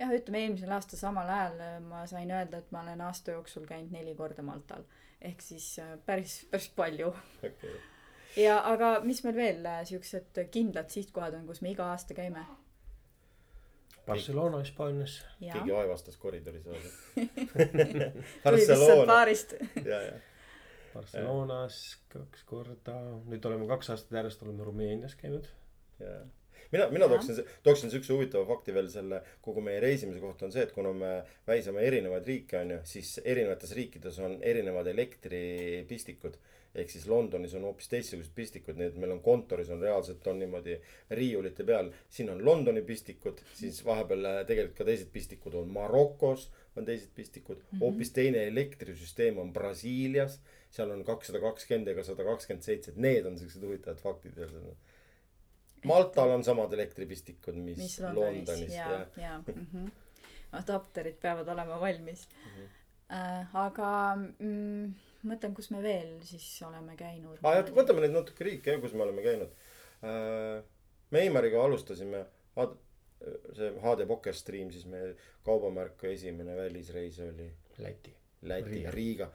jah, 0.00 0.12
ütleme 0.12 0.44
eelmisel 0.44 0.72
aastal 0.76 1.00
samal 1.00 1.30
ajal 1.32 1.60
äh, 1.64 1.76
ma 1.84 2.04
sain 2.10 2.30
öelda, 2.30 2.62
et 2.62 2.72
ma 2.74 2.84
olen 2.84 3.02
aasta 3.08 3.36
jooksul 3.36 3.66
käinud 3.68 3.94
neli 3.94 4.14
korda 4.18 4.44
Maltal 4.46 4.84
ehk 5.20 5.42
siis 5.42 5.78
äh, 5.82 5.96
päris, 6.06 6.42
päris 6.50 6.68
palju. 6.76 7.12
okei, 7.46 7.74
ja 8.42 8.60
aga 8.72 8.96
mis 9.04 9.22
meil 9.24 9.36
veel 9.36 9.66
äh, 9.66 9.82
siuksed 9.88 10.44
kindlad 10.52 10.92
sihtkohad 10.92 11.38
on, 11.38 11.46
kus 11.48 11.62
me 11.64 11.72
iga 11.72 11.90
aasta 11.94 12.16
käime? 12.16 12.44
Barcelona 14.06 14.60
Hispaanias. 14.62 15.18
keegi 15.40 15.72
vaevastas 15.74 16.16
koridoris 16.22 16.66
öelda. 16.70 16.90
tuli 17.16 18.56
lihtsalt 18.56 18.78
Barcelona, 18.78 19.06
baarist. 19.12 19.54
ja, 19.84 20.00
ja. 20.02 20.18
Barcelonas 20.94 21.78
kaks 22.08 22.44
korda, 22.48 22.96
nüüd 23.28 23.44
oleme 23.48 23.66
kaks 23.68 23.90
aastat 23.92 24.16
järjest 24.20 24.44
oleme 24.46 24.64
Rumeenias 24.64 25.16
käinud. 25.18 25.48
mina, 26.72 26.88
mina 26.90 27.08
tooksin, 27.08 27.44
tooksin 27.62 27.90
siukse 27.90 28.12
huvitava 28.12 28.44
fakti 28.48 28.74
veel 28.74 28.88
selle 28.92 29.22
kogu 29.44 29.60
meie 29.60 29.80
reisimise 29.80 30.20
kohta 30.20 30.46
on 30.46 30.52
see, 30.52 30.62
et 30.66 30.72
kuna 30.72 30.92
me 30.92 31.12
väisame 31.46 31.84
erinevaid 31.86 32.26
riike 32.26 32.58
onju, 32.60 32.80
siis 32.84 33.16
erinevates 33.24 33.72
riikides 33.78 34.18
on 34.18 34.38
erinevad 34.42 34.86
elektripistikud. 34.92 36.36
ehk 36.76 36.90
siis 36.92 37.06
Londonis 37.08 37.54
on 37.56 37.62
hoopis 37.64 37.88
teistsugused 37.88 38.34
pistikud, 38.36 38.80
et 38.84 38.96
meil 39.00 39.14
on 39.14 39.20
kontoris 39.24 39.70
on 39.72 39.80
reaalselt 39.80 40.26
on 40.28 40.38
niimoodi 40.38 40.74
riiulite 41.10 41.64
peal, 41.64 41.88
siin 42.12 42.28
on 42.30 42.44
Londoni 42.44 42.82
pistikud, 42.82 43.38
siis 43.56 43.78
vahepeal 43.84 44.24
äh, 44.28 44.42
tegelikult 44.46 44.76
ka 44.82 44.84
teised 44.84 45.08
pistikud 45.12 45.54
on 45.56 45.70
Marokos 45.72 46.50
on 46.76 46.84
teised 46.84 47.14
pistikud 47.14 47.56
mm, 47.56 47.62
Mhm. 47.62 47.76
-hmm. 47.76 47.80
hoopis 47.80 48.10
teine 48.12 48.44
elektrisüsteem 48.46 49.38
on 49.38 49.52
Brasiilias. 49.52 50.40
seal 50.70 50.90
on 50.90 51.04
kakssada 51.04 51.40
kakskümmend 51.40 51.88
ega 51.88 52.02
sada 52.04 52.24
kakskümmend 52.24 52.62
seitse, 52.62 52.90
et 52.90 52.96
need 52.96 53.24
on 53.26 53.38
siuksed 53.38 53.62
huvitavad 53.62 54.00
faktid 54.02 54.36
veel 54.36 54.50
seal 54.50 54.74
Maltal 55.84 56.30
on 56.34 56.44
samad 56.44 56.72
elektripistikud, 56.72 57.54
mis, 57.54 57.76
mis 57.78 57.98
Londonis, 58.00 58.48
Londonis 58.48 58.74
ja 58.74 58.88
ja, 58.90 59.00
ja 59.22 59.34
mm-hmm. 59.38 59.90
adapterid 60.60 61.18
peavad 61.22 61.48
olema 61.48 61.80
valmis 61.80 62.28
Mhm. 62.28 62.70
äh,. 63.10 63.54
aga 63.54 63.90
mm, 64.16 64.94
mõtlen, 65.28 65.54
kus 65.54 65.70
me 65.70 65.82
veel 65.82 66.16
siis 66.26 66.46
oleme 66.66 66.96
käinud. 66.96 67.38
aa, 67.42 67.60
et 67.60 67.70
võtame 67.74 68.02
neid 68.02 68.16
natuke 68.16 68.44
riike 68.44 68.78
kus 68.80 68.94
me 68.94 69.04
oleme 69.06 69.22
käinud. 69.22 69.52
me 71.10 71.20
Eimariga 71.20 71.62
alustasime, 71.64 72.24
see 73.56 73.70
HD 73.82 74.06
Poker 74.06 74.34
Stream, 74.36 74.70
siis 74.74 74.86
meie 74.90 75.14
kaubamärk 75.46 76.04
esimene 76.10 76.56
välisreis 76.56 77.18
oli 77.24 77.48
Läti. 77.78 78.14
Läti, 78.42 78.70
Riga. 78.70 78.90
Riiga. 78.90 79.30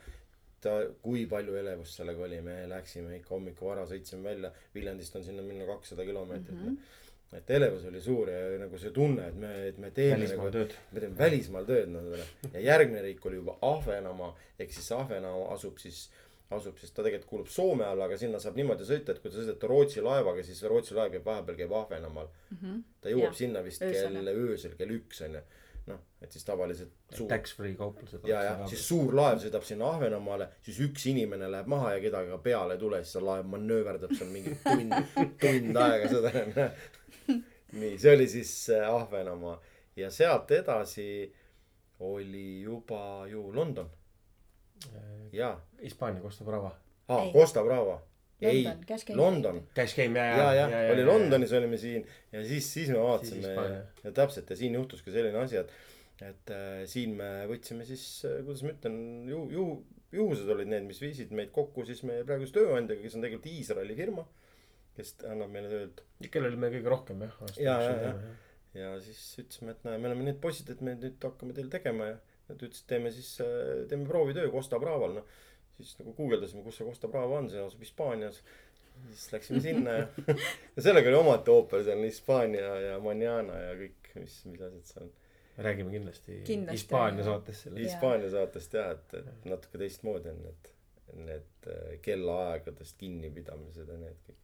ta, 0.62 0.78
kui 1.02 1.26
palju 1.30 1.58
elevust 1.62 2.00
sellega 2.00 2.26
oli, 2.28 2.40
me 2.46 2.58
läksime 2.70 3.18
ikka 3.18 3.36
hommikul 3.36 3.72
vara, 3.72 3.86
sõitsime 3.90 4.30
välja, 4.30 4.52
Viljandist 4.76 5.16
on 5.18 5.26
sinna 5.26 5.46
minna 5.46 5.68
kakssada 5.70 6.06
kilomeetrit 6.08 6.58
mm. 6.58 6.66
-hmm. 6.68 7.38
et 7.38 7.52
elevus 7.58 7.86
oli 7.90 8.02
suur 8.02 8.30
ja 8.30 8.42
nagu 8.62 8.78
see 8.78 8.92
tunne, 8.96 9.28
et 9.28 9.38
me, 9.44 9.54
et 9.68 9.78
me 9.78 9.92
teeme 9.92 10.18
välismaal 10.20 10.46
nagu 10.46 10.58
tööd. 10.58 10.76
me 10.92 11.00
teeme 11.00 11.18
välismaal 11.18 11.70
tööd 11.70 11.94
nendele 11.94 12.26
ja 12.54 12.66
järgmine 12.72 13.02
riik 13.02 13.26
oli 13.26 13.40
juba 13.42 13.58
Ahvenamaa 13.62 14.36
ehk 14.60 14.74
siis 14.74 14.92
Ahvenamaa 14.92 15.54
asub 15.54 15.78
siis 15.78 16.10
asub 16.52 16.78
siis 16.78 16.92
ta 16.92 17.04
tegelikult 17.04 17.30
kuulub 17.30 17.48
Soome 17.48 17.86
alla 17.86 18.06
aga 18.06 18.18
sinna 18.18 18.40
saab 18.40 18.58
niimoodi 18.60 18.86
sõita 18.88 19.16
et 19.16 19.22
kui 19.24 19.32
te 19.32 19.38
sõidate 19.38 19.68
Rootsi 19.72 20.04
laevaga 20.04 20.44
siis 20.44 20.62
Rootsi 20.64 20.96
laev 20.98 21.12
käib 21.16 21.26
vahepeal 21.26 21.58
käib 21.58 21.74
Ahvenamaal 21.80 22.28
mm. 22.28 22.58
-hmm. 22.58 22.82
ta 23.02 23.10
jõuab 23.10 23.32
Jah, 23.32 23.38
sinna 23.44 23.64
vist 23.64 23.82
öösel. 23.82 24.14
kell 24.14 24.28
öösel 24.36 24.76
kell 24.78 24.96
üks 25.00 25.22
onju 25.28 25.42
noh, 25.88 26.00
et 26.22 26.32
siis 26.32 26.46
tavaliselt 26.46 26.92
suur 27.18 27.30
Tax-free 27.30 27.74
kauplused. 27.80 28.28
ja, 28.30 28.44
ja 28.44 28.68
siis 28.70 28.84
suur 28.88 29.16
laev 29.18 29.40
sõidab 29.44 29.64
sinna 29.66 29.90
Ahvenamaale, 29.96 30.48
siis 30.62 30.80
üks 30.86 31.06
inimene 31.10 31.50
läheb 31.52 31.68
maha 31.72 31.96
ja 31.96 32.02
kedagi 32.04 32.30
ka 32.30 32.38
peale 32.44 32.78
ei 32.78 32.82
tule, 32.84 33.02
siis 33.04 33.16
see 33.18 33.24
laev 33.26 33.50
manööverdab 33.52 34.14
seal 34.18 34.30
mingi 34.34 34.56
tund, 34.64 34.94
tund 35.42 35.82
aega 35.86 36.12
seda. 36.12 36.70
nii, 37.72 37.96
see 37.98 38.14
oli 38.16 38.28
siis 38.28 38.54
äh, 38.76 38.86
Ahvenamaa 38.94 39.58
ja 39.96 40.12
sealt 40.12 40.52
edasi 40.52 41.08
oli 42.02 42.62
juba 42.62 43.28
ju 43.30 43.50
London 43.56 43.90
ja 45.32 45.60
Hispaania 45.82 46.22
Costa 46.22 46.44
Brava. 46.44 46.72
ah, 47.08 47.24
Ei. 47.26 47.34
Costa 47.34 47.64
Brava. 47.64 48.02
Ei 48.42 48.64
London, 49.18 49.62
käima 49.76 50.26
ja, 50.26 50.50
ja, 50.58 50.66
ja 50.70 50.82
oli 50.96 51.06
Londonis 51.06 51.54
olime 51.58 51.78
siin 51.82 52.06
ja 52.32 52.44
siis, 52.48 52.68
siis 52.74 52.90
me 52.90 52.98
Siis 52.98 53.06
vaatasime 53.06 53.48
Hispaania. 53.48 53.82
ja 54.04 54.14
täpselt 54.18 54.50
ja 54.50 54.58
siin 54.58 54.78
juhtus 54.78 55.04
ka 55.06 55.14
selline 55.14 55.38
asi, 55.44 55.60
et, 55.62 55.74
et 56.26 56.54
äh, 56.56 56.84
siin 56.90 57.16
me 57.20 57.30
võtsime 57.52 57.86
siis, 57.88 58.06
kuidas 58.46 58.64
ma 58.66 58.74
ütlen, 58.74 58.98
ju, 59.30 59.44
ju, 59.54 59.66
juhused 60.16 60.50
olid 60.52 60.72
need, 60.72 60.88
mis 60.90 61.02
viisid 61.02 61.34
meid 61.38 61.52
kokku 61.56 61.86
siis 61.88 62.02
meie 62.08 62.26
praeguse 62.28 62.56
tööandjaga, 62.58 63.00
kes 63.04 63.18
on 63.18 63.26
tegelikult 63.26 63.52
Iisraeli 63.52 63.98
firma, 64.00 64.26
kes 64.98 65.16
annab 65.30 65.54
meile 65.54 65.70
tööd. 65.72 66.02
kellel 66.34 66.58
me 66.60 66.72
kõige 66.74 66.92
rohkem 66.92 67.24
jah. 67.28 67.38
Ja, 67.62 67.78
ja, 67.86 67.94
ja. 68.08 68.34
ja 68.80 68.92
siis 69.06 69.22
ütlesime, 69.44 69.78
et 69.78 69.88
näe, 69.88 70.02
me 70.02 70.12
oleme 70.12 70.28
need 70.28 70.42
poisid, 70.44 70.74
et 70.74 70.84
me 70.84 70.98
nüüd 70.98 71.30
hakkame 71.30 71.56
teil 71.58 71.72
tegema 71.72 72.12
ja 72.12 72.20
nad 72.52 72.66
ütlesid, 72.68 72.88
teeme 72.90 73.14
siis, 73.16 73.38
teeme 73.90 74.08
proovitöö 74.10 74.52
Costa 74.52 74.80
Braval, 74.82 75.22
noh. 75.22 75.40
Siis 75.78 75.96
nagu 76.00 76.14
guugeldasime, 76.18 76.64
kus 76.66 76.78
see 76.82 76.88
Costa 76.88 77.08
Brava 77.12 77.40
on, 77.40 77.50
see 77.50 77.62
asub 77.64 77.82
Hispaanias. 77.86 78.42
siis 79.12 79.32
läksime 79.34 79.62
sinna 79.68 79.92
ja, 79.98 80.08
ja 80.76 80.84
sellega 80.86 81.10
oli 81.10 81.18
omaette 81.24 81.52
ooper, 81.52 81.84
seal 81.84 81.98
on 81.98 82.06
Hispaania 82.10 82.76
ja 82.90 83.00
Manana 83.02 83.58
ja 83.70 83.72
kõik, 83.80 84.12
mis, 84.20 84.36
mis 84.52 84.62
asjad 84.68 84.86
seal 84.92 85.08
on. 85.08 85.14
räägime 85.62 85.92
kindlasti, 85.96 86.42
Kindlasti. 86.48 86.78
Hispaania 86.80 87.24
saates 87.26 87.64
sellest. 87.66 87.82
Hispaania 87.86 88.30
saatest 88.34 88.74
jah, 88.78 88.92
et, 88.98 89.18
et 89.22 89.50
natuke 89.50 89.82
teistmoodi 89.82 90.30
on 90.32 90.44
need, 90.46 90.70
need 91.32 91.68
äh, 91.74 91.96
kellaaegadest 92.06 92.98
kinnipidamised 93.02 93.90
ja 93.90 93.98
need 94.04 94.20
kõik. 94.28 94.38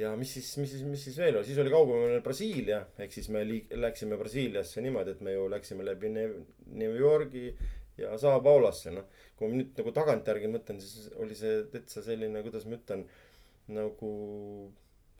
ja 0.00 0.14
mis 0.16 0.32
siis, 0.36 0.48
mis 0.62 0.70
siis, 0.74 0.82
mis 0.86 1.04
siis 1.04 1.16
veel 1.18 1.36
oli, 1.38 1.46
siis 1.48 1.58
oli 1.58 1.70
kaugemal 1.72 2.20
Brasiilia, 2.24 2.80
ehk 3.02 3.12
siis 3.14 3.28
me 3.34 3.42
liik-, 3.46 3.72
läksime 3.78 4.18
Brasiiliasse 4.20 4.82
niimoodi, 4.84 5.16
et 5.16 5.20
me 5.26 5.34
ju 5.34 5.48
läksime 5.50 5.84
läbi 5.86 6.08
Ne- 6.14 6.44
New 6.82 6.96
Yorgi 6.98 7.48
ja 8.00 8.12
Sao 8.20 8.42
Paulasse, 8.44 8.92
noh. 8.94 9.08
kui 9.38 9.48
ma 9.48 9.60
nüüd 9.60 9.72
nagu 9.80 9.94
tagantjärgi 9.96 10.50
mõtlen, 10.52 10.80
siis 10.84 11.10
oli 11.22 11.36
see 11.38 11.64
täitsa 11.72 12.02
selline, 12.04 12.42
kuidas 12.44 12.66
ma 12.68 12.76
ütlen, 12.76 13.06
nagu 13.72 14.12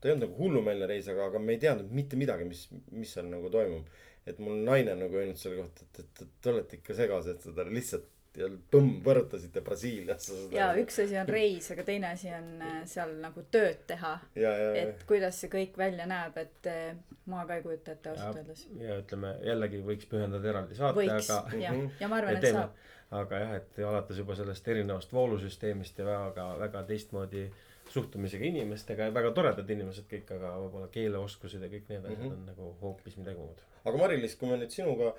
ta 0.00 0.08
ei 0.08 0.14
olnud 0.14 0.26
nagu 0.26 0.38
hullumeelne 0.40 0.88
reis, 0.88 1.08
aga, 1.12 1.28
aga 1.30 1.42
me 1.42 1.56
ei 1.56 1.60
teadnud 1.62 1.92
mitte 1.96 2.18
midagi, 2.20 2.46
mis, 2.48 2.66
mis 2.92 3.12
seal 3.14 3.28
nagu 3.32 3.50
toimub. 3.52 3.88
et 4.28 4.38
mul 4.38 4.58
naine 4.66 4.94
nagu 5.00 5.16
öelnud 5.16 5.38
selle 5.40 5.62
kohta, 5.62 5.86
et, 5.86 6.02
et, 6.02 6.22
et 6.24 6.32
te 6.44 6.50
olete 6.52 6.76
ikka 6.76 6.94
segased, 6.98 7.40
seda 7.46 7.64
lihtsalt 7.66 8.08
ja 8.38 8.46
põmm, 8.70 9.00
põrutasite 9.04 9.60
Brasiiliasse 9.66 10.34
seda. 10.36 10.56
ja 10.56 10.66
üks 10.78 11.00
asi 11.02 11.16
on 11.18 11.28
reis, 11.28 11.70
aga 11.74 11.84
teine 11.88 12.12
asi 12.14 12.30
on 12.34 12.50
äh, 12.62 12.76
seal 12.86 13.16
nagu 13.22 13.42
tööd 13.50 13.80
teha. 13.90 14.12
ja, 14.38 14.52
ja, 14.52 14.68
ja 14.76 14.84
et 14.88 15.02
kuidas 15.08 15.40
see 15.42 15.50
kõik 15.50 15.76
välja 15.80 16.06
näeb, 16.06 16.36
et 16.38 16.70
äh, 16.70 16.94
ma 17.26 17.42
ka 17.46 17.56
ei 17.58 17.62
kujuta 17.66 17.96
ette 17.96 18.08
ja 18.08 18.14
ausalt 18.14 18.38
öeldes., 18.42 18.66
ja 18.80 19.00
ütleme 19.02 19.34
jällegi 19.46 19.82
võiks 19.86 20.06
pühendada 20.10 20.48
eraldi 20.54 20.78
saate, 20.78 21.08
aga 21.10 21.42
jah 21.58 21.74
Mhm., 21.74 21.90
ja 22.00 22.08
ma 22.08 22.20
arvan, 22.20 22.36
ja 22.36 22.38
et 22.38 22.46
teeme 22.46 22.60
saab., 22.60 22.78
aga 23.22 23.38
jah, 23.42 23.56
et 23.58 23.78
alates 23.90 24.22
juba 24.22 24.36
sellest 24.38 24.68
erinevast 24.68 25.12
voolusüsteemist 25.12 25.98
ja 25.98 26.06
väga, 26.06 26.46
väga 26.60 26.84
teistmoodi 26.86 27.48
suhtumisega 27.90 28.44
inimestega 28.46 29.08
ja 29.08 29.14
väga 29.14 29.32
toredad 29.34 29.70
inimesed 29.74 30.06
kõik, 30.06 30.28
aga 30.36 30.52
võib-olla 30.62 30.86
keeleoskused 30.94 31.62
ja 31.66 31.70
kõik 31.72 31.88
need 31.90 32.04
asjad 32.06 32.22
Mhm. 32.28 32.36
on 32.36 32.46
nagu 32.46 32.68
hoopis 32.80 33.16
midagi 33.18 33.38
muud. 33.42 33.58
Aga 33.84 33.96
Mari-Liis, 34.02 34.36
kui 34.40 34.50
me 34.50 34.58
nüüd 34.60 34.74
sinuga, 34.74 35.12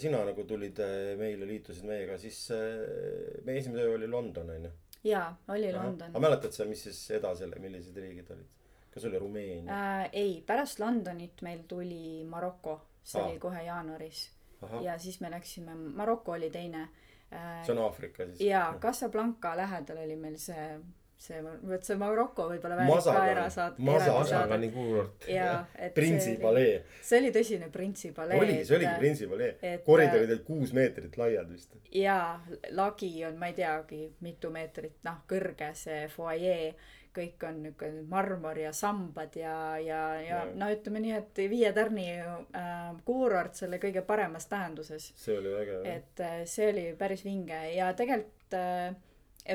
sina 0.00 0.22
nagu 0.26 0.44
tulid 0.48 0.80
äh, 0.84 1.14
meile, 1.20 1.48
liitusid 1.48 1.86
meiega, 1.88 2.18
siis 2.20 2.46
äh, 2.54 3.40
meie 3.46 3.62
esimene 3.62 3.84
töö 3.84 3.96
oli 3.98 4.10
London 4.10 4.52
onju. 4.56 4.72
jaa, 5.06 5.28
oli 5.54 5.72
London 5.72 6.12
aga. 6.12 6.22
mäletad 6.28 6.56
sa, 6.56 6.68
mis 6.68 6.86
siis 6.88 7.02
edasi, 7.18 7.48
millised 7.60 7.96
riigid 8.00 8.30
olid? 8.34 8.52
kas 8.94 9.04
oli 9.04 9.18
Rumeenia? 9.20 9.76
Äh, 9.76 10.08
ei, 10.12 10.38
pärast 10.46 10.80
Londonit 10.80 11.42
meil 11.44 11.66
tuli 11.68 12.24
Maroko, 12.24 12.80
see 13.04 13.20
Aa. 13.20 13.28
oli 13.28 13.38
kohe 13.42 13.66
jaanuaris 13.66 14.30
ja 14.82 14.98
siis 14.98 15.20
me 15.20 15.30
läksime, 15.30 15.74
Maroko 15.74 16.32
oli 16.32 16.50
teine 16.50 16.88
äh, 17.32 17.64
see 17.66 17.74
on 17.76 17.82
Aafrika 17.84 18.26
siis. 18.26 18.40
jaa, 18.40 18.78
Casablanca 18.80 19.56
lähedal 19.56 20.00
oli 20.04 20.16
meil 20.16 20.38
see, 20.40 20.80
see, 21.18 21.40
vot 21.42 21.86
see 21.86 21.96
Maroko 22.00 22.48
võib-olla 22.50 22.76
väärib 22.80 23.06
ka 23.06 23.22
erasaad-, 23.30 23.78
Masaga 23.78 24.10
eraldi 24.10 24.26
Asagani 24.26 24.68
saadet. 24.68 24.74
kuurort. 24.74 25.28
jaa, 25.32 25.54
et 25.78 25.94
Printsi 25.96 26.28
see 26.28 26.34
oli, 26.36 26.42
palee. 26.42 26.74
see 27.02 27.20
oli 27.20 27.30
tõsine 27.36 27.70
Printsi 27.72 28.12
palee. 28.16 28.40
oli, 28.40 28.58
see 28.68 28.76
oligi 28.76 28.92
Printsi 28.98 29.30
palee. 29.30 29.78
koridorid 29.86 30.34
olid 30.34 30.44
kuus 30.48 30.74
meetrit 30.76 31.16
laiad 31.20 31.48
vist. 31.52 31.78
jaa, 31.94 32.36
lagi 32.76 33.10
on, 33.28 33.40
ma 33.40 33.50
ei 33.52 33.56
teagi, 33.56 34.02
mitu 34.26 34.52
meetrit, 34.54 35.00
noh, 35.08 35.24
kõrge 35.30 35.72
see 35.78 36.04
fuajee, 36.12 36.74
kõik 37.16 37.46
on 37.48 37.62
niuke 37.64 37.88
marmor 38.10 38.58
ja 38.60 38.74
sambad 38.76 39.36
ja, 39.40 39.56
ja, 39.80 40.00
ja 40.20 40.42
Jaa. 40.42 40.52
no 40.60 40.68
ütleme 40.72 41.00
nii, 41.00 41.14
et 41.16 41.42
viie 41.48 41.72
tärni 41.76 42.10
äh, 42.20 42.90
kuurort 43.08 43.56
selle 43.56 43.80
kõige 43.80 44.04
paremas 44.04 44.50
tähenduses. 44.52 45.12
see 45.16 45.38
oli 45.38 45.54
vägev. 45.54 45.88
et 45.96 46.20
äh, 46.20 46.38
see 46.44 46.68
oli 46.74 46.86
päris 46.98 47.24
vinge 47.24 47.62
ja 47.72 47.88
tegelikult 47.96 48.58
äh, 48.60 48.92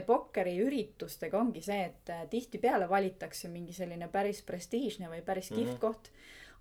Pokkeri 0.05 0.53
üritustega 0.63 1.37
ongi 1.39 1.61
see, 1.61 1.81
et 1.85 2.09
äh, 2.09 2.21
tihtipeale 2.29 2.87
valitakse 2.89 3.49
mingi 3.51 3.73
selline 3.73 4.07
päris 4.07 4.41
prestiižne 4.47 5.09
või 5.11 5.21
päris 5.21 5.49
kihvt 5.49 5.73
Mhm. 5.73 5.79
koht. 5.81 6.11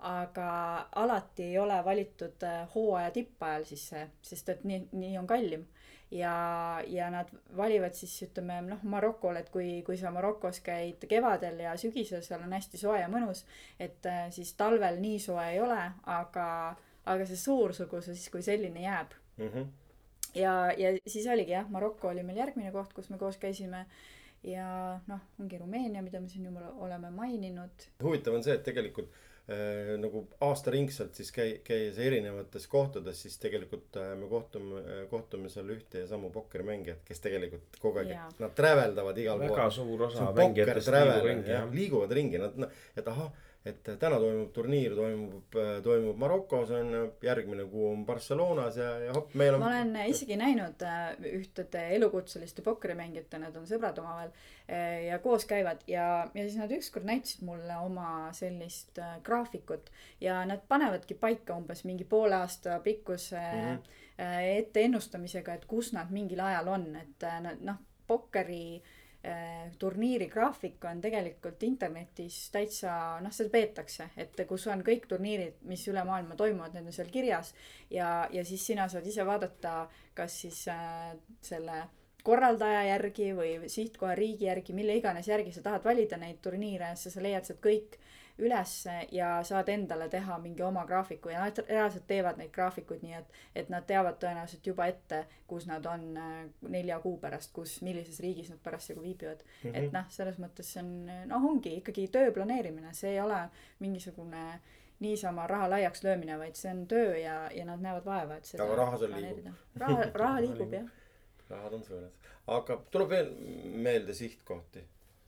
aga 0.01 0.87
alati 0.97 1.43
ei 1.43 1.59
ole 1.59 1.75
valitud 1.85 2.43
äh, 2.43 2.69
hooaja 2.75 3.11
tippajal 3.11 3.65
siis 3.69 3.83
see, 3.91 4.07
sest 4.23 4.49
et 4.49 4.63
nii, 4.65 4.89
nii 4.93 5.19
on 5.19 5.27
kallim. 5.27 5.67
ja, 6.11 6.83
ja 6.87 7.11
nad 7.11 7.29
valivad 7.57 7.93
siis 7.95 8.15
ütleme 8.23 8.57
noh, 8.67 8.81
Marokol, 8.83 9.37
et 9.37 9.51
kui, 9.51 9.83
kui 9.87 9.97
sa 9.97 10.11
Marokos 10.11 10.59
käid 10.61 11.05
kevadel 11.09 11.61
ja 11.61 11.77
sügisel, 11.77 12.23
seal 12.23 12.41
on 12.43 12.53
hästi 12.57 12.79
soe 12.81 12.99
ja 13.01 13.09
mõnus, 13.09 13.45
et 13.79 14.07
äh, 14.07 14.31
siis 14.31 14.55
talvel 14.59 14.99
nii 15.01 15.19
soe 15.23 15.45
ei 15.53 15.61
ole, 15.61 15.79
aga, 16.07 16.77
aga 17.07 17.27
see 17.27 17.37
suursugus 17.37 18.05
siis, 18.11 18.29
kui 18.31 18.43
selline 18.43 18.81
jääb 18.89 19.15
Mhm. 19.39 19.69
ja, 20.35 20.55
ja 20.77 20.95
siis 21.07 21.27
oligi 21.31 21.55
jah, 21.55 21.69
Maroko 21.71 22.11
oli 22.11 22.25
meil 22.27 22.41
järgmine 22.43 22.73
koht, 22.75 22.93
kus 22.97 23.11
me 23.11 23.19
koos 23.19 23.39
käisime. 23.41 23.87
ja 24.43 24.99
noh, 25.07 25.25
ongi 25.41 25.59
Rumeenia, 25.61 26.01
mida 26.03 26.21
me 26.21 26.29
siin 26.29 26.47
juba 26.49 26.71
oleme 26.81 27.11
maininud. 27.13 27.91
huvitav 28.03 28.39
on 28.39 28.45
see, 28.45 28.55
et 28.57 28.63
tegelikult 28.65 29.11
äh, 29.13 29.99
nagu 30.01 30.23
aastaringselt 30.47 31.19
siis 31.19 31.29
käi-, 31.37 31.59
käies 31.65 31.99
erinevates 32.01 32.65
kohtades, 32.71 33.21
siis 33.23 33.37
tegelikult 33.43 34.01
äh, 34.01 34.15
me 34.17 34.31
kohtume, 34.31 34.81
kohtume 35.11 35.53
seal 35.53 35.69
ühte 35.77 36.07
ja 36.07 36.09
samu 36.09 36.33
pokkerimängijat, 36.33 37.05
kes 37.05 37.21
tegelikult 37.27 37.77
kogu 37.83 38.01
aeg 38.01 38.41
nad 38.41 38.57
traveldavad 38.57 39.21
igal 39.21 39.45
väga 39.45 39.61
pool. 39.61 39.77
suur 39.77 40.07
see 40.07 40.25
osa 40.25 40.33
mängijatest 40.41 40.89
travel 40.89 41.13
liigub 41.13 41.31
ringi 41.31 41.53
jah 41.53 41.61
jah, 41.61 41.71
liiguvad 41.77 42.19
ringi, 42.21 42.41
nad, 42.41 42.69
et 42.97 43.13
ahah, 43.13 43.33
et 43.67 43.83
täna 44.01 44.17
toimub 44.17 44.53
turniir, 44.57 44.95
toimub, 44.97 45.57
toimub 45.85 46.17
Marokos 46.21 46.71
on 46.73 46.95
ju, 46.95 47.03
järgmine 47.23 47.67
kuu 47.69 47.91
on 47.91 48.07
Barcelonas 48.09 48.79
ja, 48.81 48.89
ja 49.05 49.13
hopp, 49.13 49.35
meil 49.37 49.55
on. 49.55 49.61
ma 49.61 49.69
olen 49.69 49.91
isegi 50.09 50.39
näinud 50.41 50.81
äh, 50.87 51.11
ühtede 51.37 51.83
elukutseliste 51.97 52.65
pokkerimängijate, 52.65 53.43
nad 53.43 53.57
on 53.61 53.67
sõbrad 53.69 54.01
omavahel 54.01 54.33
äh, 54.33 55.05
ja 55.11 55.19
koos 55.21 55.45
käivad 55.51 55.85
ja, 55.91 56.07
ja 56.33 56.47
siis 56.47 56.57
nad 56.57 56.73
ükskord 56.73 57.05
näitasid 57.09 57.45
mulle 57.45 57.77
oma 57.85 58.31
sellist 58.37 58.99
äh, 58.99 59.19
graafikut 59.27 59.93
ja 60.25 60.41
nad 60.49 60.65
panevadki 60.69 61.19
paika 61.21 61.59
umbes 61.61 61.85
mingi 61.85 62.09
poole 62.09 62.41
aasta 62.41 62.81
pikkuse 62.85 63.41
Mhm. 63.41 63.83
äh, 64.19 64.45
ette 64.59 64.85
ennustamisega, 64.85 65.55
et 65.55 65.65
kus 65.67 65.93
nad 65.93 66.11
mingil 66.11 66.41
ajal 66.41 66.69
on, 66.69 66.89
et 66.97 67.29
äh, 67.29 67.41
nad 67.45 67.61
noh, 67.65 67.79
pokkeri 68.07 68.65
äh, 68.77 69.00
turniiri 69.79 70.31
graafik 70.33 70.85
on 70.89 71.01
tegelikult 71.05 71.63
internetis 71.67 72.39
täitsa 72.55 72.93
noh, 73.21 73.33
seda 73.35 73.53
peetakse, 73.53 74.07
et 74.17 74.39
kus 74.49 74.65
on 74.73 74.81
kõik 74.87 75.05
turniirid, 75.11 75.59
mis 75.69 75.83
üle 75.93 76.05
maailma 76.09 76.39
toimuvad, 76.41 76.73
need 76.73 76.89
on 76.89 76.97
seal 76.97 77.11
kirjas. 77.13 77.53
Ja, 77.93 78.29
ja 78.33 78.45
siis 78.49 78.65
sina 78.65 78.89
saad 78.89 79.07
ise 79.07 79.27
vaadata, 79.29 79.75
kas 80.17 80.41
siis 80.47 80.63
äh, 80.73 81.13
selle 81.45 81.83
korraldaja 82.25 82.83
järgi 82.91 83.31
või 83.37 83.53
sihtkoha 83.73 84.15
riigi 84.17 84.49
järgi, 84.49 84.77
mille 84.77 84.97
iganes 84.97 85.29
järgi 85.29 85.53
sa 85.53 85.65
tahad 85.65 85.85
valida 85.85 86.17
neid 86.21 86.41
turniire, 86.45 86.95
siis 86.97 87.17
sa 87.17 87.25
leiad 87.25 87.49
sealt 87.49 87.61
kõik 87.65 88.01
ülesse 88.41 88.97
ja 89.13 89.31
saad 89.47 89.69
endale 89.69 90.09
teha 90.09 90.39
mingi 90.43 90.63
oma 90.63 90.85
graafiku 90.89 91.29
ja 91.33 91.45
nad 91.45 91.61
reaalselt 91.69 92.07
teevad 92.09 92.41
neid 92.41 92.51
graafikuid 92.55 93.05
nii, 93.05 93.15
et, 93.21 93.39
et 93.63 93.71
nad 93.73 93.87
teavad 93.87 94.19
tõenäoliselt 94.23 94.67
juba 94.67 94.89
ette, 94.91 95.25
kus 95.51 95.69
nad 95.69 95.87
on 95.87 96.09
äh, 96.17 96.35
nelja 96.69 97.01
kuu 97.05 97.19
pärast, 97.21 97.53
kus, 97.57 97.79
millises 97.87 98.21
riigis 98.25 98.51
nad 98.51 98.61
parasjagu 98.65 99.03
viibivad 99.03 99.45
mm. 99.45 99.71
-hmm. 99.71 99.79
et 99.79 99.93
noh, 99.93 100.09
selles 100.09 100.41
mõttes 100.43 100.75
see 100.75 100.83
on, 100.83 100.93
noh, 101.31 101.49
ongi 101.53 101.77
ikkagi 101.79 102.09
töö 102.09 102.33
planeerimine, 102.33 102.95
see 102.95 103.15
ei 103.15 103.21
ole 103.21 103.43
mingisugune 103.79 104.61
niisama 105.01 105.47
raha 105.47 105.71
laiaks 105.71 106.05
löömine, 106.05 106.39
vaid 106.39 106.55
see 106.55 106.71
on 106.73 106.87
töö 106.87 107.17
ja, 107.17 107.51
ja 107.55 107.65
nad 107.65 107.81
näevad 107.81 108.05
vaeva, 108.05 108.37
et 108.37 108.45
seda 108.45 108.65
Aga 108.65 108.77
raha 108.83 108.99
seal 109.01 109.15
liigub. 109.17 109.47
raha, 109.77 110.09
raha 110.23 110.41
liigub 110.45 110.73
jah. 110.77 110.89
rahad 111.49 111.77
on 111.79 111.85
suured, 111.85 112.33
aga 112.47 112.77
tuleb 112.91 113.15
veel 113.15 113.31
meelde 113.89 114.15
sihtkohti. 114.15 114.85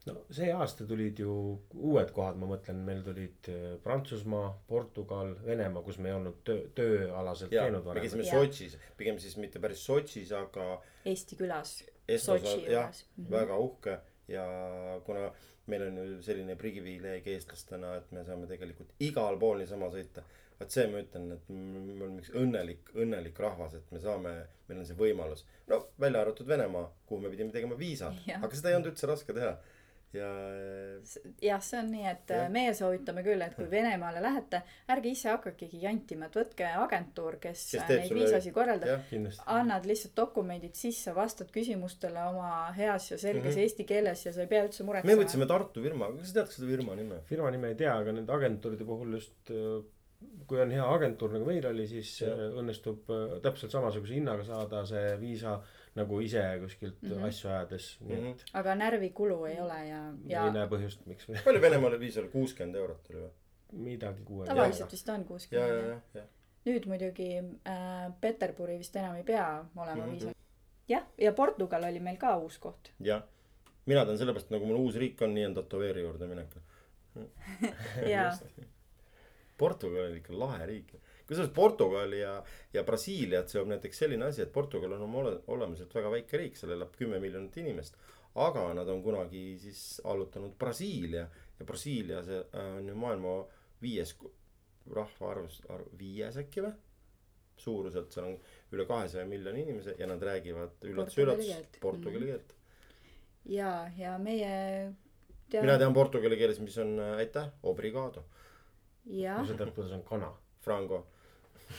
No 0.07 0.15
see 0.35 0.51
aasta 0.53 0.87
tulid 0.89 1.19
ju 1.23 1.33
uued 1.79 2.11
kohad, 2.17 2.37
ma 2.41 2.47
mõtlen, 2.51 2.81
meil 2.87 3.03
tulid 3.07 3.49
äh, 3.53 3.77
Prantsusmaa, 3.85 4.51
Portugal, 4.69 5.35
Venemaa, 5.47 5.83
kus 5.87 5.99
me 6.03 6.11
ei 6.11 6.17
olnud 6.17 6.41
töö, 6.47 6.65
tööalaselt 6.79 7.53
ja 7.55 7.67
käinud 7.69 7.85
me 7.85 7.91
varem. 7.93 8.03
käisime 8.07 8.27
Jaa. 8.27 8.41
Sotšis, 8.41 8.77
pigem 8.99 9.19
siis 9.23 9.37
mitte 9.39 9.61
päris 9.63 9.85
Sotšis, 9.87 10.33
aga 10.37 10.81
Eesti 11.07 11.37
külas. 11.39 11.77
Sotši 12.19 12.57
jah 12.67 12.89
juures., 12.91 13.05
Mhm. 13.17 13.31
väga 13.31 13.57
uhke 13.59 13.99
ja 14.29 14.45
kuna 15.07 15.31
meil 15.71 15.83
on 15.87 15.97
ju 15.97 16.23
selline 16.23 16.57
privileeg 16.59 17.27
eestlastena, 17.27 17.95
et 18.01 18.11
me 18.13 18.25
saame 18.27 18.47
tegelikult 18.51 18.91
igal 19.01 19.39
pool 19.39 19.59
niisama 19.63 19.91
sõita. 19.95 20.23
vot 20.63 20.71
see 20.71 20.87
ma 20.87 20.99
ütlen, 21.03 21.25
et 21.35 21.49
me 21.51 22.05
oleme 22.05 22.21
üks 22.21 22.31
õnnelik, 22.39 22.91
õnnelik 22.95 23.39
rahvas, 23.43 23.73
et 23.75 23.89
me 23.91 23.99
saame, 23.99 24.33
meil 24.69 24.79
on 24.79 24.87
see 24.87 24.95
võimalus. 24.95 25.45
no 25.67 25.89
välja 25.99 26.21
arvatud 26.23 26.47
Venemaa, 26.47 26.91
kuhu 27.07 27.21
me 27.21 27.31
pidime 27.31 27.51
tegema 27.53 27.75
viisa, 27.79 28.13
Jah. 28.27 28.43
aga 28.45 28.55
seda 28.55 28.69
ei 28.71 28.77
olnud 28.77 28.93
üldse 28.93 29.07
raske 29.11 29.33
teha. 29.35 29.57
Ja 30.17 30.29
jah, 31.43 31.63
see 31.65 31.79
on 31.81 31.91
nii, 31.93 32.05
et 32.11 32.33
äh, 32.35 32.49
meie 32.53 32.75
soovitame 32.77 33.25
küll, 33.27 33.41
et 33.45 33.55
kui 33.57 33.69
Venemaale 33.71 34.21
lähete, 34.25 34.63
ärge 34.93 35.13
ise 35.13 35.31
hakakegi 35.33 35.81
jantima, 35.85 36.29
et 36.29 36.37
võtke 36.41 36.69
agentuur, 36.83 37.39
kes, 37.43 37.65
Kes 37.73 37.89
neid 37.89 38.07
sulle- 38.09 38.21
viisasi 38.21 38.53
korraldab. 38.53 39.09
annad 39.47 39.89
lihtsalt 39.89 40.15
dokumendid 40.17 40.77
sisse, 40.79 41.15
vastad 41.17 41.51
küsimustele 41.55 42.27
oma 42.29 42.53
heas 42.77 43.11
ja 43.11 43.19
selges 43.19 43.55
mm. 43.55 43.59
-hmm. 43.59 43.65
eesti 43.65 43.89
keeles 43.89 44.27
ja 44.27 44.33
sa 44.33 44.45
ei 44.45 44.53
pea 44.53 44.67
üldse 44.67 44.83
me 44.83 44.91
muretsema. 44.93 45.23
võtsime 45.23 45.49
Tartu 45.49 45.83
firma, 45.83 46.13
kas 46.19 46.29
sa 46.29 46.41
tead 46.41 46.55
seda 46.57 46.71
firma 46.77 46.95
nime? 46.95 47.23
firma 47.29 47.51
nime 47.51 47.73
ei 47.73 47.75
tea, 47.75 47.97
aga 47.97 48.13
nende 48.13 48.33
agentuuride 48.33 48.85
puhul 48.85 49.19
just 49.19 49.51
äh, 49.51 49.83
kui 50.47 50.61
on 50.63 50.73
hea 50.75 50.87
agentuur 50.95 51.33
nagu 51.35 51.47
meil 51.49 51.67
oli, 51.71 51.87
siis 51.91 52.21
Jah. 52.23 52.37
äh, 52.37 52.59
õnnestub 52.61 53.11
äh, 53.13 53.39
täpselt 53.45 53.75
samasuguse 53.75 54.19
hinnaga 54.19 54.45
saada 54.47 54.85
see 54.89 55.17
viisa 55.23 55.57
nagu 55.95 56.21
ise 56.25 56.43
kuskilt 56.61 57.03
mm. 57.03 57.11
-hmm. 57.11 57.27
asju 57.29 57.51
ajades, 57.51 57.87
nii 58.01 58.17
Mhm. 58.17 58.31
et 58.31 58.45
aga 58.61 58.75
närvikulu 58.75 59.45
ei 59.45 59.61
ole 59.61 59.79
ja, 59.89 60.03
ja. 60.27 60.45
ei 60.47 60.53
näe 60.53 60.69
põhjust, 60.69 61.07
miks 61.07 61.29
me 61.29 61.41
palju 61.45 61.61
Venemaal 61.61 61.99
viis 62.01 62.17
oli, 62.17 62.29
kuuskümmend 62.29 62.77
eurot 62.77 63.11
oli 63.11 63.19
või? 63.19 63.33
midagi 63.73 64.23
kuue. 64.25 64.47
tavaliselt 64.47 64.93
vist 64.93 65.09
on 65.09 65.15
ja, 65.15 65.21
ja, 65.21 65.27
kuuskümmend. 65.27 65.93
ja, 66.15 66.21
ja. 66.21 66.27
nüüd 66.67 66.87
muidugi 66.89 67.29
äh, 67.39 68.13
Peterburi 68.21 68.79
vist 68.79 68.97
enam 68.97 69.17
ei 69.21 69.25
pea 69.25 69.65
olema 69.77 69.97
mm 69.97 70.03
-hmm. 70.03 70.11
viisal. 70.11 70.35
jah, 70.89 71.07
ja 71.19 71.33
Portugal 71.33 71.85
oli 71.85 72.01
meil 72.01 72.17
ka 72.17 72.37
uus 72.37 72.59
koht. 72.59 72.93
jah, 73.01 73.23
mina 73.87 74.05
tean 74.05 74.19
sellepärast, 74.19 74.51
nagu 74.51 74.67
mul 74.67 74.77
uus 74.87 74.97
riik 74.97 75.23
on, 75.23 75.35
nii 75.35 75.47
on 75.47 75.55
tätoveeri 75.55 76.03
juurde 76.03 76.27
minek. 76.27 76.57
ja, 78.15 78.33
Portugal 79.59 80.11
on 80.11 80.17
ikka 80.17 80.39
lahe 80.39 80.67
riik. 80.67 80.95
Kusjuures 81.33 81.53
Portugali 81.57 82.21
ja, 82.21 82.37
ja 82.75 82.85
Brasiiliat 82.87 83.53
seob 83.53 83.71
näiteks 83.73 84.05
selline 84.05 84.29
asi, 84.29 84.45
et 84.45 84.53
Portugal 84.53 84.97
on 84.99 85.07
oma 85.09 85.23
ole- 85.23 85.41
olemuselt 85.55 85.95
väga 85.95 86.13
väike 86.13 86.41
riik, 86.41 86.61
seal 86.61 86.77
elab 86.77 86.95
kümme 86.99 87.21
miljonit 87.23 87.57
inimest. 87.63 87.99
aga 88.35 88.63
nad 88.73 88.89
on 88.89 89.03
kunagi 89.05 89.59
siis 89.61 90.01
allutanud 90.09 90.55
Brasiilia 90.59 91.27
ja 91.59 91.67
Brasiilia 91.69 92.23
see 92.25 92.39
äh, 92.39 92.71
on 92.79 92.89
ju 92.89 92.95
maailma 92.97 93.35
viies 93.83 94.15
rahvaarvus, 94.91 95.61
arv, 95.69 95.91
viies 95.99 96.39
äkki 96.41 96.65
või? 96.65 96.73
suuruselt 97.63 98.15
seal 98.15 98.31
on 98.31 98.39
üle 98.73 98.87
kahesaja 98.89 99.27
miljoni 99.29 99.63
inimese 99.63 99.95
ja 99.99 100.09
nad 100.09 100.23
räägivad 100.23 100.83
üllatus, 100.89 101.15
Portugali 101.15 101.45
üllatus 101.45 102.33
keelt. 102.33 102.55
ja, 103.45 103.91
ja 103.99 104.17
meie 104.19 104.53
mina 105.61 105.77
tean 105.79 105.95
portugali 105.95 106.39
keeles, 106.41 106.61
mis 106.65 106.79
on 106.81 106.97
äh, 107.01 107.17
aitäh, 107.23 107.51
obrigado, 107.69 108.25
jah, 109.05 109.43
sa 109.47 109.57
tead, 109.59 109.75
kuidas 109.77 109.93
on 109.93 110.05
kana. 110.07 110.33
franco. 110.63 111.07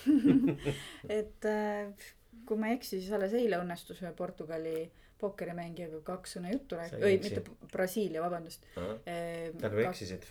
et 1.20 1.48
äh, 1.50 2.10
kui 2.48 2.60
ma 2.60 2.70
ei 2.70 2.78
eksi, 2.80 3.00
siis 3.00 3.12
alles 3.16 3.34
eile 3.38 3.60
õnnestus 3.62 4.02
ühe 4.04 4.12
Portugali 4.18 4.92
pokkerimängijaga 5.24 6.02
kaks 6.04 6.36
sõna 6.38 6.52
juttu 6.52 6.78
rääkida, 6.78 7.08
ei 7.08 7.20
mitte 7.22 7.44
Brasiilia, 7.72 8.24
vabandust. 8.24 8.66
tähendab, 8.76 9.78
eksisid. 9.86 10.26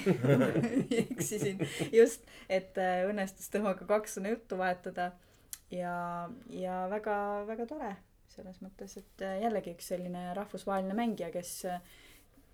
eksisin, 1.02 1.60
just, 1.92 2.24
et 2.48 2.78
äh, 2.80 3.02
õnnestus 3.10 3.50
temaga 3.52 3.88
kaks 3.88 4.16
sõna 4.16 4.32
juttu 4.32 4.58
vahetada 4.60 5.10
ja, 5.74 5.94
ja 6.54 6.84
väga, 6.92 7.16
väga 7.50 7.68
tore 7.70 7.92
selles 8.30 8.62
mõttes, 8.64 8.96
et 8.96 9.26
äh, 9.26 9.40
jällegi 9.44 9.74
üks 9.74 9.92
selline 9.92 10.30
rahvusvaheline 10.38 10.96
mängija, 10.96 11.32
kes 11.34 11.54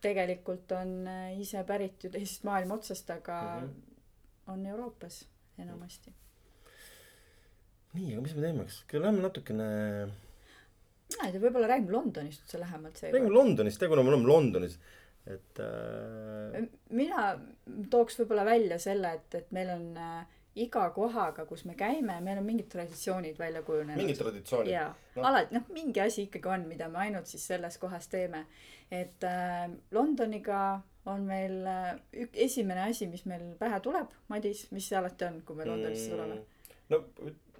tegelikult 0.02 0.72
on 0.76 1.08
ise 1.40 1.62
pärit 1.66 2.04
ju 2.04 2.10
teisest 2.12 2.44
maailma 2.46 2.76
otsast, 2.76 3.10
aga 3.10 3.40
mm. 3.60 3.66
-hmm. 3.66 4.52
on 4.52 4.66
Euroopas 4.66 5.24
enamasti. 5.58 6.12
nii, 7.96 8.12
aga 8.14 8.22
mis 8.24 8.36
me 8.36 8.44
teeme, 8.44 8.68
kas 8.68 8.78
lähme 9.02 9.24
natukene, 9.24 9.66
mina 11.12 11.26
ei 11.26 11.34
tea, 11.34 11.42
võib-olla 11.42 11.70
räägime 11.70 11.94
Londonist 11.94 12.44
üldse 12.44 12.60
lähemalt 12.60 13.02
räägime 13.02 13.02
seekord. 13.02 13.34
Londonist, 13.34 13.84
kuna 13.90 14.04
me 14.04 14.12
oleme 14.12 14.30
Londonis, 14.30 14.78
et 15.26 15.60
äh, 15.62 16.64
mina 16.94 17.28
tooks 17.92 18.18
võib-olla 18.22 18.46
välja 18.48 18.78
selle, 18.82 19.12
et, 19.20 19.38
et 19.40 19.54
meil 19.54 19.70
on 19.74 19.86
äh, 20.02 20.24
iga 20.66 20.86
kohaga, 20.96 21.44
kus 21.48 21.66
me 21.68 21.76
käime, 21.78 22.18
meil 22.24 22.40
on 22.40 22.46
mingid 22.46 22.68
traditsioonid 22.72 23.38
välja 23.38 23.62
kujunenud. 23.66 24.00
mingid 24.00 24.18
traditsioonid. 24.20 24.72
jaa 24.72 24.90
no., 25.16 25.24
alati 25.28 25.56
noh, 25.58 25.70
mingi 25.76 26.00
asi 26.02 26.26
ikkagi 26.26 26.52
on, 26.52 26.66
mida 26.70 26.88
me 26.92 27.02
ainult 27.04 27.28
siis 27.30 27.44
selles 27.52 27.78
kohas 27.82 28.08
teeme. 28.12 28.46
et 28.90 29.24
äh, 29.26 29.66
Londoniga 29.92 30.80
on 31.06 31.26
meil 31.28 31.58
äh, 31.70 31.92
ük-, 32.24 32.38
esimene 32.46 32.88
asi, 32.88 33.06
mis 33.10 33.26
meil 33.30 33.52
pähe 33.60 33.80
tuleb, 33.84 34.14
Madis, 34.32 34.66
mis 34.72 34.88
see 34.88 34.98
alati 34.98 35.28
on, 35.28 35.42
kui 35.46 35.58
me 35.58 35.68
Londonisse 35.68 36.14
tuleme?? 36.14 36.40
no 36.88 37.02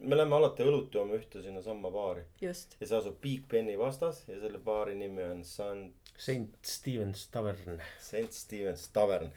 me 0.01 0.19
läheme 0.19 0.37
alati 0.37 0.67
õlut 0.67 0.95
jooma 0.95 1.17
ühte 1.19 1.43
sinnasamma 1.45 1.91
baari 1.95 2.25
just, 2.43 2.77
ja 2.81 2.89
see 2.89 2.99
asub 2.99 3.21
Big 3.23 3.47
Beni 3.51 3.77
vastas 3.81 4.25
ja 4.29 4.41
selle 4.43 4.61
baari 4.63 4.97
nimi 4.99 5.25
on 5.25 5.45
San 5.45 5.89
St 6.17 6.65
Stevens 6.65 7.27
Tavern. 7.29 7.81
St 8.01 8.33
Stevens 8.33 8.89
Tavern 8.95 9.33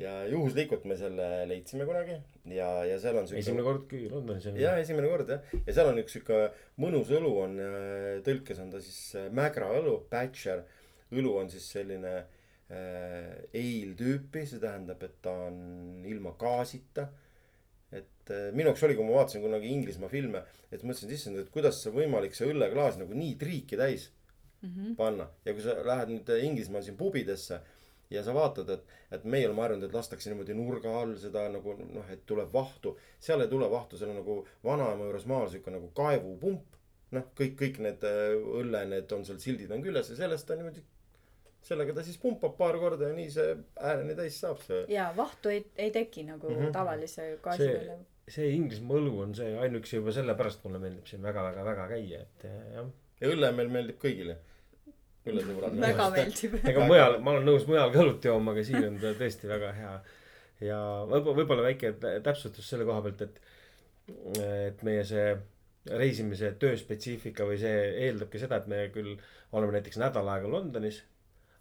ja 0.00 0.22
juhuslikult 0.28 0.84
me 0.88 0.96
selle 0.96 1.26
leidsime 1.48 1.84
kunagi 1.88 2.14
ja, 2.48 2.68
ja 2.88 2.98
seal 3.00 3.18
on 3.20 3.26
siuke 3.28 3.42
esimene 3.42 3.64
kord, 3.66 3.82
kui 3.90 4.06
Londonis 4.10 4.46
jah, 4.56 4.78
esimene 4.80 5.10
kord 5.12 5.32
jah, 5.34 5.42
ja 5.66 5.74
seal 5.76 5.90
on 5.90 6.00
üks 6.00 6.16
sihuke 6.16 6.38
mõnus 6.80 7.12
õlu 7.12 7.32
on, 7.44 7.58
tõlkes 8.26 8.62
on 8.62 8.72
ta 8.72 8.80
siis 8.82 9.00
äh, 9.20 9.28
Mägra 9.34 9.68
õlu, 9.76 9.98
Batcher. 10.10 10.64
õlu 11.12 11.34
on 11.42 11.52
siis 11.52 11.66
selline 11.74 12.14
äh, 12.16 13.42
ale 13.52 13.92
tüüpi, 13.98 14.46
see 14.48 14.62
tähendab, 14.62 15.02
et 15.04 15.20
ta 15.24 15.34
on 15.50 16.06
ilma 16.08 16.32
gaasita. 16.40 17.10
Et 18.22 18.34
äh, 18.34 18.48
minu 18.54 18.70
jaoks 18.70 18.86
oli, 18.86 18.96
kui 18.96 19.06
ma 19.06 19.18
vaatasin 19.18 19.42
kunagi 19.42 19.70
Inglismaa 19.74 20.08
filme, 20.08 20.44
et 20.70 20.82
mõtlesin, 20.82 21.10
et 21.10 21.18
issand, 21.18 21.38
et 21.42 21.52
kuidas 21.54 21.82
see 21.82 21.92
võimalik 21.94 22.36
see 22.38 22.48
õlleklaas 22.52 22.98
nagu 23.00 23.14
nii 23.18 23.34
triiki 23.40 23.76
täis 23.76 24.10
mm. 24.62 24.68
-hmm. 24.68 24.96
panna 24.96 25.28
ja 25.44 25.54
kui 25.54 25.62
sa 25.62 25.78
lähed 25.84 26.14
nüüd 26.14 26.34
Inglismaal 26.42 26.86
siin 26.86 26.96
pubidesse 26.96 27.60
ja 28.12 28.22
sa 28.24 28.34
vaatad, 28.34 28.68
et, 28.70 28.84
et 29.10 29.24
meie 29.24 29.46
oleme 29.48 29.64
harjunud, 29.64 29.88
et 29.88 29.96
lastakse 29.96 30.30
niimoodi 30.30 30.54
nurga 30.56 30.92
all 31.00 31.14
seda 31.20 31.46
nagu 31.52 31.74
noh, 31.80 32.10
et 32.12 32.24
tuleb 32.28 32.52
vahtu. 32.52 32.96
seal 33.20 33.40
ei 33.40 33.48
tule 33.48 33.68
vahtu, 33.70 33.98
seal 33.98 34.12
on 34.12 34.20
nagu 34.20 34.38
vanaema 34.64 35.08
juures 35.08 35.26
maal 35.30 35.48
sihuke 35.50 35.72
nagu 35.74 35.90
kaevupump. 35.96 36.78
noh, 37.12 37.24
kõik, 37.36 37.58
kõik 37.60 37.78
need 37.84 38.04
äh, 38.08 38.34
õlle, 38.60 38.86
need 38.88 39.10
on 39.12 39.24
seal 39.28 39.40
sildid 39.40 39.72
on 39.74 39.82
küljes 39.84 40.08
ja 40.08 40.16
sellest 40.16 40.46
ta 40.48 40.56
niimoodi, 40.56 40.80
sellega 41.62 41.92
ta 41.92 42.04
siis 42.06 42.16
pumpab 42.18 42.54
paar 42.56 42.78
korda 42.80 43.10
ja 43.10 43.16
nii 43.16 43.28
see 43.34 43.50
ääreni 43.76 44.16
täis 44.16 44.38
saab 44.40 44.62
see. 44.64 44.86
ja 44.92 45.10
vahtu 45.16 45.52
ei, 45.52 45.66
ei 45.76 45.90
teki 45.92 46.24
nagu 46.30 46.48
mm. 46.48 46.56
-hmm. 46.56 46.72
tavalise 46.72 47.28
gaasi 47.42 47.68
peale. 47.68 47.98
See 48.30 48.52
Inglismaa 48.54 48.98
õlu 49.00 49.12
on 49.24 49.34
see 49.36 49.52
ainuüksi 49.64 49.98
juba 49.98 50.14
sellepärast 50.14 50.64
mulle 50.66 50.80
meeldib 50.82 51.08
siin 51.10 51.22
väga-väga-väga 51.26 51.86
käia, 51.90 52.22
et 52.22 52.48
eh, 52.48 52.58
jah. 52.76 52.90
ja 53.20 53.30
õlle 53.34 53.52
meil 53.56 53.70
meeldib 53.72 53.98
kõigile. 54.02 54.38
õllesõbrad. 55.26 55.78
väga 55.82 56.08
meeldib. 56.16 56.58
ega 56.72 56.88
mujal, 56.88 57.18
ma 57.22 57.36
olen 57.36 57.48
nõus 57.50 57.66
mujal 57.70 57.94
ka 57.94 58.02
õlut 58.04 58.28
jooma, 58.30 58.54
aga 58.54 58.66
siin 58.66 58.88
on 58.90 59.00
ta 59.02 59.14
tõesti 59.18 59.50
väga 59.50 59.72
hea. 59.78 59.94
ja 60.68 60.78
võib-olla, 61.10 61.38
võib-olla 61.40 61.68
väike 61.70 61.94
tä- 62.02 62.18
täpsustus 62.24 62.68
selle 62.70 62.86
koha 62.88 63.02
pealt, 63.08 63.26
et, 63.26 63.40
et 64.42 64.86
meie 64.86 65.04
see 65.08 65.32
reisimise 65.90 66.52
tööspetsiifika 66.62 67.46
või 67.46 67.58
see 67.58 67.78
eeldabki 68.06 68.38
seda, 68.38 68.60
et 68.62 68.68
me 68.70 68.84
küll 68.94 69.16
oleme 69.52 69.74
näiteks 69.74 69.98
nädal 69.98 70.28
aega 70.30 70.50
Londonis, 70.50 71.02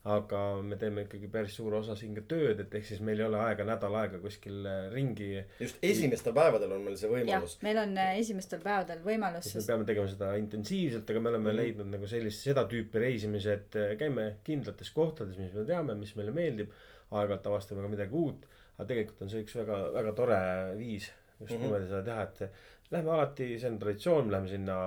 aga 0.10 0.40
me 0.66 0.78
teeme 0.82 1.04
ikkagi 1.06 1.28
päris 1.30 1.54
suure 1.60 1.78
osa 1.78 1.94
siin 1.98 2.16
ka 2.18 2.24
tööd, 2.32 2.64
et 2.64 2.74
ehk 2.74 2.88
siis 2.88 3.04
meil 3.06 3.20
ei 3.22 3.26
ole 3.28 3.38
aega 3.38 3.66
nädal 3.68 3.94
aega 4.00 4.18
kuskil 4.24 4.66
äh, 4.66 4.88
ringi. 4.94 5.28
just 5.62 5.78
esimestel 5.86 6.34
päevadel 6.34 6.74
on 6.74 6.82
meil 6.88 6.98
see 6.98 7.12
võimalus., 7.12 7.60
meil 7.62 7.82
on 7.84 7.94
äh, 8.02 8.16
esimestel 8.24 8.64
päevadel 8.64 9.04
võimalus, 9.06 9.46
siis 9.46 9.60
me 9.60 9.62
sest 9.62 9.74
peame 9.74 9.86
tegema 9.86 10.10
seda 10.10 10.32
intensiivselt, 10.42 11.14
aga 11.14 11.22
me 11.22 11.34
oleme 11.36 11.52
Mhm. 11.52 11.60
leidnud 11.60 11.94
nagu 11.94 12.10
sellist, 12.10 12.42
seda 12.48 12.66
tüüpi 12.72 13.04
reisimise, 13.06 13.54
et 13.60 13.78
äh, 13.78 13.94
käime 14.00 14.38
kindlates 14.48 14.90
kohtades, 14.96 15.38
mis 15.38 15.54
me 15.54 15.68
teame, 15.70 15.96
mis 15.96 16.16
meile 16.18 16.34
meeldib. 16.34 16.74
aeg-ajalt 17.12 17.48
avastame 17.50 17.82
ka 17.84 17.90
midagi 17.92 18.16
uut, 18.16 18.46
aga 18.78 18.86
tegelikult 18.88 19.22
on 19.26 19.30
see 19.30 19.42
üks 19.44 19.56
väga, 19.58 19.80
väga 19.98 20.14
tore 20.16 20.38
viis 20.78 21.10
just 21.42 21.52
mm. 21.52 21.58
-hmm. 21.58 21.62
niimoodi 21.66 21.90
seda 21.90 22.04
teha, 22.08 22.22
et 22.24 22.81
lähme 22.92 23.12
alati, 23.16 23.48
see 23.60 23.70
on 23.72 23.78
traditsioon, 23.80 24.26
me 24.28 24.34
läheme 24.36 24.50
sinna 24.52 24.78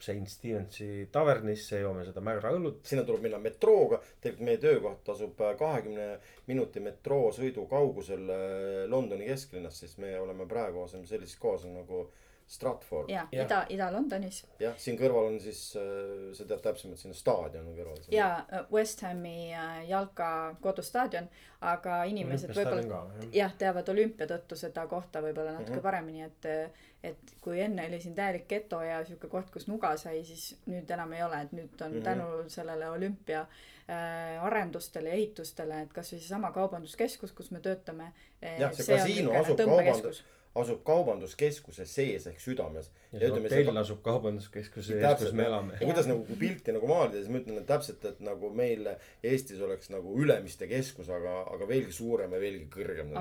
St 0.00 0.30
Stevensi 0.30 0.88
tavernisse, 1.12 1.82
joome 1.82 2.04
seda 2.06 2.22
Mägra 2.24 2.52
õlut. 2.56 2.80
sinna 2.88 3.04
tuleb 3.08 3.26
minna 3.26 3.40
metrooga, 3.42 4.00
tegelikult 4.20 4.46
meie 4.48 4.60
töökoht 4.62 5.12
asub 5.14 5.42
kahekümne 5.60 6.08
minuti 6.48 6.80
metroosõidu 6.84 7.66
kaugusel 7.70 8.32
äh, 8.32 8.48
Londoni 8.88 9.28
kesklinnast, 9.28 9.84
sest 9.84 10.00
me 10.02 10.14
oleme 10.20 10.48
praegu 10.48 10.86
aseme 10.86 11.06
sellises 11.10 11.36
kohas 11.42 11.68
nagu 11.68 12.06
Stratford. 12.46 13.10
ja 13.10 13.26
Jah. 13.32 13.46
ida, 13.46 13.60
Ida-Londonis 13.68 14.42
jah, 14.60 14.76
siin 14.78 14.98
kõrval 15.00 15.30
on 15.30 15.40
siis, 15.40 15.60
sa 15.72 16.44
tead 16.44 16.60
täpsemalt, 16.64 17.00
siin 17.00 17.14
on 17.14 17.18
staadion 17.18 17.66
on 17.70 17.76
kõrval. 17.78 18.00
ja 18.12 18.28
äh, 18.42 18.66
West 18.72 19.02
Hami 19.06 19.52
äh, 19.54 19.82
jalka 19.88 20.28
kodustaadion, 20.60 21.28
aga 21.60 22.02
inimesed 22.10 22.54
võib-olla 22.56 23.04
jah, 23.32 23.54
teavad 23.58 23.88
olümpia 23.88 24.28
tõttu 24.30 24.58
seda 24.58 24.86
kohta 24.90 25.22
võib-olla 25.24 25.56
natuke 25.56 25.70
mm. 25.70 25.78
-hmm. 25.78 25.90
paremini, 25.90 26.22
et 26.22 26.90
et 27.02 27.32
kui 27.42 27.58
enne 27.60 27.86
oli 27.88 27.98
siin 28.00 28.14
täielik 28.14 28.44
geto 28.48 28.78
ja 28.82 29.00
sihuke 29.04 29.28
koht, 29.28 29.48
kus 29.50 29.66
nuga 29.66 29.96
sai, 29.98 30.20
siis 30.24 30.52
nüüd 30.70 30.90
enam 30.94 31.12
ei 31.16 31.22
ole, 31.26 31.40
et 31.42 31.52
nüüd 31.52 31.80
on 31.80 31.90
mm. 31.90 31.98
-hmm. 31.98 32.04
tänu 32.04 32.44
sellele 32.48 32.90
olümpia 32.90 33.40
äh, 33.40 34.44
arendustele 34.44 35.08
ja 35.08 35.14
ehitustele, 35.14 35.80
et 35.82 35.92
kasvõi 35.92 36.20
seesama 36.20 36.52
kaubanduskeskus, 36.52 37.32
kus 37.32 37.50
me 37.50 37.60
töötame. 37.60 38.12
Jah, 38.58 38.72
see 38.74 38.86
kasiino 38.86 39.34
asub 39.40 39.58
tõmbekeskus. 39.58 40.22
Asub 40.54 40.82
kaubanduskeskuse 40.84 41.86
sees 41.88 42.26
ehk 42.28 42.40
südames. 42.40 42.90
ja 43.12 43.28
ütleme, 43.28 43.48
hotell 43.48 43.80
asub 43.80 44.02
kaubanduskeskuse 44.04 44.98
ees, 44.98 45.04
Täpselt, 45.04 45.30
kus 45.30 45.36
me 45.38 45.46
elame 45.48 45.76
ja. 45.78 45.86
kuidas 45.86 46.08
nagu 46.10 46.26
kui 46.28 46.36
pilti 46.42 46.74
nagu 46.76 46.88
maalida, 46.90 47.22
siis 47.22 47.30
ma 47.32 47.40
ütlen, 47.40 47.60
et 47.62 47.68
täpselt, 47.68 48.04
et 48.08 48.18
nagu 48.24 48.50
meil 48.56 48.90
Eestis 49.24 49.62
oleks 49.64 49.88
nagu 49.92 50.12
Ülemiste 50.20 50.68
keskus, 50.68 51.08
aga, 51.12 51.38
aga 51.54 51.68
veelgi 51.68 51.96
suurem 51.96 52.36
ja 52.36 52.42
veelgi 52.42 52.66
kõrgem. 52.72 53.14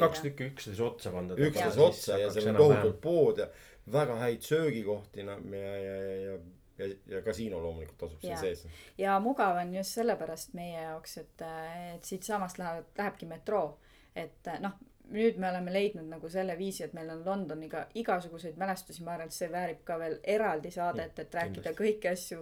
kaks 0.00 0.24
tükki 0.24 0.50
üksteise 0.50 0.82
otsa 0.86 1.14
pandud. 1.14 1.38
üksteise 1.38 1.84
otsa 1.84 2.18
ja 2.18 2.32
seal 2.34 2.50
on 2.54 2.58
tohutult 2.64 2.98
pood 3.04 3.42
ja 3.44 3.48
väga 3.92 4.16
häid 4.18 4.42
söögikohti 4.42 5.22
ja, 5.22 5.36
ja, 5.50 5.76
ja, 5.78 5.94
ja, 5.98 6.38
ja, 6.78 6.88
ja 7.06 7.20
kasiino 7.22 7.60
loomulikult 7.62 8.02
asub 8.08 8.24
siin 8.24 8.32
Jaa. 8.32 8.40
sees. 8.40 8.66
ja 8.98 9.20
mugav 9.22 9.60
on 9.62 9.74
just 9.74 9.94
sellepärast 9.94 10.58
meie 10.58 10.80
jaoks, 10.80 11.18
et, 11.22 11.46
et 11.94 12.10
siitsamast 12.10 12.58
läheb, 12.58 12.90
lähebki 12.98 13.30
metroo. 13.30 13.78
et 14.16 14.50
noh, 14.60 14.74
nüüd 15.12 15.36
me 15.38 15.50
oleme 15.50 15.72
leidnud 15.72 16.08
nagu 16.08 16.28
selle 16.32 16.56
viisi, 16.58 16.84
et 16.84 16.94
meil 16.96 17.10
on 17.12 17.20
Londoniga 17.26 17.84
igasuguseid 17.94 18.56
mälestusi, 18.60 19.04
ma 19.04 19.14
arvan, 19.14 19.28
et 19.28 19.36
see 19.36 19.50
väärib 19.52 19.82
ka 19.84 19.98
veel 20.00 20.16
eraldi 20.36 20.70
saadet, 20.74 21.18
et 21.20 21.34
rääkida 21.34 21.74
kõiki 21.76 22.08
asju, 22.10 22.40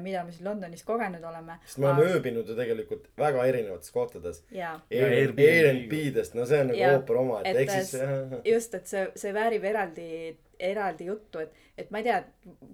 mida 0.00 0.24
me 0.24 0.32
siin 0.32 0.48
Londonis 0.48 0.84
kogenud 0.88 1.24
oleme. 1.24 1.58
sest 1.66 1.78
me 1.78 1.90
oleme 1.90 2.14
ööbinud 2.14 2.48
ju 2.48 2.56
tegelikult 2.56 3.10
väga 3.18 3.44
erinevates 3.52 3.92
kohtades. 3.94 4.42
Airbnb-dest, 4.90 6.34
no 6.34 6.46
see 6.48 6.60
on 6.64 6.72
nagu 6.72 6.86
ooper 6.94 7.20
oma, 7.20 7.40
et 7.44 7.50
Et, 7.50 7.60
ehk 7.64 7.70
siis 7.70 7.94
äh, 8.00 8.38
just, 8.44 8.74
et 8.74 8.86
see, 8.90 9.04
see 9.18 9.34
väärib 9.34 9.64
eraldi, 9.70 10.06
eraldi 10.60 11.06
juttu, 11.08 11.40
et, 11.42 11.54
et 11.78 11.90
ma 11.90 12.00
ei 12.00 12.06
tea, 12.06 12.18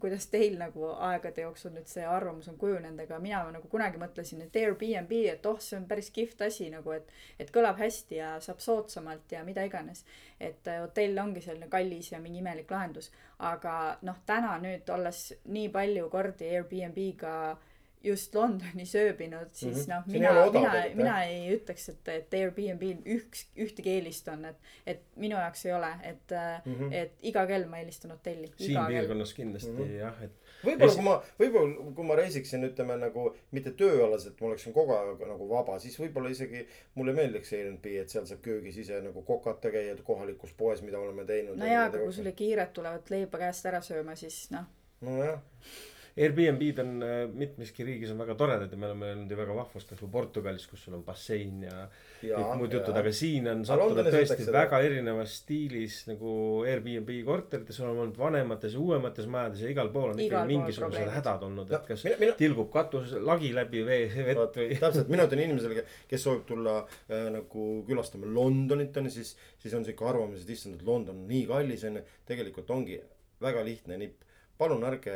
kuidas 0.03 0.27
teil 0.33 0.57
nagu 0.61 0.91
aegade 1.09 1.45
jooksul 1.45 1.75
nüüd 1.77 1.89
see 1.91 2.05
arvamus 2.07 2.49
on 2.51 2.59
kujunenud, 2.61 3.01
aga 3.05 3.19
mina 3.23 3.43
nagu 3.55 3.69
kunagi 3.73 4.01
mõtlesin, 4.03 4.43
et 4.47 4.59
Airbnb, 4.61 5.13
et 5.33 5.47
oh, 5.47 5.61
see 5.63 5.79
on 5.79 5.87
päris 5.91 6.11
kihvt 6.15 6.43
asi 6.49 6.71
nagu, 6.73 6.93
et, 6.97 7.13
et 7.43 7.53
kõlab 7.55 7.79
hästi 7.81 8.21
ja 8.21 8.35
saab 8.45 8.61
soodsamalt 8.65 9.33
ja 9.33 9.45
mida 9.47 9.65
iganes. 9.67 10.05
et 10.41 10.69
äh, 10.69 10.83
hotell 10.83 11.19
ongi 11.19 11.41
selline 11.41 11.69
kallis 11.73 12.11
ja 12.13 12.21
mingi 12.21 12.43
imelik 12.43 12.71
lahendus, 12.71 13.11
aga 13.39 13.97
noh, 14.05 14.19
täna 14.27 14.59
nüüd 14.61 14.91
olles 14.93 15.31
nii 15.45 15.71
palju 15.73 16.11
kordi 16.13 16.51
Airbnb-ga 16.53 17.37
just 18.05 18.35
Londonis 18.35 18.93
ööbinud, 18.95 19.49
siis 19.53 19.87
Mhm. 19.87 19.91
noh, 19.91 20.03
See 20.07 20.15
ei 20.15 20.21
mina 20.21 20.51
mina, 20.53 20.73
mina 20.95 21.15
ei 21.25 21.57
ütleks, 21.57 21.89
et, 21.89 22.09
et 22.09 22.35
Airbnb-l 22.35 23.01
üks, 23.17 23.47
ühtegi 23.57 23.91
eelist 23.97 24.29
on, 24.29 24.45
et, 24.45 24.57
et 24.87 25.01
minu 25.17 25.37
jaoks 25.37 25.65
ei 25.67 25.73
ole, 25.73 25.91
et 26.03 26.31
mm. 26.65 26.75
-hmm. 26.75 26.93
et 26.95 27.13
iga 27.23 27.47
kell 27.47 27.65
ma 27.67 27.79
eelistan 27.79 28.11
hotelli. 28.11 28.53
siin 28.57 28.79
piirkonnas 28.87 29.35
kindlasti 29.35 29.71
Mhm. 29.73 29.97
jah, 29.99 30.23
et 30.23 30.31
võib-olla 30.65 30.87
Esi- 30.93 30.95
kui 30.97 31.05
ma, 31.05 31.23
võib-olla 31.41 31.95
kui 31.95 32.05
ma 32.05 32.15
reisiksin, 32.17 32.65
ütleme 32.71 32.97
nagu 33.01 33.35
mitte 33.53 33.71
tööalaselt, 33.71 34.41
ma 34.41 34.47
oleksin 34.47 34.73
kogu 34.73 34.93
aeg 34.93 35.27
nagu 35.29 35.49
vaba, 35.49 35.79
siis 35.79 35.99
võib-olla 36.01 36.31
isegi 36.31 36.67
mulle 36.95 37.13
meeldiks 37.13 37.53
Airbnb, 37.53 37.87
et 37.87 38.09
seal 38.09 38.25
saab 38.27 38.41
köögis 38.43 38.77
ise 38.79 39.01
nagu 39.03 39.23
kokata, 39.23 39.71
käia 39.71 39.97
kohalikus 40.05 40.53
poes, 40.53 40.83
mida 40.83 40.99
oleme 40.99 41.25
teinud. 41.25 41.57
no 41.59 41.67
jaa, 41.67 41.85
aga 41.87 41.99
kui 41.99 42.13
sul 42.13 42.33
kiired 42.33 42.73
tulevad 42.73 43.11
leiba 43.11 43.39
käest 43.39 43.67
ära 43.67 43.81
sööma, 43.81 44.15
siis 44.17 44.51
noh, 44.51 44.65
nojah, 45.01 45.41
Airbnb-d 46.17 46.79
on 46.81 46.93
äh, 47.05 47.27
mitmeski 47.37 47.85
riigis 47.85 48.11
on 48.15 48.19
väga 48.23 48.35
toredad 48.41 48.71
ja 48.73 48.79
me 48.81 48.87
oleme 48.89 49.11
öelnud 49.11 49.31
ju 49.31 49.37
väga 49.37 49.53
vahvast, 49.59 49.91
kasvõi 49.91 50.09
Portugalis, 50.15 50.65
kus 50.71 50.87
sul 50.87 50.95
on 50.97 51.03
bassein 51.05 51.59
ja 51.67 51.83
kõik 52.23 52.55
muud 52.63 52.73
jutud, 52.73 52.97
aga 52.97 53.13
siin 53.13 53.49
on 53.53 53.65
sattunud 53.69 54.01
tõesti 54.01 54.15
võetakse 54.23 54.47
seda- 54.47 54.63
väga 54.63 54.81
erinevas 54.87 55.35
stiilis 55.43 55.99
nagu 56.09 56.33
Airbnb 56.65 57.13
korterites, 57.29 57.81
oleme 57.85 58.07
olnud 58.07 58.17
vanemates 58.23 58.73
ja 58.73 58.81
uuemates 58.81 59.29
majades 59.29 59.61
ja 59.67 59.75
igal 59.75 59.93
pool 59.93 60.15
on 60.15 60.23
ikkagi 60.25 60.55
mingisugused 60.55 60.87
probleemid. 60.87 61.15
hädad 61.19 61.45
olnud, 61.51 61.69
No, 61.71 61.77
et 61.83 61.87
kas 61.93 62.05
mina- 62.09 62.21
mina- 62.25 62.39
tilgub 62.41 62.73
katus 62.73 63.13
lagi 63.21 63.53
läbi 63.53 63.85
vee, 63.85 64.09
vett 64.33 64.57
või. 64.57 64.71
täpselt, 64.81 65.09
mina 65.13 65.29
ütlen 65.29 65.45
inimesele, 65.45 65.85
kes 66.09 66.23
soovib 66.25 66.47
tulla 66.49 66.79
äh, 67.11 67.29
nagu 67.37 67.85
külastama 67.87 68.27
Londonit 68.33 68.97
onju, 68.97 69.11
siis, 69.11 69.37
siis 69.59 69.75
on 69.77 69.85
siuke 69.85 70.09
arvamus, 70.09 70.43
et 70.49 70.51
issand, 70.57 70.81
et 70.81 70.87
London 70.89 71.17
on 71.21 71.29
nii 71.29 71.45
kallis 71.47 71.85
onju. 71.85 72.03
tegelikult 72.27 72.71
ongi 72.71 73.03
väga 73.41 73.63
lihtne 73.65 73.99
nipp. 74.01 74.23
Palun 74.59 74.85
ärge 74.89 75.15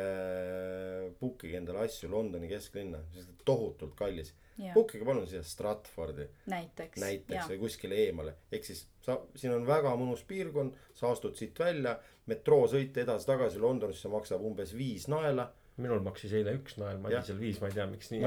book 1.19 1.45
ige 1.47 1.57
endale 1.57 1.85
asju 1.85 2.09
Londoni 2.11 2.49
kesklinna, 2.51 3.01
sest 3.15 3.31
tohutult 3.45 3.95
kallis. 3.97 4.33
book 4.73 4.93
ige 4.95 5.05
palun 5.05 5.27
siia 5.27 5.43
Stratfordi 5.43 6.27
näiteks. 6.51 6.99
näiteks 7.01 7.49
või 7.53 7.61
kuskile 7.65 7.97
eemale. 8.05 8.35
ehk 8.51 8.67
siis 8.67 8.85
sa, 9.01 9.17
siin 9.35 9.53
on 9.55 9.65
väga 9.67 9.95
mõnus 9.97 10.23
piirkond, 10.27 10.77
sa 10.93 11.11
astud 11.11 11.37
siit 11.39 11.59
välja, 11.59 11.97
metroosõit 12.29 12.97
edasi-tagasi 13.03 13.59
Londonisse 13.61 14.11
maksab 14.11 14.45
umbes 14.45 14.75
viis 14.77 15.07
naela. 15.11 15.51
minul 15.81 16.01
maksis 16.03 16.33
eile 16.35 16.51
üks 16.53 16.75
nael. 16.77 16.97
Madisel 17.01 17.37
viis, 17.39 17.57
ma 17.61 17.69
ei 17.71 17.73
tea, 17.73 17.85
miks 17.89 18.11
nii 18.11 18.19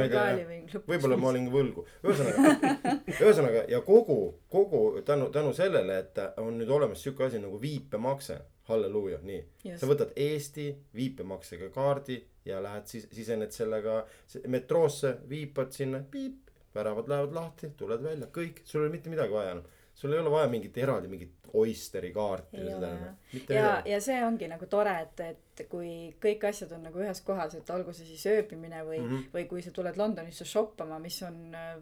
võib-olla 0.89 1.19
ma 1.21 1.29
olin 1.29 1.51
võlgu, 1.53 1.85
ühesõnaga, 2.03 2.73
ühesõnaga 3.23 3.67
ja 3.71 3.79
kogu, 3.85 4.17
kogu 4.51 4.81
tänu, 5.07 5.29
tänu 5.31 5.53
sellele, 5.55 5.99
et 6.03 6.19
on 6.41 6.57
nüüd 6.59 6.73
olemas 6.73 7.05
sihuke 7.05 7.29
asi 7.29 7.39
nagu 7.39 7.61
viipemakse, 7.63 8.41
halleluuja, 8.69 9.19
nii. 9.23 9.41
Sa 9.77 9.89
võtad 9.89 10.15
Eesti 10.17 10.71
viipemaksega 10.97 11.69
kaardi 11.75 12.19
ja 12.49 12.63
lähed 12.65 12.89
siis, 12.89 13.07
sisened 13.13 13.53
sellega 13.53 14.03
se- 14.27 14.43
metroosse, 14.49 15.17
viipad 15.29 15.73
sinna, 15.73 16.01
piip, 16.11 16.51
väravad 16.75 17.09
lähevad 17.09 17.35
lahti, 17.37 17.71
tuled 17.77 18.03
välja, 18.03 18.29
kõik, 18.35 18.63
sul 18.65 18.83
ei 18.83 18.87
ole 18.87 18.97
mitte 18.97 19.13
midagi 19.13 19.33
vaja 19.33 19.57
enam. 19.57 19.73
sul 19.95 20.13
ei 20.13 20.19
ole 20.19 20.31
vaja 20.31 20.49
mingit 20.51 20.79
eraldi 20.79 21.09
mingit 21.09 21.45
Oysteri 21.55 22.09
kaarti 22.13 22.57
või 22.59 22.71
seda 22.73 22.89
enam 22.91 23.51
ja, 23.55 23.69
ja 23.87 24.01
see 24.03 24.17
ongi 24.27 24.49
nagu 24.51 24.67
tore, 24.67 24.95
et, 25.05 25.21
et 25.21 25.63
kui 25.71 26.17
kõik 26.21 26.49
asjad 26.49 26.73
on 26.75 26.83
nagu 26.89 26.99
ühes 26.99 27.21
kohas, 27.23 27.55
et 27.55 27.71
olgu 27.71 27.95
see 27.95 28.09
siis 28.09 28.25
ööbimine 28.27 28.83
või 28.83 28.99
mm. 28.99 29.11
-hmm. 29.11 29.29
või 29.37 29.45
kui 29.53 29.63
sa 29.63 29.71
tuled 29.71 29.97
Londonisse 29.97 30.45
shoppama, 30.45 30.99
mis 30.99 31.21
on 31.23 31.55
äh, 31.55 31.77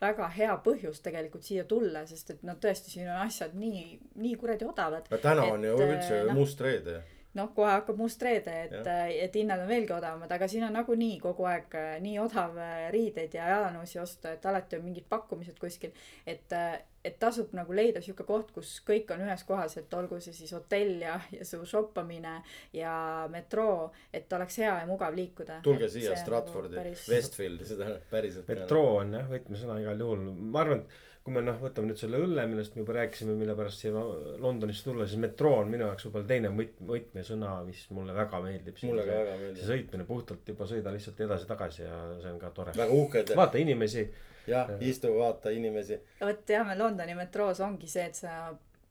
väga, 0.00 0.28
hea 0.36 0.56
põhjus 0.64 1.02
tegelikult 1.04 1.46
siia 1.46 1.64
tulla, 1.68 2.04
sest 2.08 2.34
et 2.34 2.44
noh, 2.46 2.56
tõesti, 2.60 2.92
siin 2.94 3.08
on 3.10 3.22
asjad 3.26 3.56
nii, 3.58 3.84
nii 4.22 4.36
kuradi 4.40 4.68
odavad. 4.68 5.08
aga 5.10 5.22
täna 5.22 5.46
on 5.52 5.64
et, 5.64 5.70
ju 5.70 5.88
üldse 5.88 6.20
noh, 6.28 6.36
must 6.38 6.60
reede. 6.64 7.00
noh, 7.38 7.50
kohe 7.54 7.70
hakkab 7.70 7.98
must 8.00 8.22
reede, 8.26 8.54
et, 8.66 8.88
et 9.24 9.36
hinnad 9.38 9.62
on 9.62 9.70
veelgi 9.70 9.94
odavamad, 9.94 10.30
aga 10.34 10.48
siin 10.50 10.66
on 10.66 10.74
nagunii 10.74 11.18
kogu 11.22 11.46
aeg 11.50 11.74
äh, 11.78 11.90
nii 12.02 12.18
odav 12.22 12.56
äh, 12.58 12.86
riideid 12.94 13.34
ja 13.38 13.50
jalanõusi 13.54 14.00
osta, 14.02 14.34
et 14.34 14.46
alati 14.50 14.78
on 14.78 14.86
mingid 14.88 15.06
pakkumised 15.10 15.58
kuskil. 15.60 15.92
et, 16.26 16.56
et 17.04 17.18
tasub 17.22 17.52
nagu 17.56 17.74
leida 17.76 18.02
sihuke 18.04 18.26
koht, 18.28 18.50
kus 18.54 18.72
kõik 18.86 19.12
on 19.14 19.22
ühes 19.24 19.44
kohas, 19.48 19.76
et 19.80 19.94
olgu 19.94 20.18
see 20.20 20.34
siis 20.36 20.50
hotell 20.56 21.04
ja, 21.04 21.14
ja 21.32 21.46
su 21.46 21.62
shoppamine 21.68 22.40
ja 22.76 22.94
metroo, 23.32 23.90
et 24.12 24.32
oleks 24.36 24.58
hea 24.60 24.72
ja 24.82 24.88
mugav 24.88 25.14
liikuda. 25.16 25.60
tulge 25.64 25.88
siia 25.92 26.16
Stratfordi, 26.18 26.82
Westfieldi, 27.08 27.68
seda 27.68 27.94
päriselt. 28.10 28.50
metroo 28.50 28.98
on 29.04 29.14
jah, 29.20 29.30
võtmesõna 29.30 29.78
igal 29.84 30.04
juhul, 30.06 30.26
ma 30.50 30.64
arvan, 30.64 30.84
et 30.84 31.08
kui 31.24 31.34
me 31.34 31.42
noh, 31.44 31.58
võtame 31.60 31.90
nüüd 31.90 32.00
selle 32.00 32.20
õlle, 32.22 32.46
millest 32.48 32.74
me 32.74 32.80
juba 32.82 32.94
rääkisime, 32.96 33.34
mille 33.36 33.54
pärast 33.58 33.82
siia 33.82 34.04
Londonisse 34.40 34.86
tulla, 34.86 35.04
siis 35.08 35.20
metroo 35.20 35.58
on 35.60 35.68
minu 35.72 35.84
jaoks 35.84 36.06
võib-olla 36.06 36.30
teine 36.30 36.52
võt-, 36.56 36.80
võtmesõna, 36.88 37.52
mis 37.66 37.82
mulle 37.96 38.14
väga 38.16 38.40
meeldib. 38.44 38.80
mulle 38.88 39.04
ka 39.04 39.18
väga 39.18 39.34
see 39.34 39.42
meeldib. 39.44 39.66
sõitmine 39.68 40.08
puhtalt 40.08 40.48
juba 40.54 40.68
sõida 40.70 40.94
lihtsalt 40.94 41.20
edasi-tagasi 41.26 41.84
ja 41.84 42.00
see 42.22 42.32
on 42.32 42.40
ka 42.40 42.52
tore. 42.56 42.74
väga 42.78 42.96
uhked 43.02 43.34
ja, 43.34 43.38
vaata 43.42 43.60
inimesi, 43.60 44.06
jah, 44.48 44.72
istu, 44.80 45.12
vaata 45.18 45.52
inimesi. 45.52 46.00
vot 46.22 46.54
jah, 46.56 46.64
me 46.66 46.78
Londoni 46.80 47.18
metroos 47.18 47.60
ongi 47.68 47.90
see, 47.90 48.08
et 48.08 48.16
sa 48.16 48.38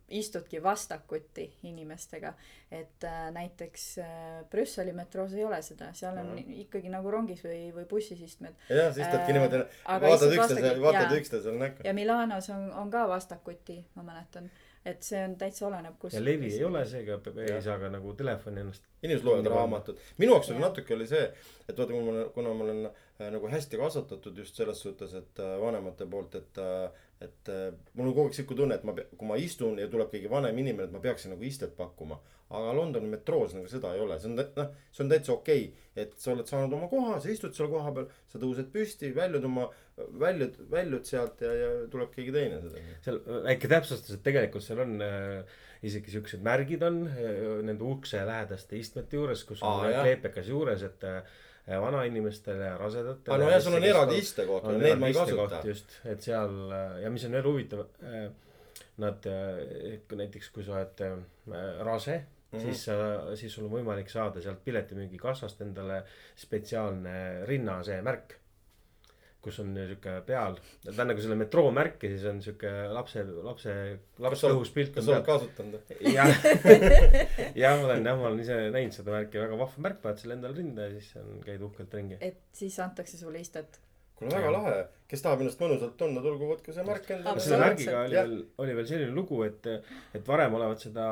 istudki 0.10 0.64
vastakuti 0.64 1.54
inimestega. 1.64 2.34
et 2.72 3.04
äh, 3.04 3.32
näiteks 3.34 3.98
äh, 3.98 4.06
Brüsseli 4.50 4.92
metroos 4.94 5.34
ei 5.34 5.44
ole 5.46 5.62
seda, 5.62 5.94
seal 5.94 6.18
on 6.18 6.28
Mhm. 6.36 6.52
ikkagi 6.62 6.90
nagu 6.90 7.12
rongis 7.12 7.42
või, 7.44 7.72
või 7.74 7.86
bussis 7.90 8.22
istmed. 8.22 8.54
jah, 8.70 8.94
siis 8.94 9.08
istudki 9.08 9.32
Äh, 9.32 9.34
niimoodi, 9.34 9.62
vaatad 9.88 10.34
üksteisele, 10.36 10.82
vaatad 10.82 11.18
üksteisele 11.18 11.58
näkku. 11.58 11.82
ja 11.88 11.94
Milanos 11.94 12.50
on, 12.50 12.72
on 12.74 12.92
ka 12.92 13.08
vastakuti, 13.10 13.86
ma 13.96 14.04
mäletan. 14.04 14.50
et 14.86 15.04
see 15.04 15.20
on 15.26 15.36
täitsa 15.36 15.68
oleneb, 15.68 15.98
kus. 16.00 16.14
ja 16.14 16.22
levi 16.26 16.54
ei 16.54 16.64
ole, 16.64 16.86
seega 16.86 17.20
ei 17.42 17.62
saa 17.62 17.80
ka 17.80 17.90
nagu 17.90 18.14
telefoni 18.14 18.62
ennast. 18.62 18.84
inimesed 19.04 19.26
loevad 19.26 19.46
raamatut. 19.52 20.00
minu 20.18 20.34
jaoks 20.34 20.50
oli 20.52 20.60
natuke 20.60 20.94
oli 20.94 21.08
see, 21.08 21.26
et 21.70 21.78
vaata, 21.78 21.92
kui 21.94 22.04
ma 22.04 22.12
olen, 22.12 22.30
kuna 22.34 22.54
ma 22.54 22.64
olen 22.64 22.86
äh, 22.86 23.32
nagu 23.32 23.48
hästi 23.50 23.78
kasvatatud 23.78 24.38
just 24.38 24.56
selles 24.56 24.82
suhtes, 24.82 25.14
et 25.14 25.40
äh, 25.40 25.58
vanemate 25.62 26.06
poolt, 26.06 26.36
et 26.36 26.58
äh, 26.58 26.92
et 27.20 27.50
äh, 27.52 27.70
mul 28.00 28.10
on 28.10 28.14
kogu 28.16 28.30
aeg 28.30 28.36
sihuke 28.38 28.56
tunne, 28.56 28.78
et 28.80 28.86
ma, 28.88 28.94
kui 28.96 29.28
ma 29.28 29.38
istun 29.40 29.80
ja 29.82 29.90
tuleb 29.92 30.12
keegi 30.14 30.30
vanem 30.32 30.60
inimene, 30.62 30.88
et 30.88 30.96
ma 30.96 31.02
peaksin 31.04 31.34
nagu 31.36 31.44
istet 31.48 31.76
pakkuma. 31.78 32.20
aga 32.50 32.72
Londoni 32.74 33.06
metroos 33.06 33.52
nagu 33.54 33.68
seda 33.70 33.92
ei 33.94 34.00
ole, 34.02 34.16
see 34.20 34.32
on 34.32 34.40
noh, 34.40 34.70
see 34.90 35.04
on 35.04 35.12
täitsa 35.12 35.34
okei 35.36 35.66
okay,, 35.68 35.90
et 36.02 36.16
sa 36.18 36.32
oled 36.32 36.48
saanud 36.50 36.74
oma 36.74 36.88
koha, 36.90 37.20
sa 37.22 37.30
istud 37.30 37.54
seal 37.54 37.68
koha 37.70 37.92
peal, 37.94 38.08
sa 38.32 38.42
tõused 38.42 38.72
püsti, 38.74 39.12
väljud 39.14 39.46
oma, 39.46 39.68
väljud, 40.24 40.56
väljud 40.72 41.06
sealt 41.06 41.44
ja, 41.46 41.52
ja 41.54 41.68
tuleb 41.94 42.16
keegi 42.16 42.34
teine 42.34 42.62
seda. 42.64 42.82
seal 43.06 43.20
väike 43.46 43.70
täpsustus, 43.70 44.16
et 44.16 44.26
tegelikult 44.26 44.66
seal 44.66 44.82
on 44.86 44.96
äh, 45.06 45.60
isegi 45.86 46.16
siuksed 46.16 46.42
märgid 46.48 46.88
on 46.88 47.04
äh, 47.12 47.60
nende 47.68 47.86
ukse 47.86 48.24
lähedaste 48.26 48.80
istmete 48.80 49.20
juures, 49.20 49.46
kus 49.48 49.62
on 49.62 49.86
kleepekas 49.86 50.50
juures, 50.50 50.88
et 50.90 51.06
äh, 51.06 51.22
vanainimestele 51.82 52.66
ja 52.72 52.78
rasedatele. 52.78 53.36
aa 53.36 53.44
no 53.44 53.50
jah, 53.54 53.62
sul 53.64 53.78
on 53.78 53.88
eraldi 53.92 54.20
istekoht, 54.24 54.68
on 54.70 54.80
neid 54.82 55.02
ma 55.02 55.12
ei 55.12 55.18
kasuta 55.18 55.62
just, 55.68 56.00
et 56.10 56.26
seal 56.26 56.56
äh, 56.74 57.02
ja 57.04 57.14
mis 57.14 57.26
on 57.28 57.38
veel 57.38 57.46
huvitav, 57.46 57.86
nad 59.00 59.30
äh, 59.30 60.00
näiteks, 60.24 60.52
kui 60.56 60.66
sa 60.66 60.80
oled 60.80 61.06
äh, 61.06 61.16
rase 61.86 62.18
mm. 62.18 62.60
-hmm. 62.60 62.66
siis 62.66 62.86
sa, 62.86 62.96
siis 63.36 63.54
sul 63.54 63.70
on 63.70 63.78
võimalik 63.78 64.10
saada 64.10 64.42
sealt 64.42 64.64
piletimüügikassast 64.66 65.62
endale 65.62 66.04
spetsiaalne 66.36 67.46
rinna 67.46 67.84
see 67.84 68.02
märk. 68.02 68.39
Kus 69.44 69.60
on 69.64 69.72
sihuke 69.78 70.14
peal, 70.28 70.58
ta 70.84 70.94
on 70.94 71.12
nagu 71.12 71.24
selle 71.24 71.38
metroo 71.40 71.70
märk 71.76 72.04
ja 72.04 72.12
siis 72.12 72.26
on 72.28 72.42
sihuke 72.44 72.72
lapse, 72.92 73.24
lapse, 73.46 73.76
kas 74.18 74.26
laps 74.26 74.44
sa 74.44 74.52
õhus 74.52 74.72
pilt 74.76 74.94
kas 74.96 75.06
on 75.06 75.08
sa 75.08 75.16
oled 75.16 75.28
peal. 75.28 75.40
kasutanud? 75.40 75.94
jah, 76.14 76.32
jah, 77.62 77.78
ma 77.80 77.88
olen 77.88 78.10
jah, 78.12 78.20
ma 78.20 78.32
olen 78.32 78.42
ise 78.44 78.58
näinud 78.76 78.96
seda 78.96 79.16
märki, 79.16 79.40
väga 79.42 79.60
vahva 79.64 79.86
märk, 79.88 80.02
paned 80.04 80.24
selle 80.24 80.36
endale 80.40 80.60
rinda 80.60 80.90
ja 80.90 80.98
siis 80.98 81.14
on, 81.22 81.38
käid 81.46 81.64
uhkelt 81.70 81.96
ringi. 82.00 82.20
et 82.20 82.42
siis 82.60 82.76
antakse 82.84 83.20
sulle 83.22 83.40
istet. 83.44 83.80
Kuule 84.20 84.36
väga 84.36 84.54
lahe, 84.54 84.78
kes 85.10 85.24
tahab 85.26 85.42
ennast 85.44 85.62
mõnusalt 85.64 85.98
tunda, 86.00 86.22
tulgu 86.24 86.52
võtke 86.52 86.76
see 86.76 86.86
märk 86.86 87.10
endale. 87.16 87.42
selle 87.44 87.60
märgiga 87.64 88.04
oli 88.04 88.18
veel, 88.18 88.38
oli 88.64 88.78
veel 88.78 88.88
selline 88.92 89.16
lugu, 89.16 89.42
et, 89.48 89.70
et 90.16 90.28
varem 90.28 90.58
olevat 90.60 90.84
seda 90.84 91.10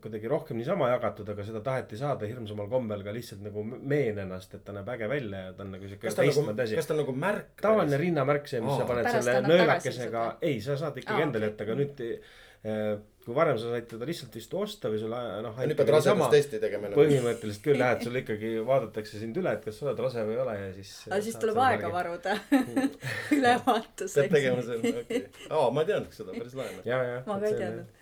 kuidagi 0.00 0.28
rohkem 0.30 0.56
niisama 0.56 0.88
jagatud, 0.94 1.28
aga 1.34 1.44
seda 1.44 1.60
taheti 1.64 1.98
saada 2.00 2.28
hirmsamal 2.28 2.68
kombel 2.70 3.02
ka 3.04 3.12
lihtsalt 3.12 3.42
nagu 3.44 3.64
meen 3.66 4.20
ennast, 4.24 4.54
et 4.56 4.64
ta 4.64 4.74
näeb 4.76 4.88
äge 4.94 5.08
välja 5.10 5.42
ja 5.48 5.54
ta 5.56 5.66
on 5.66 5.74
nagu 5.76 5.90
siuke 5.90 6.08
nagu 6.08 6.20
teistmoodi, 6.22 6.64
asi. 6.64 6.78
kas 6.78 6.88
ta 6.88 6.96
on 6.96 7.02
nagu 7.02 7.16
märk? 7.26 7.50
tavaline 7.60 8.00
rinnamärk, 8.00 8.48
see, 8.48 8.62
mis 8.64 8.72
Aa. 8.72 8.80
sa 8.80 8.88
paned 8.88 9.08
Pärast 9.08 9.28
selle 9.28 9.42
nõelakesega 9.50 10.26
ei, 10.40 10.60
sa 10.64 10.78
saad 10.80 11.02
ikkagi 11.02 11.20
Aa, 11.20 11.26
endale 11.26 11.50
jätta, 11.50 11.66
aga 11.66 11.76
nüüd 11.82 12.04
eh, 12.06 12.94
kui 13.22 13.34
varem 13.36 13.58
sa 13.60 13.70
said 13.70 13.86
teda 13.90 14.06
lihtsalt 14.08 14.34
vist 14.34 14.54
osta 14.58 14.90
või 14.90 14.98
sul 14.98 15.12
noh. 15.12 15.58
nüüd 15.58 15.78
pead 15.78 15.92
rasedustesti 15.94 16.58
tegema 16.62 16.90
põhimõtteliselt 16.94 17.64
küll 17.64 17.82
jah, 17.82 17.94
et 17.96 18.06
sul 18.06 18.18
ikkagi 18.18 18.50
vaadatakse 18.66 19.20
sind 19.20 19.38
üle, 19.38 19.52
et 19.54 19.62
kas 19.62 19.78
sa 19.78 19.86
oled 19.88 20.02
rase 20.02 20.24
või 20.26 20.34
ei 20.34 20.40
ole 20.42 20.56
ja 20.58 20.66
siis. 20.74 20.90
aga 21.10 21.20
siis 21.28 21.38
tuleb 21.42 21.60
aega. 21.62 21.92
varuda 21.94 22.34
ülevaatuseks. 23.38 24.16
pead 24.18 24.34
tegema 24.36 24.66
selle, 24.66 24.94
okei. 25.04 25.22
aa, 25.48 25.70
ma 25.70 25.84
ei 25.84 25.90
teadnudki 25.92 26.18
seda, 26.18 26.36
päris 26.36 26.58
lahe. 26.58 26.76
ja, 26.88 27.00
ja. 27.08 27.22
ma 27.28 27.38
ka 27.38 27.50
ei 27.52 27.58
teadnud, 27.62 27.96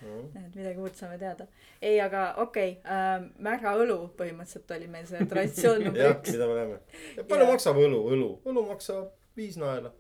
et 0.45 0.59
midagi 0.61 0.85
uut 0.87 1.05
saame 1.05 1.21
teada. 1.21 1.49
ei, 1.79 2.01
aga 2.01 2.27
okei 2.47 2.75
okay, 2.81 2.99
äh,, 2.99 3.31
märaõlu 3.51 4.01
põhimõtteliselt 4.17 4.77
oli 4.79 4.93
meil 4.97 5.09
see 5.11 5.31
traditsioon 5.35 5.89
number 5.91 6.07
jah, 6.07 6.17
üks. 6.17 6.37
mida 6.37 6.49
me 6.49 6.61
näeme. 6.63 7.25
palju 7.29 7.51
maksab 7.53 7.85
õlu, 7.85 8.05
õlu, 8.17 8.35
õlu 8.49 8.69
maksab 8.73 9.13
viis 9.37 9.61
naela 9.61 9.93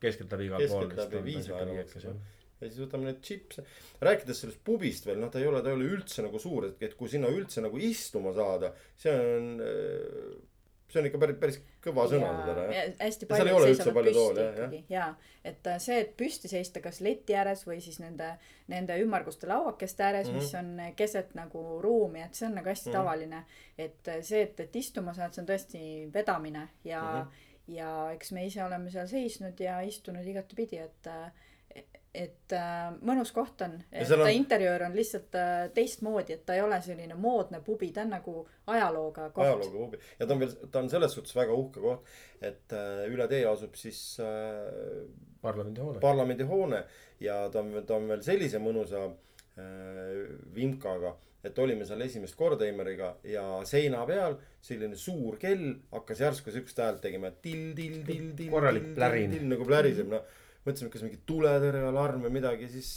keskeltläbi 0.00 0.48
igal 0.48 0.68
pool. 0.68 0.88
Keskeltläbi 0.88 1.24
viis 1.24 1.48
naela 1.50 1.74
maksab. 1.76 2.28
Ja 2.60 2.68
siis 2.68 2.80
võtame 2.86 3.04
neid 3.08 3.20
chipse. 3.22 3.64
rääkides 4.00 4.40
sellest 4.40 4.60
pubist 4.64 5.06
veel, 5.06 5.18
noh, 5.18 5.30
ta 5.30 5.38
ei 5.38 5.46
ole, 5.46 5.62
ta 5.62 5.68
ei 5.72 5.74
ole 5.78 5.84
üldse 5.96 6.22
nagu 6.22 6.38
suur, 6.38 6.66
et, 6.70 6.82
et 6.82 6.94
kui 6.96 7.08
sinna 7.08 7.28
üldse 7.28 7.60
nagu 7.64 7.78
istuma 7.78 8.32
saada, 8.36 8.72
see 8.96 9.12
on, 9.12 9.60
see 10.90 10.98
on 11.00 11.06
ikka 11.06 11.18
päris, 11.22 11.36
päris 11.40 11.58
kõva 11.84 12.04
sõna 12.10 12.30
seda 12.44 12.64
jah. 12.66 12.88
hästi 13.00 13.26
Ja 13.28 13.36
seal 13.36 13.48
ei 13.48 13.52
palju 13.52 13.56
ole 13.60 13.66
üldse 13.70 13.76
seisavad 13.84 13.94
palju 13.94 14.10
püsti 14.12 14.20
toole, 14.20 14.40
jah, 14.44 14.54
ikkagi 14.56 14.80
ja 14.90 15.04
et 15.50 15.66
äh, 15.70 15.76
see, 15.80 15.98
et 16.04 16.10
püsti 16.18 16.50
seista 16.50 16.80
kas 16.84 16.98
leti 17.00 17.36
ääres 17.38 17.62
või 17.68 17.78
siis 17.84 18.00
nende, 18.02 18.32
nende 18.68 18.96
ümmarguste 19.00 19.46
lauakeste 19.50 20.02
ääres 20.08 20.28
mm, 20.28 20.34
Mhm. 20.34 20.40
-hmm. 20.40 20.72
mis 20.72 20.88
on 20.90 20.96
keset 20.96 21.34
nagu 21.38 21.62
ruumi, 21.82 22.22
et 22.26 22.34
see 22.34 22.48
on 22.48 22.54
nagu 22.58 22.68
hästi 22.68 22.90
Mhm. 22.90 22.96
mm 22.96 23.00
-hmm. 23.00 23.04
tavaline. 23.04 23.44
et 23.78 24.08
äh, 24.08 24.22
see, 24.22 24.42
et, 24.42 24.60
et 24.60 24.76
istuma 24.76 25.14
saad, 25.14 25.32
see 25.34 25.42
on 25.42 25.48
tõesti 25.48 26.12
vedamine 26.14 26.68
ja 26.84 27.02
mm, 27.02 27.08
Mhm. 27.08 27.28
-hmm. 27.28 27.74
ja 27.74 28.10
eks 28.12 28.32
me 28.32 28.46
ise 28.46 28.64
oleme 28.64 28.90
seal 28.90 29.06
seisnud 29.06 29.60
ja 29.60 29.80
istunud 29.80 30.26
igatepidi, 30.26 30.76
et 30.78 31.06
äh, 31.06 31.30
et 32.14 32.52
äh, 32.58 32.88
mõnus 33.06 33.30
koht 33.30 33.62
on, 33.62 33.76
et 33.92 34.08
ta 34.08 34.16
on- 34.18 34.32
interjöör 34.34 34.82
on 34.88 34.96
lihtsalt 34.98 35.36
äh, 35.38 35.68
teistmoodi, 35.74 36.34
et 36.34 36.44
ta 36.46 36.56
ei 36.56 36.62
ole 36.64 36.80
selline 36.82 37.14
moodne 37.14 37.60
pubi, 37.62 37.92
ta 37.94 38.02
on 38.02 38.10
nagu 38.16 38.34
ajalooga 38.66 39.28
koht. 39.30 39.44
ajalooga 39.46 39.78
huvi 39.84 40.00
ja 40.18 40.26
ta 40.26 40.34
on 40.34 40.40
veel, 40.42 40.56
ta 40.72 40.82
on 40.82 40.90
selles 40.90 41.14
suhtes 41.14 41.36
väga 41.38 41.54
uhke 41.54 41.80
koht, 41.84 42.10
et 42.42 42.74
äh, 42.74 43.04
üle 43.12 43.28
tee 43.30 43.44
asub 43.46 43.78
siis 43.78 44.02
äh, 44.24 45.06
parlamendihoone. 45.42 46.02
parlamendihoone 46.02 46.82
ja 47.22 47.44
ta 47.52 47.62
on, 47.62 47.76
ta 47.86 47.94
on 48.00 48.10
veel 48.10 48.26
sellise 48.26 48.58
mõnusa 48.58 49.06
äh, 49.06 50.26
vimkaga, 50.58 51.14
et 51.46 51.56
olime 51.62 51.86
seal 51.88 52.02
esimest 52.04 52.34
korda 52.36 52.66
Eimeriga 52.66 53.14
ja 53.24 53.46
seina 53.64 54.02
peal 54.08 54.34
selline 54.60 54.98
suur 54.98 55.38
kell 55.40 55.70
hakkas 55.94 56.26
järsku 56.26 56.52
siukest 56.52 56.82
häält 56.82 57.00
tegema 57.06 57.30
till, 57.30 57.70
till, 57.78 58.02
till, 58.04 58.32
till. 58.36 58.50
Korralik 58.52 58.90
plärin. 58.98 59.38
nagu 59.54 59.64
pläriseb, 59.64 60.10
noh. 60.18 60.26
mõtlesime, 60.66 60.92
kas 60.92 61.04
mingi 61.06 61.20
tuletõrjealarm 61.28 62.26
või 62.26 62.34
midagi, 62.38 62.68
siis 62.72 62.94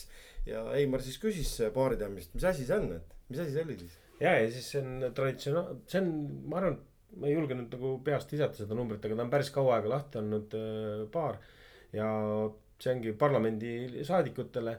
ja 0.48 0.64
Eimar 0.78 1.04
siis 1.04 1.20
küsis 1.22 1.52
baaritämmist, 1.76 2.34
mis 2.36 2.48
asi 2.48 2.66
see 2.68 2.80
on, 2.80 2.90
et 2.98 3.14
mis 3.30 3.44
asi 3.44 3.56
see 3.56 3.68
oli 3.68 3.78
siis? 3.80 4.00
ja, 4.20 4.34
ja 4.40 4.50
siis 4.52 4.72
see 4.74 4.82
on 4.84 5.06
traditsioon, 5.16 5.84
see 5.90 6.02
on, 6.02 6.10
ma 6.50 6.60
arvan, 6.60 6.80
ma 7.20 7.30
ei 7.30 7.38
julge 7.38 7.58
nüüd 7.58 7.74
nagu 7.76 7.94
peast 8.06 8.34
visata 8.34 8.64
seda 8.64 8.78
numbrit, 8.78 9.04
aga 9.06 9.20
ta 9.20 9.26
on 9.26 9.32
päris 9.34 9.54
kaua 9.54 9.78
aega 9.78 9.94
lahti 9.96 10.20
olnud 10.22 10.58
äh, 10.60 11.06
baar. 11.14 11.40
ja 11.96 12.10
see 12.82 12.92
ongi 12.96 13.14
parlamendi 13.20 14.04
saadikutele, 14.04 14.74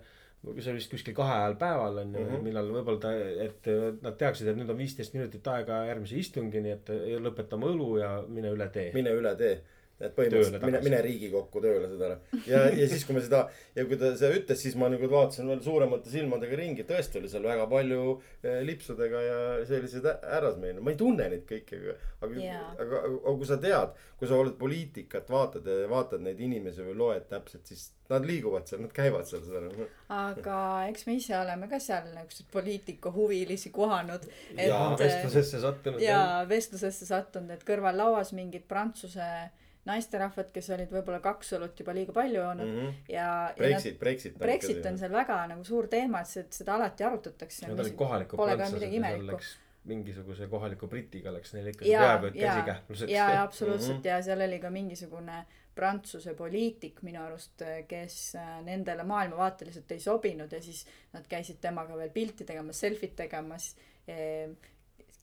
see 0.45 0.73
oli 0.73 0.81
vist 0.81 0.93
kuskil 0.93 1.15
kahe 1.17 1.39
ajal 1.39 1.55
päeval 1.61 2.03
on 2.03 2.11
ju 2.13 2.21
mm. 2.21 2.33
-hmm. 2.33 2.49
millal 2.49 2.73
võib-olla 2.75 3.01
ta, 3.01 3.13
et 3.47 3.71
nad 4.03 4.19
teaksid, 4.21 4.51
et 4.51 4.59
nüüd 4.59 4.73
on 4.73 4.81
viisteist 4.81 5.15
minutit 5.17 5.47
aega 5.49 5.85
järgmise 5.89 6.19
istungini, 6.21 6.75
et 6.75 6.93
lõpetame 7.25 7.71
õlu 7.71 7.95
ja 8.03 8.11
mine 8.29 8.53
üle 8.53 8.69
tee. 8.75 8.91
mine 8.93 9.15
üle 9.17 9.33
tee. 9.41 9.55
Et 10.01 10.15
põhimõtteliselt 10.17 10.65
mine, 10.67 10.81
mine 10.83 11.01
Riigikokku 11.05 11.63
tööle 11.63 11.89
seda 11.93 12.09
ära. 12.09 12.17
ja, 12.49 12.63
ja 12.75 12.89
siis, 12.91 13.05
kui 13.07 13.15
me 13.15 13.23
seda 13.23 13.45
ja 13.77 13.85
kui 13.87 13.99
ta 14.01 14.11
seda 14.19 14.35
ütles, 14.35 14.59
siis 14.65 14.75
ma 14.81 14.89
nagu 14.91 15.09
vaatasin 15.11 15.49
veel 15.53 15.63
suuremate 15.65 16.11
silmadega 16.11 16.59
ringi, 16.59 16.87
tõesti 16.89 17.21
oli 17.21 17.31
seal 17.31 17.47
väga 17.47 17.69
palju 17.71 18.01
eh, 18.43 18.61
lipsudega 18.67 19.23
ja 19.23 19.39
selliseid 19.69 20.09
härrasmehi, 20.11 20.81
ma 20.81 20.95
ei 20.95 20.99
tunne 20.99 21.31
neid 21.31 21.47
kõiki, 21.49 21.79
aga 21.79 21.97
aga 22.27 22.43
Jaa. 22.43 22.67
aga, 22.83 23.03
aga 23.07 23.37
kui 23.39 23.49
sa 23.49 23.61
tead, 23.63 23.95
kui 24.19 24.31
sa 24.31 24.39
oled 24.41 24.59
poliitikat, 24.59 25.31
vaatad 25.31 25.71
ja 25.71 25.89
vaatad 25.91 26.25
neid 26.27 26.43
inimesi 26.43 26.85
või 26.87 26.99
loed 26.99 27.27
täpselt, 27.31 27.67
siis 27.71 27.89
nad 28.11 28.27
liiguvad 28.27 28.69
seal, 28.69 28.83
nad 28.85 28.93
käivad 28.95 29.29
seal 29.31 29.45
seal. 29.47 29.89
aga 30.13 30.61
eks 30.91 31.07
me 31.09 31.19
ise 31.21 31.37
oleme 31.39 31.71
ka 31.71 31.81
seal 31.83 32.11
niisuguseid 32.11 32.51
poliitikuhuvilisi 32.53 33.71
kohanud. 33.75 34.27
Jaa, 34.59 34.95
vestlusesse 34.99 35.61
sattunud. 35.63 36.03
ja 36.03 36.23
vestlusesse 36.49 37.07
sattunud, 37.09 37.55
et 37.55 37.67
kõrval 37.69 38.03
lauas 38.03 38.35
mingid 38.37 38.67
prantsuse 38.69 39.29
naisterahvad, 39.85 40.49
kes 40.53 40.71
olid 40.77 40.93
võib-olla 40.93 41.21
kaks 41.25 41.53
õlut 41.59 41.81
juba 41.81 41.95
liiga 41.97 42.13
palju 42.17 42.41
joonud 42.41 42.67
mm 42.69 42.79
-hmm. 42.79 43.13
ja, 43.13 43.27
Brexit, 43.57 43.99
Brexit. 43.99 44.39
Brexit 44.39 44.87
on 44.87 44.99
seal 44.99 45.13
väga 45.13 45.43
nagu 45.51 45.65
suur 45.65 45.89
teema, 45.93 46.21
et 46.21 46.27
see- 46.27 46.47
seda 46.51 46.75
alati 46.79 47.05
arutatakse. 47.05 47.69
Nad 47.69 47.81
olid 47.81 47.97
kohalikud 47.97 48.39
prantslased 48.39 49.61
mingisuguse 49.85 50.47
kohaliku 50.49 50.89
britiga 50.89 51.33
läks 51.33 51.53
neil 51.55 51.67
ikkagi 51.73 51.91
ja, 51.91 52.01
peaaegu 52.01 52.27
et 52.31 52.39
ja, 52.41 52.55
käsikähmluseks. 52.55 53.13
ja, 53.13 53.31
ja 53.31 53.43
absoluutselt 53.49 53.97
mm 53.99 54.03
-hmm. 54.03 54.09
ja 54.09 54.23
seal 54.23 54.41
oli 54.41 54.59
ka 54.59 54.71
mingisugune 54.71 55.45
prantsuse 55.75 56.35
poliitik 56.35 57.03
minu 57.03 57.23
arust, 57.23 57.63
kes 57.89 58.35
äh, 58.35 58.63
nendele 58.65 59.05
maailmavaateliselt 59.05 59.91
ei 59.93 60.01
sobinud 60.01 60.53
ja 60.53 60.63
siis 60.63 60.87
nad 61.13 61.27
käisid 61.29 61.59
temaga 61.61 61.97
veel 61.97 62.11
pilti 62.11 62.45
tegemas, 62.45 62.81
selfit 62.81 63.17
tegemas 63.17 63.77
eh, 64.09 64.51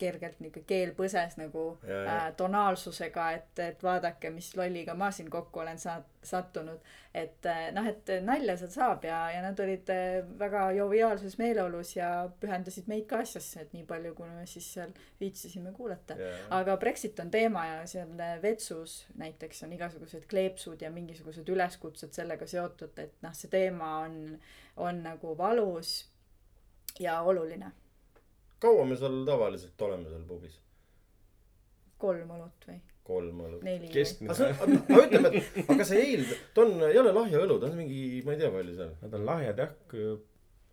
kergelt 0.02 0.39
niuke 0.41 0.66
keel 0.68 0.95
põses 0.97 1.38
nagu 1.38 1.72
Ja, 1.88 1.93
ja. 1.93 2.16
äh, 2.16 2.34
tonaalsusega, 2.38 3.32
et, 3.38 3.60
et 3.60 3.84
vaadake, 3.84 4.30
mis 4.34 4.52
lolliga 4.58 4.93
ma 4.97 5.12
siin 5.14 5.30
kokku 5.32 5.62
olen 5.64 5.80
saat-, 5.80 6.10
sattunud. 6.24 6.80
et 7.14 7.45
äh, 7.45 7.72
noh, 7.76 7.88
et 7.88 8.12
nalja 8.24 8.56
seal 8.60 8.72
saab 8.72 9.06
ja, 9.06 9.20
ja 9.34 9.41
nad 9.43 9.60
olid 9.60 9.89
äh, 9.91 10.22
väga 10.39 10.64
joviaalses 10.78 11.38
meeleolus 11.41 11.95
ja 11.95 12.12
pühendasid 12.39 12.88
meid 12.91 13.08
ka 13.10 13.22
asjasse, 13.26 13.66
et 13.66 13.74
nii 13.76 13.84
palju, 13.89 14.14
kui 14.16 14.30
me 14.30 14.45
siis 14.49 14.70
seal 14.78 14.93
viitsisime 15.20 15.74
kuulata. 15.76 16.16
aga 16.49 16.78
Brexit 16.78 17.20
on 17.20 17.32
teema 17.32 17.66
ja 17.68 17.82
seal 17.89 18.14
vetsus 18.41 19.02
näiteks 19.20 19.64
on 19.66 19.74
igasugused 19.74 20.28
kleepsud 20.30 20.82
ja 20.82 20.91
mingisugused 20.91 21.49
üleskutsed 21.49 22.14
sellega 22.16 22.47
seotud, 22.47 22.97
et 22.99 23.18
noh, 23.26 23.36
see 23.36 23.52
teema 23.52 23.97
on, 24.06 24.39
on 24.78 25.04
nagu 25.04 25.36
valus 25.38 26.12
ja 26.99 27.22
oluline. 27.22 27.72
Kaua 28.62 28.86
me 28.86 28.95
seal 28.99 29.22
tavaliselt 29.28 29.82
oleme 29.88 30.09
seal 30.12 30.24
pubis? 30.30 30.57
kolm 32.01 32.32
õlut 32.34 32.66
või 32.70 32.80
kolm 33.05 33.39
õlut. 33.45 33.64
keskmine 33.93 34.34
aga. 34.34 34.66
ütleme, 35.03 35.32
et 35.38 35.70
aga 35.74 35.86
see 35.86 36.01
eel, 36.16 36.26
ta 36.55 36.64
on 36.66 36.76
jälle 36.93 37.14
lahja 37.14 37.41
õlu, 37.45 37.59
ta 37.62 37.70
on 37.70 37.78
mingi, 37.82 38.01
ma 38.26 38.36
ei 38.36 38.41
tea, 38.41 38.51
palju 38.53 38.76
seal. 38.78 38.91
Nad 39.01 39.16
on 39.20 39.26
lahjad 39.30 39.64
jah, 39.66 39.74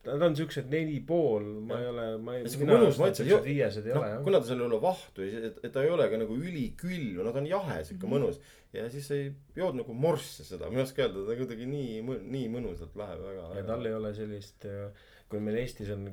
Nad 0.08 0.22
on 0.24 0.36
siuksed 0.38 0.68
neli 0.72 1.00
pool, 1.04 1.42
ma 1.68 1.76
ei 1.82 1.88
ole, 1.90 2.04
ma 2.22 2.36
ei 2.38 2.44
mõnus 2.64 2.96
maitse, 3.02 3.24
viiesed 3.44 3.88
ei 3.88 3.92
noh 3.92 4.00
ole, 4.00 4.10
jah. 4.14 4.20
kuna 4.24 4.38
ta 4.40 4.46
seal 4.48 4.60
ei 4.62 4.66
ole 4.68 4.78
vahtu 4.80 5.26
ja 5.26 5.40
et, 5.50 5.58
et 5.66 5.72
ta 5.74 5.82
ei 5.84 5.90
ole 5.92 6.06
ka 6.08 6.20
nagu 6.22 6.36
ülikülm, 6.38 7.18
no 7.26 7.32
ta 7.34 7.42
on 7.42 7.48
jahe 7.50 7.80
sihuke 7.84 8.06
Mhm. 8.06 8.14
mõnus. 8.14 8.38
ja 8.72 8.86
siis 8.94 9.08
sa 9.10 9.18
ei 9.18 9.32
jood 9.58 9.74
nagu 9.80 9.92
morsse 10.06 10.46
seda, 10.46 10.70
ma 10.70 10.78
ei 10.80 10.84
oska 10.86 11.02
öelda, 11.04 11.26
ta 11.26 11.36
kuidagi 11.42 11.66
nii, 11.68 12.00
nii 12.36 12.48
mõnusalt 12.54 12.96
läheb 12.96 13.20
väga. 13.26 13.44
ja 13.58 13.66
tal 13.68 13.84
ei 13.90 13.94
ole 13.98 14.14
sellist, 14.14 14.64
kui 15.28 15.40
meil 15.44 15.58
Eestis 15.60 15.90
on 15.92 16.06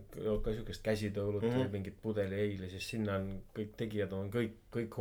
ka 0.43 0.51
siukest 0.51 0.81
käsitööõlut 0.83 1.41
mm 1.43 1.47
Mhm. 1.47 1.55
-hmm. 1.55 1.67
või 1.67 1.71
mingit 1.71 1.95
pudeli 2.01 2.39
siis 2.69 2.87
sinna 2.89 3.15
on 3.15 3.29
kõik 3.55 3.69
tegijad 3.77 4.11
on 4.13 4.29
kõik, 4.31 4.51
kõik 4.73 4.97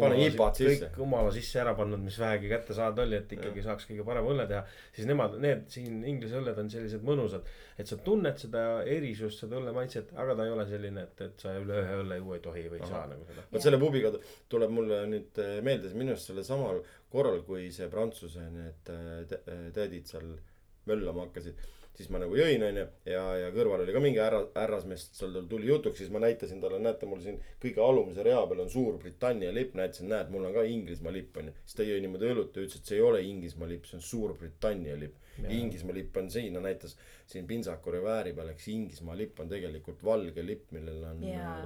sisse. 0.57 0.87
kõik 0.87 0.97
humala 1.03 1.33
sisse 1.35 1.59
ära 1.61 1.73
pannud, 1.75 1.99
mis 2.05 2.19
vähegi 2.19 2.49
kätte 2.49 2.75
saada 2.75 3.03
oli, 3.03 3.17
et 3.17 3.33
ikkagi 3.33 3.59
Jah. 3.59 3.65
saaks 3.65 3.89
kõige 3.91 4.05
parema 4.05 4.29
õlle 4.31 4.47
teha. 4.49 4.65
siis 4.93 5.07
nemad, 5.07 5.35
need 5.41 5.65
siin 5.69 6.05
Inglise 6.05 6.37
õlled 6.39 6.59
on 6.59 6.71
sellised 6.71 7.03
mõnusad, 7.03 7.43
et 7.79 7.87
sa 7.87 7.97
tunned 7.97 8.39
seda 8.39 8.85
erisust, 8.85 9.39
seda 9.41 9.57
õlle 9.57 9.73
maitset, 9.75 10.13
aga 10.17 10.35
ta 10.37 10.45
ei 10.45 10.51
ole 10.51 10.67
selline, 10.67 11.03
et, 11.03 11.21
et 11.21 11.41
sa 11.41 11.59
üle 11.59 11.75
ühe 11.83 11.95
õlle 12.05 12.17
juua 12.23 12.35
ei 12.37 12.41
tohi 12.41 12.69
või 12.71 12.81
ei 12.81 12.87
saa 12.87 13.07
nagu 13.07 13.25
seda. 13.27 13.43
vot 13.53 13.63
selle 13.63 13.79
pubiga 13.79 14.13
tuleb 14.49 14.71
mulle 14.71 15.07
nüüd 15.07 15.39
eh, 15.39 15.61
meelde 15.63 15.91
minu 15.95 16.11
arust 16.15 16.27
sellel 16.31 16.45
samal 16.45 16.83
korral, 17.11 17.43
kui 17.43 17.71
see 17.73 17.89
prantsuse 17.89 18.51
need 18.51 18.75
tä- 18.85 19.41
eh, 19.47 19.71
tädid 19.73 20.07
seal 20.07 20.37
möllama 20.87 21.21
hakkasid. 21.27 21.55
Siis 21.95 22.11
ma 22.11 22.19
nagu 22.19 22.35
jõin, 22.37 22.63
onju, 22.67 22.85
ja, 23.07 23.23
ja 23.39 23.51
kõrval 23.55 23.85
oli 23.85 23.95
ka 23.95 24.03
mingi 24.03 24.21
härra, 24.23 24.41
härrasmees, 24.59 25.07
seal 25.15 25.37
tuli 25.51 25.69
jutuks, 25.71 26.01
siis 26.03 26.11
ma 26.15 26.23
näitasin 26.25 26.63
talle, 26.63 26.81
näete, 26.83 27.07
mul 27.07 27.23
siin 27.23 27.39
kõige 27.63 27.83
alumise 27.85 28.25
rea 28.27 28.41
peal 28.51 28.65
on 28.65 28.73
Suurbritannia 28.73 29.53
lipp, 29.55 29.77
näitasin, 29.79 30.11
näed, 30.11 30.33
mul 30.35 30.49
on 30.49 30.57
ka 30.57 30.65
Inglismaa 30.69 31.15
lipp, 31.15 31.37
onju. 31.39 31.55
siis 31.63 31.79
ta 31.79 31.87
jõi 31.87 32.01
niimoodi 32.03 32.33
õlut 32.33 32.57
ja 32.57 32.67
ütles, 32.67 32.81
et 32.81 32.91
see 32.91 32.99
ei 32.99 33.05
ole 33.07 33.23
Inglismaa 33.29 33.71
lipp, 33.71 33.87
see 33.91 34.01
on 34.01 34.07
Suurbritannia 34.09 34.99
lipp. 34.99 35.24
Inglismaa 35.43 35.97
lipp 35.97 36.17
on 36.21 36.31
siin, 36.31 36.53
no 36.55 36.63
näitas 36.65 36.95
siin 37.27 37.47
Pintsaku 37.49 37.95
revääri 37.95 38.35
peal, 38.37 38.51
eks 38.53 38.69
Inglismaa 38.73 39.17
lipp 39.19 39.41
on 39.43 39.51
tegelikult 39.51 40.03
valge 40.05 40.45
lipp, 40.47 40.69
millel 40.77 41.03
on 41.09 41.23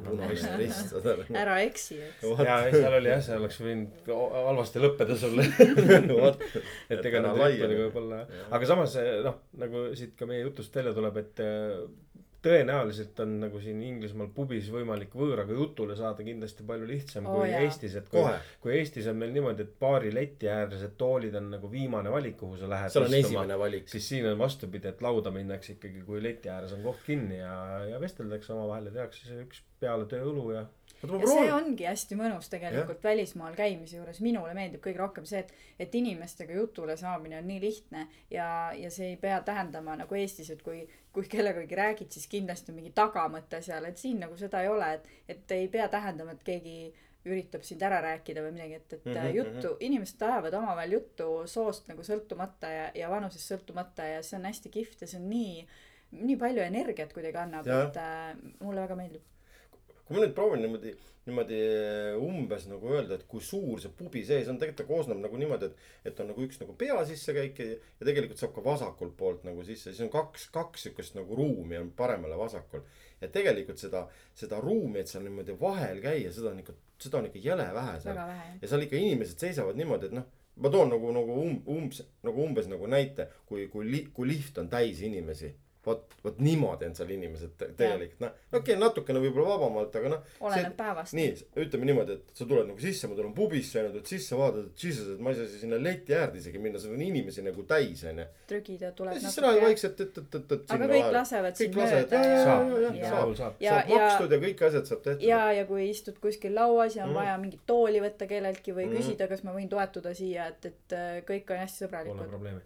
punane 0.07 0.57
rist. 0.61 0.95
ära 1.37 1.59
eksi, 1.66 1.99
eks. 2.09 2.45
ja 2.47 2.59
seal 2.73 2.99
oli 3.01 3.12
jah, 3.12 3.23
see 3.27 3.39
oleks 3.41 3.61
võinud 3.64 4.11
halvasti 4.49 4.85
lõppeda 4.85 5.19
sulle. 5.21 5.47
vot, 6.23 6.45
et 6.89 6.99
ega 6.99 7.21
ära 7.21 7.33
nende 7.33 7.43
laia. 7.43 7.55
lippudega 7.55 7.87
võib-olla 7.89 8.23
aga 8.57 8.71
samas 8.73 8.97
noh, 9.27 9.41
nagu 9.61 9.85
siit 9.99 10.14
ka 10.19 10.29
meie 10.31 10.45
jutust 10.47 10.75
välja 10.79 10.95
tuleb, 10.97 11.21
et 11.25 11.45
eh, 11.45 11.83
tõenäoliselt 12.49 13.20
on 13.24 13.34
nagu 13.44 13.61
siin 13.62 13.82
Inglismaal 13.84 14.30
pubis 14.34 14.70
võimalik 14.72 15.14
võõraga 15.18 15.55
jutule 15.57 15.96
saada 15.99 16.24
kindlasti 16.26 16.66
palju 16.68 16.88
lihtsam 16.88 17.28
Oo, 17.28 17.42
kui 17.42 17.51
jaa. 17.53 17.62
Eestis, 17.66 17.96
et 18.01 18.09
kui 18.12 18.24
kui 18.64 18.74
Eestis 18.78 19.09
on 19.11 19.20
meil 19.20 19.34
niimoodi, 19.36 19.66
et 19.66 19.76
baari 19.80 20.12
leti 20.14 20.51
äärsed 20.53 20.96
toolid 21.01 21.36
on 21.38 21.53
nagu 21.55 21.70
viimane 21.72 22.12
valik, 22.12 22.38
kuhu 22.40 22.59
sa 22.61 22.70
lähed 22.70 22.94
seal 22.94 23.07
on 23.09 23.18
esimene 23.20 23.59
valik. 23.61 23.88
siis 23.92 24.09
siin 24.14 24.26
on 24.32 24.38
vastupidi, 24.40 24.90
et 24.90 25.05
lauda 25.05 25.32
minnakse 25.34 25.76
ikkagi, 25.76 26.03
kui 26.09 26.22
leti 26.24 26.51
ääres 26.53 26.74
on 26.76 26.82
koht 26.86 27.05
kinni 27.07 27.38
ja, 27.42 27.55
ja 27.92 28.01
vesteldakse 28.01 28.53
omavahel 28.57 28.90
ja 28.90 28.99
tehakse 29.01 29.28
see 29.28 29.44
üks 29.46 29.62
peale 29.80 30.09
töö 30.11 30.26
õlu 30.32 30.51
ja 30.57 30.66
ja 31.03 31.30
see 31.30 31.51
ongi 31.55 31.86
hästi 31.86 32.18
mõnus 32.18 32.51
tegelikult 32.51 33.03
välismaal 33.05 33.55
käimise 33.59 33.99
juures, 34.01 34.20
minule 34.24 34.55
meeldib 34.57 34.82
kõige 34.84 34.99
rohkem 34.99 35.26
see, 35.28 35.44
et, 35.44 35.53
et 35.78 35.94
inimestega 35.94 36.57
jutule 36.59 36.96
saamine 36.99 37.38
on 37.38 37.46
nii 37.46 37.61
lihtne 37.62 38.07
ja, 38.30 38.49
ja 38.74 38.90
see 38.90 39.12
ei 39.12 39.18
pea 39.20 39.40
tähendama 39.46 39.96
nagu 40.01 40.18
Eestis, 40.18 40.51
et 40.51 40.62
kui, 40.62 40.82
kui 41.14 41.28
kellegagi 41.30 41.78
räägid, 41.78 42.11
siis 42.14 42.26
kindlasti 42.30 42.72
on 42.72 42.80
mingi 42.80 42.94
tagamõte 42.94 43.62
seal, 43.62 43.86
et 43.88 43.99
siin 43.99 44.18
nagu 44.24 44.36
seda 44.40 44.62
ei 44.64 44.72
ole, 44.72 44.94
et, 44.99 45.12
et 45.28 45.59
ei 45.59 45.68
pea 45.72 45.88
tähendama, 45.92 46.34
et 46.34 46.42
keegi 46.46 46.78
üritab 47.28 47.64
sind 47.66 47.82
ära 47.84 47.99
rääkida 48.05 48.42
või 48.44 48.55
midagi, 48.57 48.78
et, 48.78 48.92
et 48.92 49.05
mm 49.05 49.16
-hmm, 49.16 49.34
juttu, 49.36 49.76
inimesed 49.80 50.22
ajavad 50.22 50.55
omavahel 50.55 50.92
juttu 50.92 51.28
soost 51.46 51.88
nagu 51.88 52.03
sõltumata 52.03 52.70
ja, 52.72 52.90
ja 52.94 53.11
vanusest 53.11 53.53
sõltumata 53.53 54.07
ja 54.07 54.22
see 54.22 54.38
on 54.38 54.46
hästi 54.49 54.70
kihvt 54.74 55.03
ja 55.03 55.11
see 55.11 55.20
on 55.20 55.28
nii, 55.30 55.66
nii 56.12 56.36
palju 56.36 56.62
energiat 56.62 57.12
kuidagi 57.12 57.42
annab, 57.42 57.66
et 57.66 57.96
äh, 57.96 58.36
mulle 58.61 58.86
väga 58.86 58.96
meeldib. 58.96 59.22
Kui 60.09 60.16
ma 60.16 60.24
nüüd 60.24 60.34
proovin 60.36 60.62
niimoodi, 60.64 60.94
niimoodi 61.28 61.59
umbes 62.24 62.64
nagu 62.70 62.94
öelda, 62.94 63.18
et 63.18 63.26
kui 63.28 63.42
suur 63.44 63.80
see 63.82 63.92
pubi 63.94 64.22
sees 64.26 64.48
on, 64.48 64.56
tegelikult 64.61 64.80
ta 64.80 64.86
koosneb 64.88 65.20
nagu 65.20 65.40
niimoodi, 65.40 65.68
et, 65.68 65.90
et 66.11 66.22
on 66.22 66.30
nagu 66.32 66.44
üks 66.46 66.61
nagu 66.62 66.74
pea 66.80 66.96
sissekäik 67.09 67.61
ja, 67.61 67.76
ja 68.00 68.09
tegelikult 68.09 68.40
saab 68.40 68.54
ka 68.56 68.64
vasakult 68.64 69.14
poolt 69.18 69.44
nagu 69.48 69.64
sisse, 69.66 69.92
siis 69.92 70.06
on 70.06 70.12
kaks, 70.14 70.48
kaks 70.54 70.88
siukest 70.88 71.18
nagu 71.18 71.36
ruumi 71.38 71.78
on 71.80 71.92
paremal 71.98 72.32
ja 72.32 72.40
vasakul. 72.40 72.82
ja 73.20 73.28
tegelikult 73.34 73.80
seda, 73.82 74.06
seda 74.38 74.61
ruumi, 74.64 75.02
et 75.02 75.12
seal 75.12 75.26
niimoodi 75.26 75.56
vahel 75.61 76.00
käia, 76.02 76.32
seda 76.32 76.54
on 76.54 76.64
ikka, 76.64 76.76
seda 77.04 77.20
on 77.20 77.28
ikka 77.28 77.44
jõle 77.44 77.68
vähe 77.76 78.00
seal. 78.06 78.24
ja 78.62 78.72
seal 78.72 78.88
ikka 78.88 78.96
inimesed 78.96 79.46
seisavad 79.46 79.78
niimoodi, 79.78 80.09
et 80.09 80.18
noh, 80.20 80.28
ma 80.59 80.72
toon 80.72 80.92
nagu, 80.94 81.12
nagu 81.14 81.38
um-, 81.44 81.62
umbes, 81.76 82.02
nagu 82.26 82.44
umbes 82.44 82.68
nagu 82.70 82.88
näite, 82.90 83.28
kui, 83.46 83.68
kui 83.72 83.86
li-, 83.90 84.06
kui 84.14 84.30
lift 84.30 84.59
on 84.59 84.70
täis 84.72 85.02
inimesi. 85.06 85.52
vot, 85.89 86.14
vot 86.24 86.39
niimoodi 86.45 86.86
on 86.91 86.95
seal 86.99 87.11
inimesed 87.16 87.55
te- 87.59 87.70
tegelikult, 87.78 88.20
noh, 88.24 88.36
okei 88.53 88.61
okay,, 88.61 88.76
natukene 88.82 89.22
võib-olla 89.24 89.55
vabamalt, 89.57 89.97
aga 90.01 90.12
noh. 90.14 90.22
oleneb 90.45 90.76
päevast. 90.78 91.16
nii, 91.18 91.32
ütleme 91.64 91.89
niimoodi, 91.91 92.18
et 92.20 92.32
sa 92.39 92.47
tuled 92.49 92.68
nagu 92.68 92.80
sisse, 92.82 93.09
ma 93.11 93.16
tulen 93.18 93.34
pubisse 93.36 93.80
onju, 93.82 93.93
tuled 93.97 94.12
sisse, 94.12 94.36
vaatad, 94.39 94.68
et 94.70 94.84
jesus, 94.89 95.09
et 95.14 95.20
ma 95.24 95.32
ei 95.34 95.41
saa 95.41 95.51
sinna 95.64 95.80
leti 95.82 96.16
äärde 96.18 96.39
isegi 96.43 96.62
minna, 96.62 96.78
seal 96.82 96.95
on 96.97 97.03
inimesi 97.09 97.45
nagu 97.47 97.64
täis 97.74 98.05
onju. 98.12 98.26
trügid 98.53 98.84
ja 98.86 98.93
tuleb 98.93 99.16
ja 99.18 99.24
siis 99.24 99.39
lähed 99.45 99.62
vaikselt, 99.66 100.01
et, 100.07 100.18
et, 100.22 100.34
et, 100.41 100.53
et. 100.59 100.70
aga 100.76 100.89
kõik 100.95 101.11
lasevad 101.18 101.57
sind 101.62 101.78
mööda 101.78 102.22
Saab. 102.45 102.72
saab, 103.03 103.34
saab. 103.39 103.61
saab, 103.62 103.93
makstud 103.95 104.32
ja 104.36 104.39
kõik 104.45 104.62
asjad 104.68 104.89
saab 104.93 105.03
tehtud. 105.05 105.26
ja, 105.28 105.41
ja 105.59 105.64
kui 105.68 105.89
istud 105.91 106.18
kuskil 106.22 106.55
lauas 106.57 106.97
ja 106.97 107.05
on 107.05 107.09
Mm. 107.09 107.14
vaja 107.16 107.36
mingit 107.41 107.62
tooli 107.66 108.01
võtta 108.05 108.26
kelleltki 108.28 108.72
või 108.76 108.84
Mm. 108.89 108.97
küsida, 108.99 109.28
kas 109.28 109.43
ma 109.47 109.53
võin 109.57 109.68
toetuda 109.72 110.12
siia, 110.14 110.47
et, 110.53 110.66
et 110.66 110.95
kõik 111.26 111.51
on 111.51 111.57
hästi 111.62 111.78
Pole 111.78 111.89
sõbralikud. 111.89 112.28
probleemi. 112.28 112.61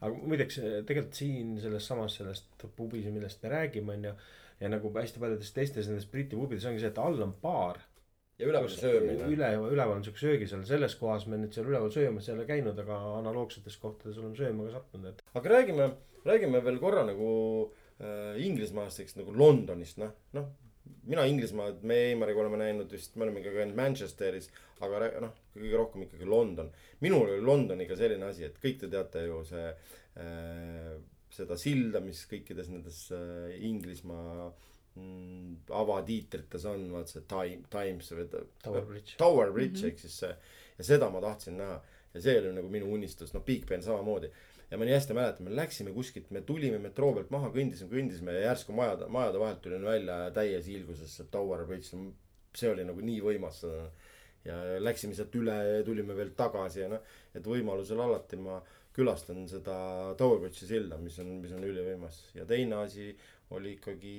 aga 0.00 0.12
muideks 0.14 0.60
tegelikult 0.86 1.14
siin 1.14 1.58
selles 1.60 1.86
samas 1.86 2.14
sellest 2.20 2.64
pubis, 2.76 3.06
millest 3.12 3.42
me 3.42 3.52
räägime, 3.54 3.94
onju. 3.96 4.14
ja 4.58 4.68
nagu 4.72 4.90
hästi 4.94 5.22
paljudes 5.22 5.52
teistes 5.54 5.86
nendes 5.86 6.08
Briti 6.10 6.36
pubides 6.36 6.66
ongi 6.66 6.82
see, 6.82 6.90
et 6.90 6.98
all 6.98 7.22
on 7.22 7.34
baar. 7.42 7.80
ja 8.38 8.46
üleval 8.46 8.70
söömine. 8.70 9.30
üle, 9.34 9.50
üleval 9.72 9.96
on 9.98 10.04
siuke 10.06 10.20
söögisaal, 10.22 10.64
selles 10.68 10.94
kohas 11.00 11.26
me 11.26 11.40
nüüd 11.40 11.54
seal 11.54 11.68
üleval 11.70 11.90
söömas 11.94 12.28
ei 12.28 12.36
ole 12.36 12.46
käinud, 12.48 12.78
aga 12.84 13.00
analoogsetes 13.18 13.76
kohtades 13.82 14.18
oleme 14.20 14.38
sööma 14.38 14.68
ka 14.68 14.78
sattunud, 14.78 15.10
et. 15.12 15.26
aga 15.40 15.54
räägime, 15.56 15.90
räägime 16.26 16.62
veel 16.64 16.80
korra 16.82 17.04
nagu 17.08 17.28
äh, 17.98 18.38
Inglismaast, 18.46 19.04
eks 19.04 19.18
nagu 19.18 19.34
Londonist, 19.34 20.00
noh, 20.02 20.14
noh. 20.38 20.48
mina 21.08 21.26
Inglismaad, 21.28 21.82
me 21.86 21.98
Eimariga 22.12 22.44
oleme 22.44 22.62
näinud 22.62 22.90
vist, 22.92 23.16
me 23.16 23.26
oleme 23.26 23.42
ikka 23.42 23.54
käinud 23.58 23.78
Manchesteris, 23.78 24.50
aga 24.84 25.08
noh, 25.22 25.34
kõige 25.56 25.76
rohkem 25.80 26.06
ikkagi 26.06 26.26
London. 26.28 26.70
minul 27.04 27.26
oli 27.26 27.42
Londoniga 27.44 27.96
selline 27.98 28.30
asi, 28.30 28.46
et 28.46 28.58
kõik 28.62 28.82
te 28.82 28.90
teate 28.92 29.24
ju 29.26 29.42
see 29.48 29.66
äh,, 30.18 30.98
seda 31.38 31.58
silda, 31.60 32.02
mis 32.04 32.24
kõikides 32.30 32.70
nendes 32.72 33.04
äh, 33.14 33.54
Inglismaa 33.68 34.48
mm, 34.98 35.68
avatiitrites 35.78 36.66
on, 36.70 36.88
vaat 36.94 37.12
see 37.12 37.24
Time, 37.30 37.64
Times 37.72 38.12
või 38.14 38.28
Tower 38.64 38.86
Bridge. 38.88 39.18
Tower 39.20 39.52
Bridge 39.54 39.78
mm. 39.78 39.84
-hmm. 39.84 39.92
ehk 39.92 40.04
siis 40.04 40.18
see 40.24 40.34
ja 40.78 40.86
seda 40.92 41.10
ma 41.10 41.22
tahtsin 41.22 41.58
näha 41.58 41.80
ja 42.14 42.22
see 42.22 42.38
oli 42.40 42.52
nagu 42.56 42.70
minu 42.72 42.92
unistus, 42.94 43.34
noh 43.34 43.44
Big 43.44 43.66
Ben 43.68 43.82
samamoodi. 43.82 44.30
ja 44.70 44.76
ma 44.78 44.84
nii 44.84 44.92
hästi 44.92 45.14
mäletan, 45.16 45.46
me 45.48 45.56
läksime 45.56 45.92
kuskilt, 45.96 46.30
me 46.30 46.42
tulime 46.44 46.78
metroo 46.78 47.14
pealt 47.16 47.30
maha, 47.32 47.48
kõndisime, 47.54 47.88
kõndisime 47.88 48.34
ja 48.36 48.50
järsku 48.50 48.74
majade, 48.76 49.06
majade 49.08 49.40
vahelt 49.40 49.62
tulin 49.64 49.84
välja 49.84 50.18
täies 50.36 50.66
hiilguses 50.68 51.14
see 51.16 51.28
Tower 51.32 51.64
Bridge. 51.66 51.96
see 52.56 52.70
oli 52.70 52.84
nagu 52.84 53.00
nii 53.04 53.20
võimas 53.22 53.62
ja 54.44 54.58
läksime 54.80 55.14
sealt 55.14 55.34
üle 55.36 55.54
ja 55.54 55.80
tulime 55.84 56.16
veel 56.16 56.34
tagasi 56.36 56.80
ja 56.80 56.88
noh, 56.92 57.02
et 57.34 57.44
võimalusel 57.44 58.00
alati 58.00 58.36
ma 58.40 58.58
külastan 58.98 59.44
seda 59.50 59.76
Tower 60.18 60.40
Bridge'i 60.42 60.66
silda, 60.68 60.98
mis 61.02 61.18
on, 61.22 61.36
mis 61.42 61.52
on 61.54 61.66
ülivõimas. 61.66 62.22
Ja 62.34 62.46
teine 62.48 62.82
asi 62.82 63.12
oli 63.54 63.76
ikkagi 63.78 64.16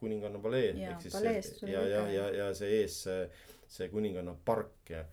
kuninganna 0.00 0.40
palee. 0.42 0.72
Ja, 0.80 0.96
ja, 0.96 1.82
väga 1.84 2.06
ja, 2.14 2.30
ja 2.40 2.48
see 2.56 2.80
ees 2.80 3.02
see, 3.06 3.28
see 3.68 3.90
kuninganna 3.92 4.34
park 4.46 4.94
ja 4.94 5.04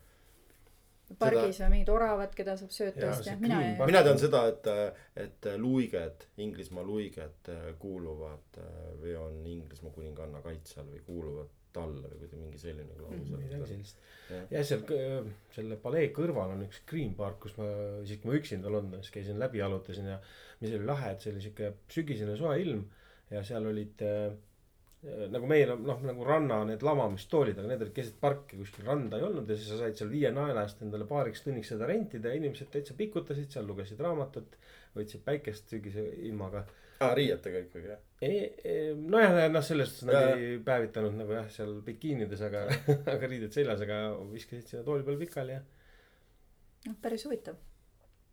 pargis 1.20 1.60
on 1.62 1.74
mingid 1.74 1.90
oravad, 1.94 2.32
keda 2.34 2.56
saab 2.58 2.72
sööta 2.74 3.10
vist 3.12 3.28
jah, 3.28 3.40
mina 3.42 3.60
ei 3.62 3.74
mina 3.86 4.02
tean 4.06 4.22
seda, 4.22 4.46
et, 4.50 4.70
et 5.20 5.50
luiged, 5.62 6.26
Inglismaa 6.42 6.86
luiged 6.88 7.52
kuuluvad 7.82 8.62
või 9.02 9.18
on 9.20 9.42
Inglismaa 9.58 9.94
kuninganna 9.94 10.42
kaitse 10.46 10.80
all 10.82 10.90
või 10.96 11.04
kuuluvad 11.06 11.52
talle 11.76 12.08
või 12.08 12.22
kuidagi 12.22 12.40
mingi 12.40 12.62
selline 12.62 12.98
klausel 12.98 13.26
midagi 13.26 13.50
mm. 13.50 13.60
-hmm. 13.60 13.70
sellist. 13.72 14.02
Jah, 14.54 14.66
seal 14.66 15.28
selle 15.54 15.78
palee 15.82 16.08
kõrval 16.16 16.56
on 16.56 16.64
üks 16.68 16.82
Green 16.90 17.14
Park, 17.18 17.42
kus 17.44 17.58
ma 17.60 17.68
isegi 18.04 18.22
kui 18.24 18.32
ma 18.32 18.40
üksinda 18.40 18.72
Londonis 18.72 19.12
käisin, 19.14 19.40
läbi 19.42 19.62
jalutasin 19.62 20.10
ja 20.14 20.18
mis 20.62 20.74
oli 20.74 20.88
lahe, 20.88 21.12
et 21.14 21.22
see 21.22 21.34
oli 21.34 21.44
siuke 21.44 21.74
sügisene 21.92 22.38
soe 22.40 22.58
ilm 22.64 22.86
ja 23.34 23.44
seal 23.46 23.68
olid 23.70 24.04
äh, 24.08 24.34
nagu 25.04 25.48
meil 25.50 25.74
on 25.74 25.82
noh, 25.84 26.00
nagu 26.08 26.26
ranna 26.28 26.62
need 26.68 26.84
lamamistoolid, 26.86 27.58
aga 27.60 27.72
need 27.74 27.82
olid 27.84 27.96
keset 27.96 28.20
parki, 28.22 28.60
kuskil 28.60 28.88
randa 28.88 29.20
ei 29.20 29.26
olnud 29.28 29.50
ja 29.52 29.58
siis 29.58 29.74
sa 29.74 29.82
said 29.82 29.98
seal 30.00 30.12
viie 30.12 30.32
naela 30.32 30.64
eest 30.64 30.84
endale 30.86 31.08
paariks 31.10 31.44
tunniks 31.44 31.74
seda 31.74 31.90
rentida 31.90 32.32
ja 32.32 32.40
inimesed 32.40 32.72
täitsa 32.72 32.96
pikutasid 33.00 33.52
seal, 33.52 33.68
lugesid 33.68 34.00
raamatut, 34.04 34.56
võtsid 34.96 35.26
päikest 35.26 35.74
sügise 35.74 36.06
ilmaga 36.30 36.64
riietega 37.18 37.62
ikkagi 37.66 37.92
jah. 37.92 38.02
nojah, 38.98 39.38
noh, 39.52 39.66
selles 39.66 39.92
suhtes 39.92 40.08
nad 40.10 40.38
ei 40.38 40.58
päevitanud 40.64 41.20
nagu 41.20 41.36
jah, 41.36 41.52
seal 41.54 41.76
bikiinides, 41.86 42.42
aga, 42.48 42.66
aga 43.16 43.30
riided 43.30 43.56
seljas, 43.56 43.84
aga 43.86 44.00
viskasid 44.32 44.72
sinna 44.72 44.88
tooli 44.88 45.06
peal 45.08 45.20
pikali 45.22 45.58
ja. 45.58 45.62
noh, 46.88 46.98
päris 47.04 47.28
huvitav 47.28 47.60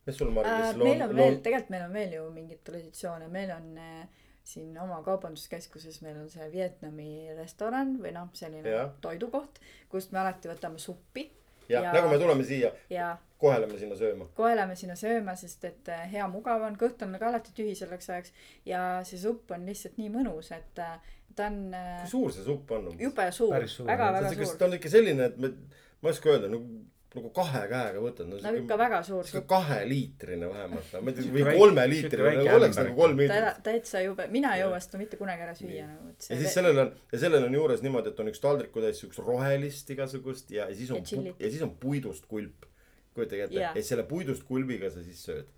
mis 0.06 0.16
sul 0.16 0.30
äh,. 0.30 0.34
Mari-Liis 0.34 0.80
meil 0.80 1.02
on 1.04 1.14
veel, 1.14 1.34
Lon-, 1.34 1.42
tegelikult 1.44 1.74
meil 1.74 1.86
on 1.86 1.94
veel 1.98 2.16
ju 2.16 2.26
mingeid 2.34 2.62
traditsioone, 2.66 3.28
meil 3.32 3.52
on 3.54 3.66
äh, 3.78 4.22
siin 4.50 4.78
oma 4.80 5.02
kaubanduskeskuses 5.06 6.00
meil 6.04 6.22
on 6.22 6.30
see 6.32 6.46
Vietnami 6.52 7.10
restoran 7.38 7.96
või 8.02 8.14
noh, 8.16 8.30
selline 8.36 8.76
Jah. 8.76 8.94
toidukoht, 9.04 9.60
kust 9.92 10.14
me 10.14 10.22
alati 10.22 10.50
võtame 10.50 10.80
suppi 10.82 11.28
jah 11.70 11.82
Ja- 11.82 11.88
ja..., 11.88 11.92
nagu 11.96 12.10
me 12.12 12.18
tuleme 12.18 12.44
siia, 12.46 12.72
ja 12.90 13.12
kohe 13.40 13.56
lähme 13.62 13.78
sinna 13.80 13.96
sööma. 13.96 14.26
kohe 14.36 14.52
lähme 14.56 14.76
sinna 14.76 14.96
sööma, 15.00 15.36
sest 15.38 15.64
et 15.64 15.88
äh, 15.88 16.02
hea 16.12 16.26
mugav 16.28 16.62
on, 16.66 16.76
kõht 16.80 17.00
on 17.06 17.16
ka 17.18 17.28
alati 17.30 17.54
tühi 17.56 17.74
selleks 17.78 18.10
ajaks 18.10 18.32
ja 18.68 18.82
see 19.08 19.18
supp 19.22 19.50
on 19.56 19.64
lihtsalt 19.70 19.96
nii 20.02 20.10
mõnus, 20.12 20.50
et 20.56 20.78
äh, 20.82 20.98
ta 21.36 21.46
on 21.48 21.60
äh, 21.74 22.00
kui 22.02 22.10
suur 22.12 22.32
see 22.36 22.44
supp 22.44 22.70
on? 22.76 22.90
jube 23.00 23.30
suur 23.32 23.54
Päris 23.54 23.78
suur, 23.80 23.86
väga 23.88 24.10
jah. 24.10 24.16
väga 24.18 24.34
ta 24.34 24.44
suur 24.44 24.58
ta 24.60 24.68
on 24.68 24.76
ikka 24.80 24.92
selline, 24.92 25.30
et 25.30 25.38
me, 25.40 25.52
ma 26.02 26.10
ei 26.10 26.16
oska 26.18 26.34
öelda, 26.34 26.50
nagu, 26.52 26.82
nagu 27.10 27.30
kahe 27.34 27.62
käega 27.70 28.02
võtad 28.04 28.28
no,. 28.30 28.38
no 28.44 28.52
ikka 28.60 28.76
väga 28.78 29.00
suur 29.06 29.26
supp 29.26 29.48
kaheliitrine 29.50 30.46
vähemalt, 30.50 30.92
ma 31.02 31.10
ei 31.10 31.16
tea, 31.18 31.32
või 31.34 31.56
kolmeliitrine 31.58 32.34
nagu 32.38 32.56
oleks 32.60 32.78
nagu 32.78 32.94
kolm 32.98 33.22
liitrit. 33.22 33.62
täitsa 33.66 34.02
jube, 34.04 34.28
mina 34.30 34.54
ei 34.54 34.62
jõua 34.62 34.78
seda 34.84 35.00
mitte 35.00 35.18
kunagi 35.18 35.46
ära 35.46 35.56
süüa 35.58 35.88
nagu, 35.88 36.12
ja 36.14 36.38
siis 36.42 36.54
sellel 36.54 36.84
on, 36.84 36.92
ja 37.10 37.22
sellel 37.24 37.48
on 37.48 37.56
juures 37.58 37.82
niimoodi, 37.82 38.12
et 38.12 38.22
on 38.22 38.30
üks 38.30 38.42
taldrikutäis 38.44 39.02
siukest 39.02 39.22
rohelist 39.26 39.90
igasugust 39.90 40.54
ja, 40.54 40.68
ja 40.70 40.78
siis 40.78 40.92
on 40.94 41.00
Ja, 41.10 41.32
ja 41.38 41.50
siis 41.50 41.62
on 41.62 41.72
puidust 41.80 42.26
kulp. 42.30 42.66
kujutage 43.14 43.48
ette 43.48 43.58
Jaa. 43.58 43.72
ja 43.74 43.82
selle 43.82 44.04
puidust 44.06 44.44
kulbiga 44.46 44.90
sa 44.90 45.02
siis 45.02 45.24
sööd. 45.26 45.48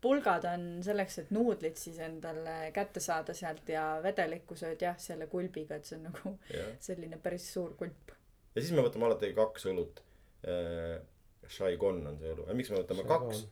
pulgad 0.00 0.44
on 0.48 0.66
selleks, 0.84 1.18
et 1.18 1.30
nuudlit 1.30 1.76
siis 1.76 1.98
endale 2.04 2.70
kätte 2.76 3.00
saada 3.00 3.34
sealt 3.36 3.68
ja 3.68 4.00
vedelikku 4.02 4.56
sööd 4.56 4.82
jah, 4.84 4.98
selle 5.00 5.26
kulbiga, 5.32 5.76
et 5.76 5.88
see 5.88 5.96
on 5.98 6.06
nagu 6.10 6.36
selline 6.80 7.18
päris 7.22 7.48
suur 7.52 7.74
kulp. 7.80 8.12
ja 8.54 8.60
siis 8.60 8.72
me 8.76 8.84
võtame 8.84 9.08
alati 9.08 9.32
kaks 9.36 9.66
õlut. 9.72 10.04
Saigon 11.50 12.04
on 12.06 12.20
see 12.20 12.34
õlu, 12.34 12.46
miks 12.56 12.70
me 12.72 12.82
võtame 12.82 13.06
kaks? 13.08 13.46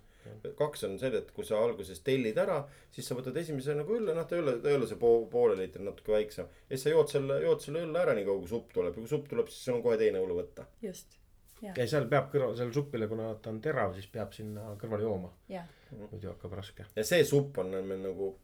kaks 0.58 0.84
on 0.88 0.96
see, 1.00 1.10
et 1.14 1.30
kui 1.34 1.46
sa 1.46 1.60
alguses 1.62 2.00
tellid 2.04 2.38
ära, 2.40 2.58
siis 2.92 3.06
sa 3.08 3.16
võtad 3.18 3.36
esimese 3.40 3.74
nagu 3.78 3.94
õlle, 3.96 4.14
noh 4.16 4.26
ta 4.28 4.36
ei 4.36 4.42
ole, 4.42 4.58
ta 4.62 4.68
ei 4.72 4.76
ole 4.78 4.88
see 4.90 4.98
pool, 5.00 5.22
poole 5.32 5.56
liitri, 5.58 5.84
natuke 5.86 6.12
väiksem. 6.12 6.50
ja 6.68 6.74
siis 6.74 6.84
sa 6.84 6.92
jood 6.92 7.12
selle, 7.12 7.38
jood 7.44 7.64
selle 7.64 7.84
õlle 7.86 8.02
ära 8.02 8.16
nii 8.16 8.26
kaua, 8.26 8.42
kui 8.42 8.50
supp 8.50 8.74
tuleb 8.74 8.92
ja 8.92 9.04
kui 9.04 9.12
supp 9.12 9.30
tuleb, 9.30 9.48
siis 9.52 9.68
sul 9.68 9.78
on 9.78 9.84
kohe 9.86 9.96
teine 10.00 10.20
õlu 10.24 10.36
võtta. 10.40 10.66
just, 10.84 11.16
ja 11.62 11.86
seal 11.86 12.08
peab 12.10 12.28
kõrval, 12.34 12.56
sellele 12.58 12.76
supile, 12.76 13.08
kuna 13.10 13.30
ta 13.42 13.52
on 13.54 13.62
terav, 13.64 13.94
siis 13.96 14.10
peab 14.12 14.36
sinna 14.36 14.74
kõrvale 14.80 15.08
jooma. 15.08 15.32
jah. 15.52 15.70
muidu 15.94 16.32
hakkab 16.34 16.58
raske. 16.60 16.88
ja 16.96 17.06
see 17.12 17.24
supp 17.28 17.62
on 17.64 17.72
meil 17.78 18.04
nagu 18.04 18.34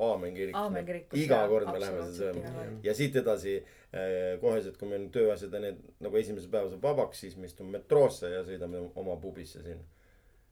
aamen 0.00 0.34
kirikus, 0.36 1.20
iga 1.20 1.40
kord 1.50 1.70
me 1.70 1.80
läheme 1.82 2.06
seda 2.08 2.32
sööma 2.32 2.66
ja 2.84 2.94
siit 2.96 3.16
edasi 3.20 3.56
äh, 3.60 4.40
koheselt, 4.42 4.78
kui 4.80 4.90
meil 4.90 5.06
tööasjad 5.14 5.54
ja 5.56 5.62
need 5.66 5.80
nagu 6.04 6.20
esimese 6.20 6.50
päeva 6.52 6.72
saab 6.72 6.84
vabaks, 6.88 7.22
siis 7.24 7.36
me 7.36 7.50
istume 7.50 7.76
metroosse 7.78 8.32
ja 8.32 8.42
sõidame 8.46 8.82
oma 9.00 9.16
pubisse 9.22 9.64
sinna. 9.64 9.86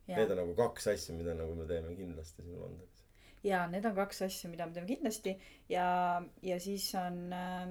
Need 0.08 0.30
on 0.32 0.40
nagu 0.40 0.54
kaks 0.56 0.86
asja, 0.94 1.12
mida 1.16 1.34
nagu 1.36 1.52
me 1.56 1.66
teeme 1.68 1.92
kindlasti 1.96 2.42
siin 2.42 2.56
Londonis. 2.56 3.04
ja 3.44 3.66
need 3.70 3.84
on 3.84 3.94
kaks 3.98 4.22
asja, 4.24 4.48
mida 4.50 4.66
me 4.66 4.72
teeme 4.76 4.88
kindlasti 4.88 5.36
ja, 5.68 5.88
ja 6.42 6.60
siis 6.60 6.88
on 6.98 7.20
äh, 7.36 7.68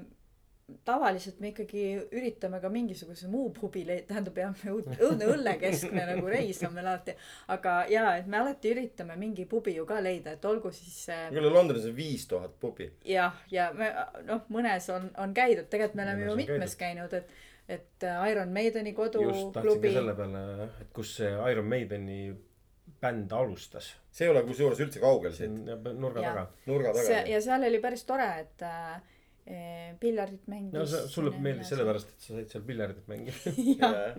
tavaliselt 0.85 1.39
me 1.39 1.53
ikkagi 1.53 1.83
üritame 2.11 2.59
ka 2.59 2.69
mingisuguse 2.71 3.29
muu 3.31 3.53
pubi 3.55 3.85
leida, 3.87 4.03
tähendab 4.09 4.39
jah, 4.41 4.63
õudne 4.67 5.29
õllekeskne 5.31 6.03
nagu 6.11 6.27
reis 6.27 6.59
on 6.67 6.73
meil 6.75 6.89
alati. 6.91 7.15
aga 7.53 7.75
jaa, 7.91 8.17
et 8.19 8.27
me 8.27 8.41
alati 8.41 8.73
üritame 8.75 9.15
mingi 9.19 9.45
pubi 9.47 9.77
ju 9.77 9.85
ka 9.87 10.01
leida, 10.03 10.35
et 10.35 10.47
olgu 10.49 10.73
siis 10.75 10.97
see 11.07 11.29
kuule, 11.31 11.53
Londonis 11.55 11.87
on 11.87 11.95
viis 11.95 12.27
tuhat 12.27 12.59
pubi. 12.59 12.89
jah, 13.07 13.39
ja 13.51 13.69
me 13.77 13.93
noh, 14.27 14.43
mõnes 14.51 14.91
on, 14.91 15.07
on 15.23 15.35
käidud, 15.37 15.69
tegelikult 15.71 16.01
me 16.01 16.07
oleme 16.09 16.27
ju 16.27 16.37
mitmes 16.43 16.75
käinud, 16.83 17.15
et, 17.15 17.31
et 17.79 18.07
äh, 18.09 18.27
Iron 18.33 18.51
Maideni 18.51 18.91
just 18.91 19.15
tahtsin 19.15 19.23
ka 19.23 19.63
koduklubi. 19.63 19.95
selle 19.95 20.19
peale, 20.19 20.45
et 20.83 20.93
kus 20.99 21.15
see 21.21 21.33
Iron 21.51 21.71
Maideni 21.71 22.21
bänd 22.99 23.31
alustas. 23.31 23.93
see 24.11 24.27
ei 24.27 24.35
ole 24.35 24.43
kusjuures 24.43 24.83
üldse 24.83 24.99
kaugel 24.99 25.31
siit, 25.31 25.47
siin 25.47 25.99
nurga 26.01 26.23
Jaa. 26.23 26.33
taga. 26.33 26.49
nurga 26.67 26.97
taga. 26.99 27.21
ja 27.31 27.39
seal 27.39 27.71
oli 27.71 27.79
päris 27.79 28.03
tore, 28.03 28.33
et 28.43 28.67
äh, 28.67 28.97
piljardit 29.99 30.47
mängis. 30.51 30.73
no 30.73 30.85
see 30.85 31.07
sulle 31.11 31.31
meeldis. 31.39 31.69
sellepärast, 31.71 32.09
et 32.13 32.25
sa 32.25 32.33
said 32.35 32.49
seal 32.51 32.65
piljardit 32.67 33.07
mängida. 33.07 33.53
ja, 33.81 33.91
aga 33.91 34.17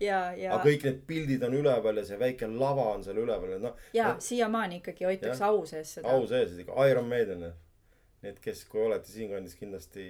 ja, 0.00 0.20
ja, 0.38 0.60
kõik 0.62 0.86
need 0.86 1.00
pildid 1.08 1.46
on 1.48 1.56
üleval 1.58 1.98
ja 1.98 2.06
see 2.06 2.20
väike 2.20 2.50
lava 2.50 2.92
on 2.92 3.02
seal 3.06 3.18
üleval 3.24 3.56
ja 3.56 3.58
noh, 3.62 3.82
ja 3.96 4.12
siiamaani 4.22 4.80
ikkagi 4.82 5.08
hoitakse 5.08 5.48
au 5.48 5.64
sees 5.68 5.96
seda. 5.98 6.14
au 6.14 6.28
sees, 6.30 6.54
ikka 6.62 6.88
Iron 6.90 7.10
Maiden. 7.10 7.50
Need, 8.22 8.36
kes, 8.38 8.60
kui 8.70 8.78
olete 8.84 9.10
siinkandis, 9.10 9.56
kindlasti 9.58 10.04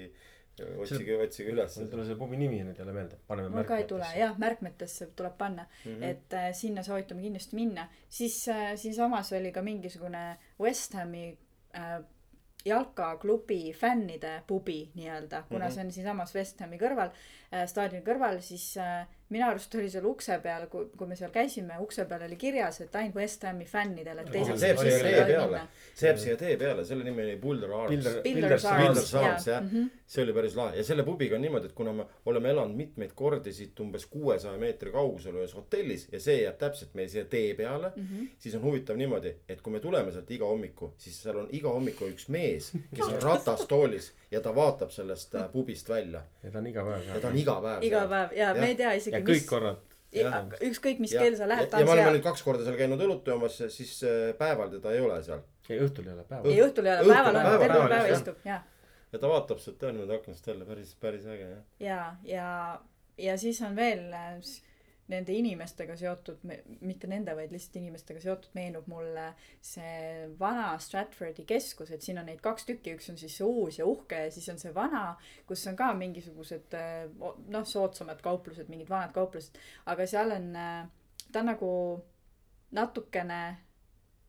otsige, 0.60 1.16
otsige 1.16 1.52
üles. 1.52 1.76
mul 1.78 1.86
ei 1.86 1.90
tule 1.94 2.04
see 2.06 2.16
pubi 2.20 2.38
nimi 2.40 2.58
nüüd 2.66 2.78
jälle 2.78 2.92
meelde, 2.92 3.18
paneme 3.28 3.48
mul 3.54 3.64
ka 3.68 3.78
ei 3.80 3.86
tule, 3.88 4.08
jah, 4.18 4.34
märkmetesse 4.38 5.08
tuleb 5.16 5.38
panna 5.38 5.64
mm. 5.64 5.94
-hmm. 5.94 6.04
et 6.10 6.36
äh, 6.36 6.50
sinna 6.52 6.82
soovitame 6.84 7.22
kindlasti 7.22 7.56
minna. 7.56 7.88
siis 8.08 8.48
äh,, 8.48 8.74
siinsamas 8.76 9.32
oli 9.32 9.52
ka 9.52 9.62
mingisugune 9.62 10.36
West 10.60 10.94
Hami 10.94 11.38
äh, 11.74 12.04
jalkaklubi 12.64 13.72
fännide 13.72 14.42
pubi 14.46 14.90
nii-öelda, 14.94 15.42
kuna 15.48 15.64
mm. 15.64 15.70
-hmm. 15.70 15.74
see 15.74 15.84
on 15.84 15.92
siinsamas 15.92 16.34
West 16.34 16.60
Hami 16.60 16.78
kõrval 16.78 17.10
staadioni 17.66 18.04
kõrval, 18.06 18.40
siis 18.40 18.76
äh, 18.80 19.06
minu 19.32 19.46
arust 19.48 19.74
oli 19.74 19.88
seal 19.90 20.04
ukse 20.08 20.36
peal, 20.44 20.66
kui, 20.72 20.86
kui 20.96 21.06
me 21.08 21.16
seal 21.16 21.30
käisime, 21.32 21.78
ukse 21.80 22.04
peal 22.08 22.26
oli 22.26 22.36
kirjas, 22.36 22.80
et 22.84 22.96
ainult 23.00 23.16
West 23.16 23.44
Hami 23.48 23.64
fännidele, 23.68 24.24
see 24.28 24.42
jääb 24.44 24.58
siia 24.60 24.74
oli- 24.76 24.92
tee 25.00 25.24
peale, 25.30 25.60
see 25.94 26.08
jääb 26.10 26.18
siia 26.20 26.36
tee 26.36 26.56
peale, 26.60 26.84
selle 26.84 27.04
nimi 27.04 27.22
oli 27.24 27.36
Boulder 27.40 27.72
Arms. 27.72 28.08
Builder- 28.26 28.66
Arms, 28.72 29.46
jah. 29.46 29.62
Mhm., 29.64 29.86
see 30.12 30.22
oli 30.26 30.32
päris 30.36 30.56
lahe 30.56 30.76
ja 30.76 30.84
selle 30.84 31.02
pubiga 31.06 31.36
on 31.38 31.40
niimoodi, 31.42 31.66
et 31.70 31.72
kuna 31.72 31.92
me 31.96 32.04
oleme 32.28 32.50
elanud 32.52 32.76
mitmeid 32.76 33.14
kordi 33.16 33.52
siit 33.56 33.80
umbes 33.80 34.04
kuuesaja 34.12 34.58
meetri 34.60 34.92
kaugusel 34.92 35.38
ühes 35.40 35.54
hotellis 35.56 36.04
ja 36.12 36.20
see 36.20 36.42
jääb 36.42 36.58
täpselt 36.60 36.92
meil 36.94 37.08
siia 37.08 37.24
tee 37.24 37.54
peale 37.56 37.92
mm, 37.96 38.02
-hmm. 38.10 38.28
siis 38.38 38.54
on 38.54 38.62
huvitav 38.66 38.96
niimoodi, 39.00 39.32
et 39.48 39.62
kui 39.62 39.72
me 39.72 39.80
tuleme 39.80 40.12
sealt 40.12 40.30
iga 40.30 40.44
hommiku, 40.44 40.92
siis 40.98 41.22
seal 41.22 41.38
on 41.40 41.48
iga 41.52 41.68
hommiku 41.72 42.04
üks 42.12 42.28
mees, 42.28 42.72
kes 42.94 43.06
on 43.08 43.22
ratastoolis 43.30 44.12
ja 44.30 44.40
ta 44.40 44.52
vaatab 44.54 44.90
sellest 44.90 45.34
äh, 45.34 45.48
pubist 45.52 45.88
välja 45.88 46.22
ja 46.42 46.50
ta 46.50 46.58
on 46.58 46.66
iga 46.66 46.84
päev 46.84 47.06
ja 47.08 47.14
ta 47.14 47.20
seal. 47.20 47.32
on 47.32 47.38
iga 47.42 47.56
päev 47.64 47.86
iga 47.88 48.02
päev 48.10 48.36
ja, 48.36 48.50
ja 48.50 48.60
me 48.60 48.68
ei 48.72 48.76
tea 48.78 48.92
ja 48.94 49.00
isegi, 49.00 49.22
kõik 49.26 49.42
mis, 49.42 49.48
korrad. 49.50 49.96
ükskõik 50.70 51.02
mis 51.02 51.14
ja, 51.14 51.24
kell 51.24 51.38
sa 51.38 51.48
lähed, 51.50 51.68
ja, 51.72 51.84
me 51.86 51.94
oleme 51.94 52.16
nüüd. 52.16 52.24
kaks 52.26 52.44
korda 52.46 52.66
seal 52.66 52.78
käinud 52.80 53.00
õlut 53.06 53.28
joomas, 53.32 53.60
siis 53.74 53.94
äh, 54.08 54.32
päeval 54.38 54.72
teda 54.76 54.94
ei 54.96 55.04
ole 55.04 55.20
seal 55.26 55.44
ei, 55.68 55.78
õhtul 55.80 56.08
ei 56.08 56.16
ole 56.16 56.26
päeva 56.28 56.48
ei, 56.48 56.58
õhtul 56.64 56.88
ei 56.88 56.96
ole, 56.98 57.14
päeval 57.14 57.36
on, 57.36 57.40
päeval- 57.40 57.62
terve 57.62 57.74
päeval, 57.74 57.94
päeva 57.96 58.10
jah. 58.10 58.18
istub, 58.18 58.42
jaa. 58.48 58.60
ja 59.12 59.22
ta 59.22 59.32
vaatab 59.32 59.62
sealt 59.62 59.86
jah 59.86 59.94
niimoodi 59.94 60.18
aknast 60.18 60.50
välja, 60.52 60.68
päris, 60.68 60.96
päris 61.00 61.30
äge 61.36 61.48
jah. 61.48 61.64
ja, 61.80 62.02
ja, 62.28 62.50
ja 63.28 63.38
siis 63.40 63.62
on 63.66 63.78
veel 63.78 64.04
äh, 64.12 64.36
nende 65.12 65.34
inimestega 65.36 65.94
seotud, 66.00 66.40
mitte 66.80 67.08
nende, 67.10 67.34
vaid 67.38 67.52
lihtsalt 67.54 67.76
inimestega 67.80 68.20
seotud, 68.24 68.50
meenub 68.58 68.86
mulle 68.90 69.28
see 69.60 70.26
vana 70.40 70.70
Stratfordi 70.82 71.44
keskus, 71.48 71.92
et 71.94 72.02
siin 72.02 72.18
on 72.22 72.26
neid 72.30 72.40
kaks 72.44 72.66
tükki, 72.68 72.96
üks 72.98 73.10
on 73.12 73.20
siis 73.20 73.36
see 73.38 73.46
uus 73.48 73.78
ja 73.78 73.86
uhke 73.88 74.24
ja 74.26 74.30
siis 74.34 74.48
on 74.52 74.58
see 74.62 74.72
vana, 74.76 75.04
kus 75.48 75.66
on 75.70 75.76
ka 75.78 75.92
mingisugused 75.98 76.76
o- 77.20 77.36
noh, 77.52 77.64
soodsamad 77.68 78.22
kauplused, 78.24 78.68
mingid 78.72 78.88
vanad 78.90 79.12
kauplused, 79.16 79.58
aga 79.86 80.06
seal 80.06 80.32
on, 80.38 80.50
ta 81.32 81.40
on 81.44 81.52
nagu 81.52 81.74
natukene 82.72 83.42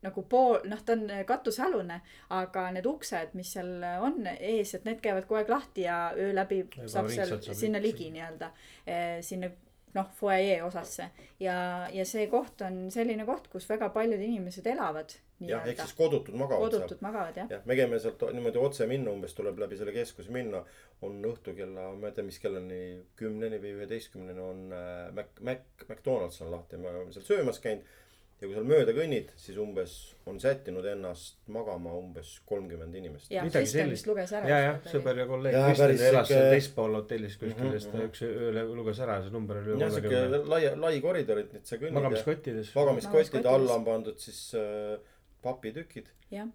nagu 0.03 0.19
pool, 0.27 0.57
noh, 0.67 0.81
ta 0.83 0.97
on 0.97 1.05
katusealune, 1.27 1.95
aga 2.35 2.65
need 2.75 2.87
uksed, 2.89 3.37
mis 3.39 3.53
seal 3.55 3.69
on 4.03 4.25
ees, 4.33 4.73
et 4.75 4.83
need 4.83 4.99
käivad 4.99 5.23
kogu 5.29 5.37
aeg 5.39 5.51
lahti 5.53 5.85
ja 5.85 5.99
öö 6.17 6.33
läbi 6.35 6.57
Ja 6.75 6.89
saab 6.91 7.07
seal 7.13 7.31
sinna 7.55 7.79
ligi 7.79 8.09
nii-öelda, 8.11 8.49
sinna 9.23 9.47
noh, 9.93 10.09
fuajee 10.17 10.57
osasse 10.63 11.09
ja, 11.39 11.57
ja 11.93 12.05
see 12.05 12.25
koht 12.31 12.61
on 12.65 12.87
selline 12.93 13.25
koht, 13.27 13.47
kus 13.51 13.67
väga 13.69 13.89
paljud 13.93 14.21
inimesed 14.21 14.67
elavad 14.73 15.13
jah, 15.47 15.65
ehk 15.67 15.81
siis. 15.83 15.95
kodutud 15.97 16.35
magavad 16.39 16.71
seal. 16.71 16.83
kodutud 16.83 17.03
magavad 17.05 17.37
jah, 17.37 17.49
jah, 17.51 17.65
me 17.69 17.77
käime 17.77 17.99
sealt 18.01 18.23
niimoodi 18.35 18.61
otse 18.61 18.87
minna, 18.89 19.13
umbes 19.13 19.35
tuleb 19.37 19.59
läbi 19.63 19.77
selle 19.79 19.95
keskuse 19.95 20.33
minna. 20.33 20.63
on 21.03 21.17
õhtu 21.27 21.55
kella, 21.57 21.89
ma 21.99 22.09
ei 22.09 22.15
tea, 22.15 22.25
mis 22.27 22.39
kellani, 22.39 22.79
kümneni 23.19 23.59
või 23.59 23.73
üheteistkümneni 23.79 24.43
on 24.43 24.61
äh, 24.71 25.09
Mac, 25.17 25.41
Mac, 25.43 25.65
McDonalds 25.89 26.41
on 26.45 26.53
lahti 26.53 26.77
ja 26.77 26.83
me 26.83 26.93
oleme 26.93 27.15
seal 27.15 27.27
söömas 27.27 27.59
käinud. 27.63 27.89
Ja 28.41 28.47
kui 28.47 28.55
seal 28.55 28.65
mööda 28.67 28.93
kõnnid, 28.95 29.29
siis 29.39 29.57
umbes 29.61 29.93
on 30.29 30.39
sättinud 30.41 30.85
ennast 30.87 31.37
magama 31.51 31.93
umbes 31.95 32.35
kolmkümmend 32.49 32.95
inimest. 32.99 33.31
ja 33.31 33.43
Midagi 33.45 33.69
sellist. 33.71 33.97
vist 33.97 34.09
luges 34.09 34.33
ära. 34.35 34.49
ja, 34.49 34.59
jah, 34.67 34.79
sõber 34.93 35.21
ja 35.21 35.27
kolleeg 35.29 35.57
Kristjan 35.59 35.95
elas 36.09 36.31
seal 36.31 36.49
teispool 36.53 36.97
hotellis 36.99 37.37
kuskil 37.39 37.63
Mhm, 37.63 37.73
ja 37.73 37.79
siis 37.79 37.91
ta 37.91 37.97
mhm. 37.97 38.07
üks 38.09 38.23
öö 38.27 38.65
luges 38.75 39.03
ära 39.03 39.19
ja 39.19 39.25
see 39.27 39.35
number 39.35 39.59
oli 39.61 39.75
üle 39.75 39.85
jah, 39.85 39.93
sihuke 39.93 40.09
kolmekümne. 40.09 40.49
lai, 40.55 40.63
lai 40.85 40.95
koridor, 41.03 41.43
et 41.43 41.53
sa 41.63 41.77
kõnnid 41.77 41.93
ja 41.93 41.99
magamiskottides. 41.99 42.73
magamiskotid 42.75 43.13
Magamiskottides. 43.13 43.53
alla 43.53 43.77
on 43.79 43.85
pandud 43.87 44.19
siis 44.19 44.41
äh, 44.59 44.97
papitükid. 45.43 46.09
jah, 46.33 46.49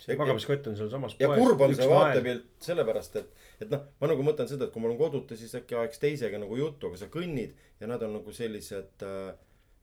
see 0.00 0.16
magamiskott 0.18 0.66
on 0.70 0.76
sealsamas 0.78 1.16
ja 1.20 1.30
kurb 1.32 1.60
on 1.64 1.74
see 1.76 1.88
vaatepilt 1.88 2.66
sellepärast, 2.66 3.16
et, 3.20 3.44
et 3.62 3.72
noh, 3.72 3.84
ma 4.00 4.10
nagu 4.10 4.26
mõtlen 4.26 4.50
seda, 4.50 4.66
et 4.66 4.74
kui 4.74 4.82
ma 4.82 4.90
olen 4.90 5.00
koduta, 5.00 5.38
siis 5.38 5.54
äkki 5.60 5.78
ajaks 5.78 6.02
teisega 6.02 6.40
nagu 6.42 6.58
juttu, 6.58 6.90
aga 6.90 7.04
sa 7.04 7.10
kõnnid 7.12 7.54
ja 7.80 7.90
nad 7.90 8.02
on 8.06 8.16
nagu 8.18 8.34
sellised 8.34 9.04
äh,. 9.06 9.34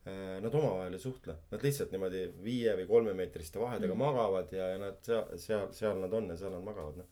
Äh, 0.08 0.38
Nad 0.42 0.54
omavahel 0.56 0.98
ei 0.98 1.04
suhtle, 1.04 1.38
nad 1.52 1.66
lihtsalt 1.66 1.96
niimoodi 1.96 2.26
viie 2.44 2.76
või 2.80 2.88
kolmemeetriste 2.90 3.62
vahedega 3.62 3.94
mm. 3.94 4.04
Magavad 4.06 4.54
ja, 4.56 4.70
ja 4.74 4.80
nad 4.82 5.02
seal, 5.06 5.34
seal, 5.42 5.68
seal 5.78 6.00
nad 6.04 6.14
on 6.18 6.32
ja 6.34 6.38
seal 6.40 6.56
nad 6.56 6.64
magavad, 6.66 7.02
noh. 7.02 7.10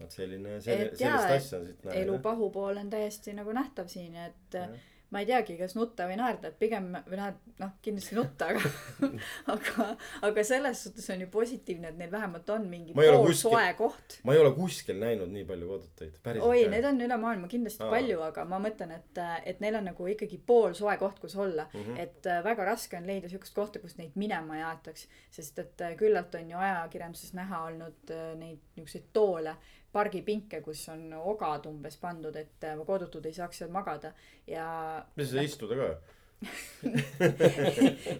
vot 0.00 0.18
selline, 0.18 0.58
selline, 0.64 0.96
sellist 0.98 1.36
asja 1.38 1.60
on 1.60 1.70
siit 1.70 1.86
elu 2.02 2.18
pahupool 2.24 2.82
on 2.82 2.90
täiesti 2.92 3.36
nagu 3.36 3.54
nähtav 3.56 3.88
siin, 3.92 4.18
et 4.28 4.58
Jah. 4.58 4.76
Ma 5.14 5.22
ei 5.22 5.28
teagi, 5.28 5.54
kas 5.58 5.76
nutta 5.78 6.08
või 6.10 6.16
naerda, 6.18 6.50
et 6.50 6.58
pigem 6.58 6.88
või 7.06 7.18
noh, 7.20 7.36
noh 7.60 7.74
kindlasti 7.84 8.16
nutta, 8.18 8.48
aga 8.50 9.10
aga, 9.54 9.86
aga 10.28 10.44
selles 10.46 10.82
suhtes 10.86 11.06
on 11.14 11.22
ju 11.22 11.28
positiivne, 11.32 11.92
et 11.92 12.00
neil 12.00 12.10
vähemalt 12.12 12.50
on 12.54 12.66
mingi 12.70 12.96
poolsoe 12.96 13.52
kuskil- 13.52 13.76
koht. 13.78 14.18
ma 14.26 14.34
ei 14.34 14.42
ole 14.42 14.50
kuskil 14.56 14.98
näinud 15.00 15.30
nii 15.34 15.46
palju 15.48 15.78
päriselt. 16.24 16.48
oi, 16.48 16.64
neid 16.72 16.88
on 16.88 16.98
üle 17.06 17.18
maailma 17.20 17.50
kindlasti 17.52 17.84
Aa. 17.86 17.92
palju, 17.94 18.18
aga 18.26 18.46
ma 18.50 18.60
mõtlen, 18.64 18.96
et, 18.98 19.22
et 19.52 19.62
neil 19.62 19.78
on 19.78 19.88
nagu 19.92 20.10
ikkagi 20.14 20.40
poolsoe 20.46 20.96
koht, 20.98 21.22
kus 21.22 21.36
olla 21.38 21.68
mm. 21.70 21.80
-hmm. 21.86 22.00
et 22.06 22.30
äh, 22.30 22.42
väga 22.44 22.66
raske 22.72 22.98
on 22.98 23.06
leida 23.06 23.30
siukest 23.30 23.54
kohta, 23.54 23.78
kus 23.78 23.96
neid 24.00 24.18
minema 24.18 24.58
ei 24.58 24.66
aetaks, 24.72 25.08
sest 25.30 25.62
et 25.62 25.86
äh, 25.86 25.96
küllalt 26.00 26.34
on 26.34 26.50
ju 26.50 26.58
ajakirjanduses 26.58 27.34
näha 27.38 27.64
olnud 27.70 28.10
äh, 28.10 28.34
neid 28.38 28.60
niisuguseid 28.74 29.10
toole, 29.12 29.56
pargipinke, 29.94 30.60
kus 30.64 30.82
on 30.92 31.06
ogad 31.20 31.68
umbes 31.70 31.96
pandud, 32.02 32.36
et 32.36 32.66
äh, 32.66 32.76
kodutud 32.86 33.26
ei 33.26 33.36
saaks 33.36 33.62
seal 33.62 33.72
magada 33.74 34.12
ja 34.50 34.66
mis 35.16 35.32
sa 35.32 35.46
istuda 35.46 35.80
ka? 35.80 35.94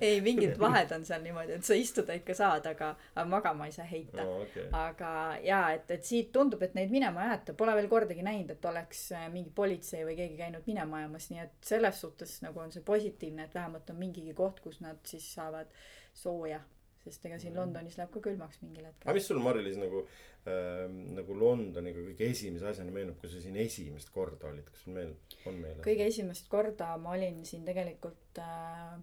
ei, 0.01 0.21
mingid 0.25 0.59
vahed 0.61 0.93
on 0.97 1.05
seal 1.05 1.23
niimoodi, 1.25 1.59
et 1.59 1.67
sa 1.67 1.77
istuda 1.77 2.17
ikka 2.17 2.37
saad, 2.39 2.67
aga, 2.71 2.93
aga 3.15 3.25
magama 3.29 3.67
ei 3.69 3.75
saa 3.75 3.87
heita 3.89 4.23
aa, 4.23 4.37
okei. 4.45 4.67
aga 4.81 5.11
jaa, 5.45 5.65
et, 5.77 5.91
et 5.97 6.07
siit 6.07 6.31
tundub, 6.35 6.63
et 6.65 6.77
neid 6.79 6.93
minema 6.95 7.25
ei 7.25 7.35
aeta, 7.35 7.57
pole 7.59 7.75
veel 7.77 7.91
kordagi 7.91 8.25
näinud, 8.25 8.55
et 8.55 8.71
oleks 8.71 9.07
äh, 9.17 9.27
mingi 9.33 9.53
politsei 9.55 10.05
või 10.07 10.17
keegi 10.21 10.39
käinud 10.41 10.71
minema 10.71 11.03
ajamas, 11.03 11.29
nii 11.33 11.43
et 11.45 11.73
selles 11.73 12.01
suhtes 12.07 12.37
nagu 12.47 12.63
on 12.65 12.73
see 12.75 12.85
positiivne, 12.87 13.49
et 13.49 13.57
vähemalt 13.57 13.93
on 13.93 14.01
mingigi 14.01 14.37
koht, 14.37 14.63
kus 14.65 14.81
nad 14.85 15.01
siis 15.09 15.27
saavad 15.37 15.69
sooja. 16.15 16.63
Sest 17.05 17.27
ega 17.29 17.39
siin 17.41 17.57
Londonis 17.59 17.99
läheb 18.01 18.13
ka 18.15 18.23
külmaks 18.25 18.61
mingil 18.63 18.85
aga 18.87 18.95
hetkel. 18.95 19.17
mis 19.19 19.29
sul 19.31 19.41
Mari-Liis 19.45 19.81
nagu 19.81 20.03
äh,, 20.05 20.85
nagu 21.19 21.39
Londoniga 21.39 22.05
kõige 22.11 22.29
esimese 22.35 22.71
asjana 22.71 22.95
meenub, 22.95 23.19
kui 23.21 23.33
sa 23.33 23.43
siin 23.45 23.59
esimest 23.61 24.13
korda 24.15 24.51
olid, 24.51 24.69
kas 24.71 24.87
meenub, 24.91 25.39
on 25.49 25.59
meeles? 25.63 25.83
kõige 25.87 26.09
esimest 26.11 26.49
korda 26.53 26.95
ma 27.01 27.17
olin 27.17 27.43
siin 27.49 27.67
tegelikult 27.69 28.43
äh, 28.43 28.95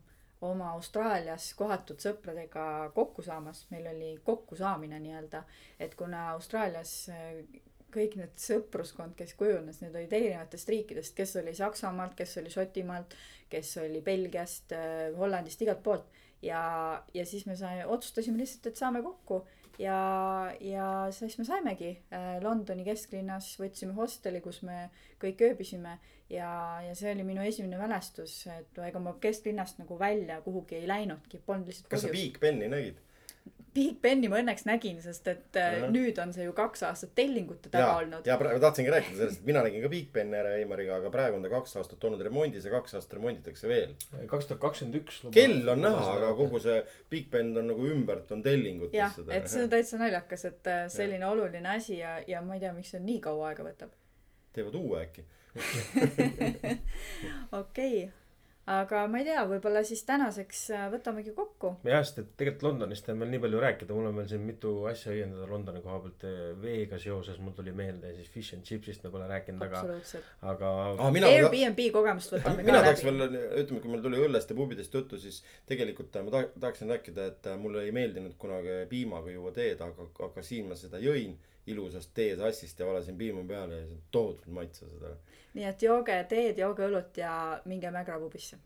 oma 0.42 0.72
Austraalias 0.76 1.52
kohatud 1.58 2.02
sõpradega 2.02 2.64
kokku 2.96 3.26
saamas, 3.26 3.68
meil 3.74 3.92
oli 3.92 4.16
kokkusaamine 4.26 5.02
nii-öelda, 5.04 5.44
et 5.80 5.94
kuna 6.00 6.32
Austraalias 6.34 6.96
äh, 7.14 7.44
kõik 7.92 8.16
need 8.20 8.40
sõpruskond, 8.40 9.16
kes 9.20 9.36
kujunes, 9.40 9.82
need 9.84 9.96
olid 9.96 10.14
erinevatest 10.16 10.70
riikidest, 10.72 11.14
kes 11.18 11.36
oli 11.42 11.54
Saksamaalt, 11.58 12.16
kes 12.18 12.38
oli 12.42 12.52
Šotimaalt, 12.54 13.16
kes 13.52 13.76
oli 13.84 14.02
Belgiast, 14.06 14.72
Hollandist, 15.18 15.62
igalt 15.66 15.84
poolt. 15.84 16.21
ja, 16.42 16.62
ja 17.14 17.26
siis 17.26 17.46
me 17.46 17.56
sai, 17.56 17.84
otsustasime 17.86 18.42
lihtsalt, 18.42 18.72
et 18.72 18.80
saame 18.82 19.04
kokku. 19.06 19.44
Ja, 19.80 19.98
ja 20.62 20.88
siis 21.16 21.38
me 21.40 21.46
saimegi 21.48 21.92
äh, 22.14 22.36
Londoni 22.44 22.84
kesklinnas, 22.86 23.54
võtsime 23.58 23.96
hosteli, 23.98 24.42
kus 24.44 24.62
me 24.68 24.90
kõik 25.22 25.42
ööbisime. 25.48 25.96
Ja, 26.32 26.52
ja 26.86 26.96
see 26.96 27.12
oli 27.16 27.26
minu 27.28 27.44
esimene 27.44 27.80
mälestus, 27.80 28.36
et 28.52 28.78
ega 28.88 29.00
ma 29.04 29.16
kesklinnast 29.20 29.82
nagu 29.82 29.98
välja 30.00 30.40
kuhugi 30.46 30.78
ei 30.80 30.88
läinudki, 30.88 31.42
polnud 31.46 31.68
lihtsalt 31.72 31.90
kas 31.92 32.06
sa 32.06 32.12
Big 32.14 32.38
Beni 32.40 32.70
nägid? 32.72 33.00
Big 33.74 34.02
Beni 34.04 34.28
ma 34.28 34.40
õnneks 34.42 34.66
nägin, 34.68 34.98
sest 35.04 35.28
et 35.32 35.58
äh, 35.60 35.78
Ahah. 35.78 35.92
nüüd 35.94 36.18
on 36.20 36.34
see 36.36 36.44
ju 36.44 36.52
kaks 36.56 36.84
aastat 36.90 37.14
tellingute 37.16 37.70
taga 37.72 37.86
ja, 37.86 37.94
olnud. 38.02 38.28
ja 38.28 38.36
praegu 38.40 38.60
tahtsingi 38.64 38.92
rääkida 38.92 39.16
sellest, 39.16 39.40
et 39.40 39.48
mina 39.48 39.64
nägin 39.64 39.86
ka 39.86 39.92
Big 39.94 40.10
Beni 40.12 40.36
ära 40.36 40.52
Eimariga, 40.60 40.98
aga 41.00 41.12
praegu 41.14 41.40
on 41.40 41.46
ta 41.46 41.52
kaks 41.54 41.78
aastat 41.80 42.04
olnud 42.10 42.24
remondis 42.28 42.68
ja 42.68 42.74
kaks 42.74 42.98
aastat 43.00 43.16
remonditakse 43.20 43.72
veel. 43.72 43.96
kaks 44.32 44.50
tuhat 44.50 44.62
kakskümmend 44.66 45.00
üks. 45.00 45.22
kell 45.36 45.72
on 45.72 45.84
näha, 45.86 46.06
aga 46.18 46.34
kogu 46.40 46.60
see 46.64 46.82
Big 47.14 47.32
Ben 47.32 47.56
on 47.58 47.72
nagu 47.72 47.88
ümbert 47.88 48.32
on 48.36 48.44
tellingutes 48.44 48.98
jah, 48.98 49.16
et 49.32 49.48
see 49.52 49.64
on 49.64 49.72
täitsa 49.72 50.02
naljakas, 50.02 50.48
et 50.52 50.72
äh, 50.72 50.86
selline 50.92 51.28
oluline 51.32 51.76
asi 51.78 52.02
ja, 52.02 52.18
ja 52.28 52.44
ma 52.44 52.60
ei 52.60 52.66
tea, 52.66 52.74
miks 52.76 52.92
see 52.96 53.04
nii 53.04 53.22
kaua 53.24 53.54
aega 53.54 53.68
võtab. 53.68 53.96
teevad 54.52 54.76
uue 54.76 55.06
äkki. 55.06 55.24
okei 57.62 58.04
okay., 58.04 58.21
aga 58.70 59.08
ma 59.10 59.18
ei 59.18 59.26
tea, 59.26 59.42
võib-olla 59.50 59.82
siis 59.86 60.04
tänaseks 60.06 60.60
äh, 60.76 60.84
võtamegi 60.94 61.34
kokku. 61.34 61.72
jah, 61.88 62.04
sest 62.06 62.20
et 62.22 62.28
tegelikult 62.38 62.68
Londonist 62.68 63.10
on 63.10 63.20
veel 63.24 63.32
nii 63.34 63.42
palju 63.42 63.62
rääkida, 63.64 63.96
mul 63.98 64.10
on 64.12 64.20
veel 64.22 64.28
siin 64.30 64.44
mitu 64.46 64.74
asja 64.92 65.16
õiendada 65.16 65.48
Londoni 65.50 65.82
koha 65.82 65.98
pealt. 66.04 66.26
veega 66.62 67.00
seoses 67.02 67.40
mul 67.42 67.56
tuli 67.58 67.74
meelde 67.76 68.14
siis 68.20 68.30
fish 68.30 68.54
and 68.54 68.68
chips'ist 68.68 69.04
me 69.04 69.10
pole 69.14 69.28
rääkinud, 69.32 69.66
aga, 69.66 69.82
absoluutselt. 69.82 70.32
aga 70.54 70.72
aa, 70.94 71.12
mina, 71.12 71.32
Airbnb 71.34 71.82
kogemust 71.96 72.36
võtame 72.38 72.66
mina 72.68 72.84
tahaks 72.86 73.04
veel, 73.08 73.26
ütleme, 73.64 73.82
kui 73.82 73.96
meil 73.96 74.06
tuli 74.06 74.22
õllest 74.28 74.54
ja 74.54 74.60
pubidest 74.62 74.94
juttu, 75.00 75.18
siis 75.22 75.42
tegelikult 75.72 76.16
äh, 76.16 76.28
ma 76.28 76.36
ta- 76.38 76.50
tahaksin 76.60 76.94
rääkida, 76.94 77.30
et 77.34 77.50
äh, 77.50 77.58
mulle 77.62 77.88
ei 77.88 77.96
meeldinud 77.96 78.38
kunagi 78.42 78.84
piimaga 78.94 79.34
juua 79.34 79.52
teed, 79.58 79.82
aga, 79.82 80.06
aga 80.30 80.46
siin 80.46 80.70
ma 80.70 80.78
seda 80.78 81.02
jõin 81.02 81.34
ilusast 81.68 82.14
teesassist 82.14 82.80
ja 82.80 82.86
valasin 82.86 83.18
piima 83.18 83.44
peale 83.48 83.78
ja 83.80 83.86
tohutult 84.12 84.48
maitse 84.48 84.90
seda. 84.90 85.16
nii 85.54 85.66
et 85.70 85.84
jooge 85.84 86.18
teed, 86.30 86.58
jooge 86.58 86.88
õlut 86.88 87.18
ja 87.18 87.62
minge 87.66 87.92
Mägra 87.92 88.20
pubisse 88.20 88.58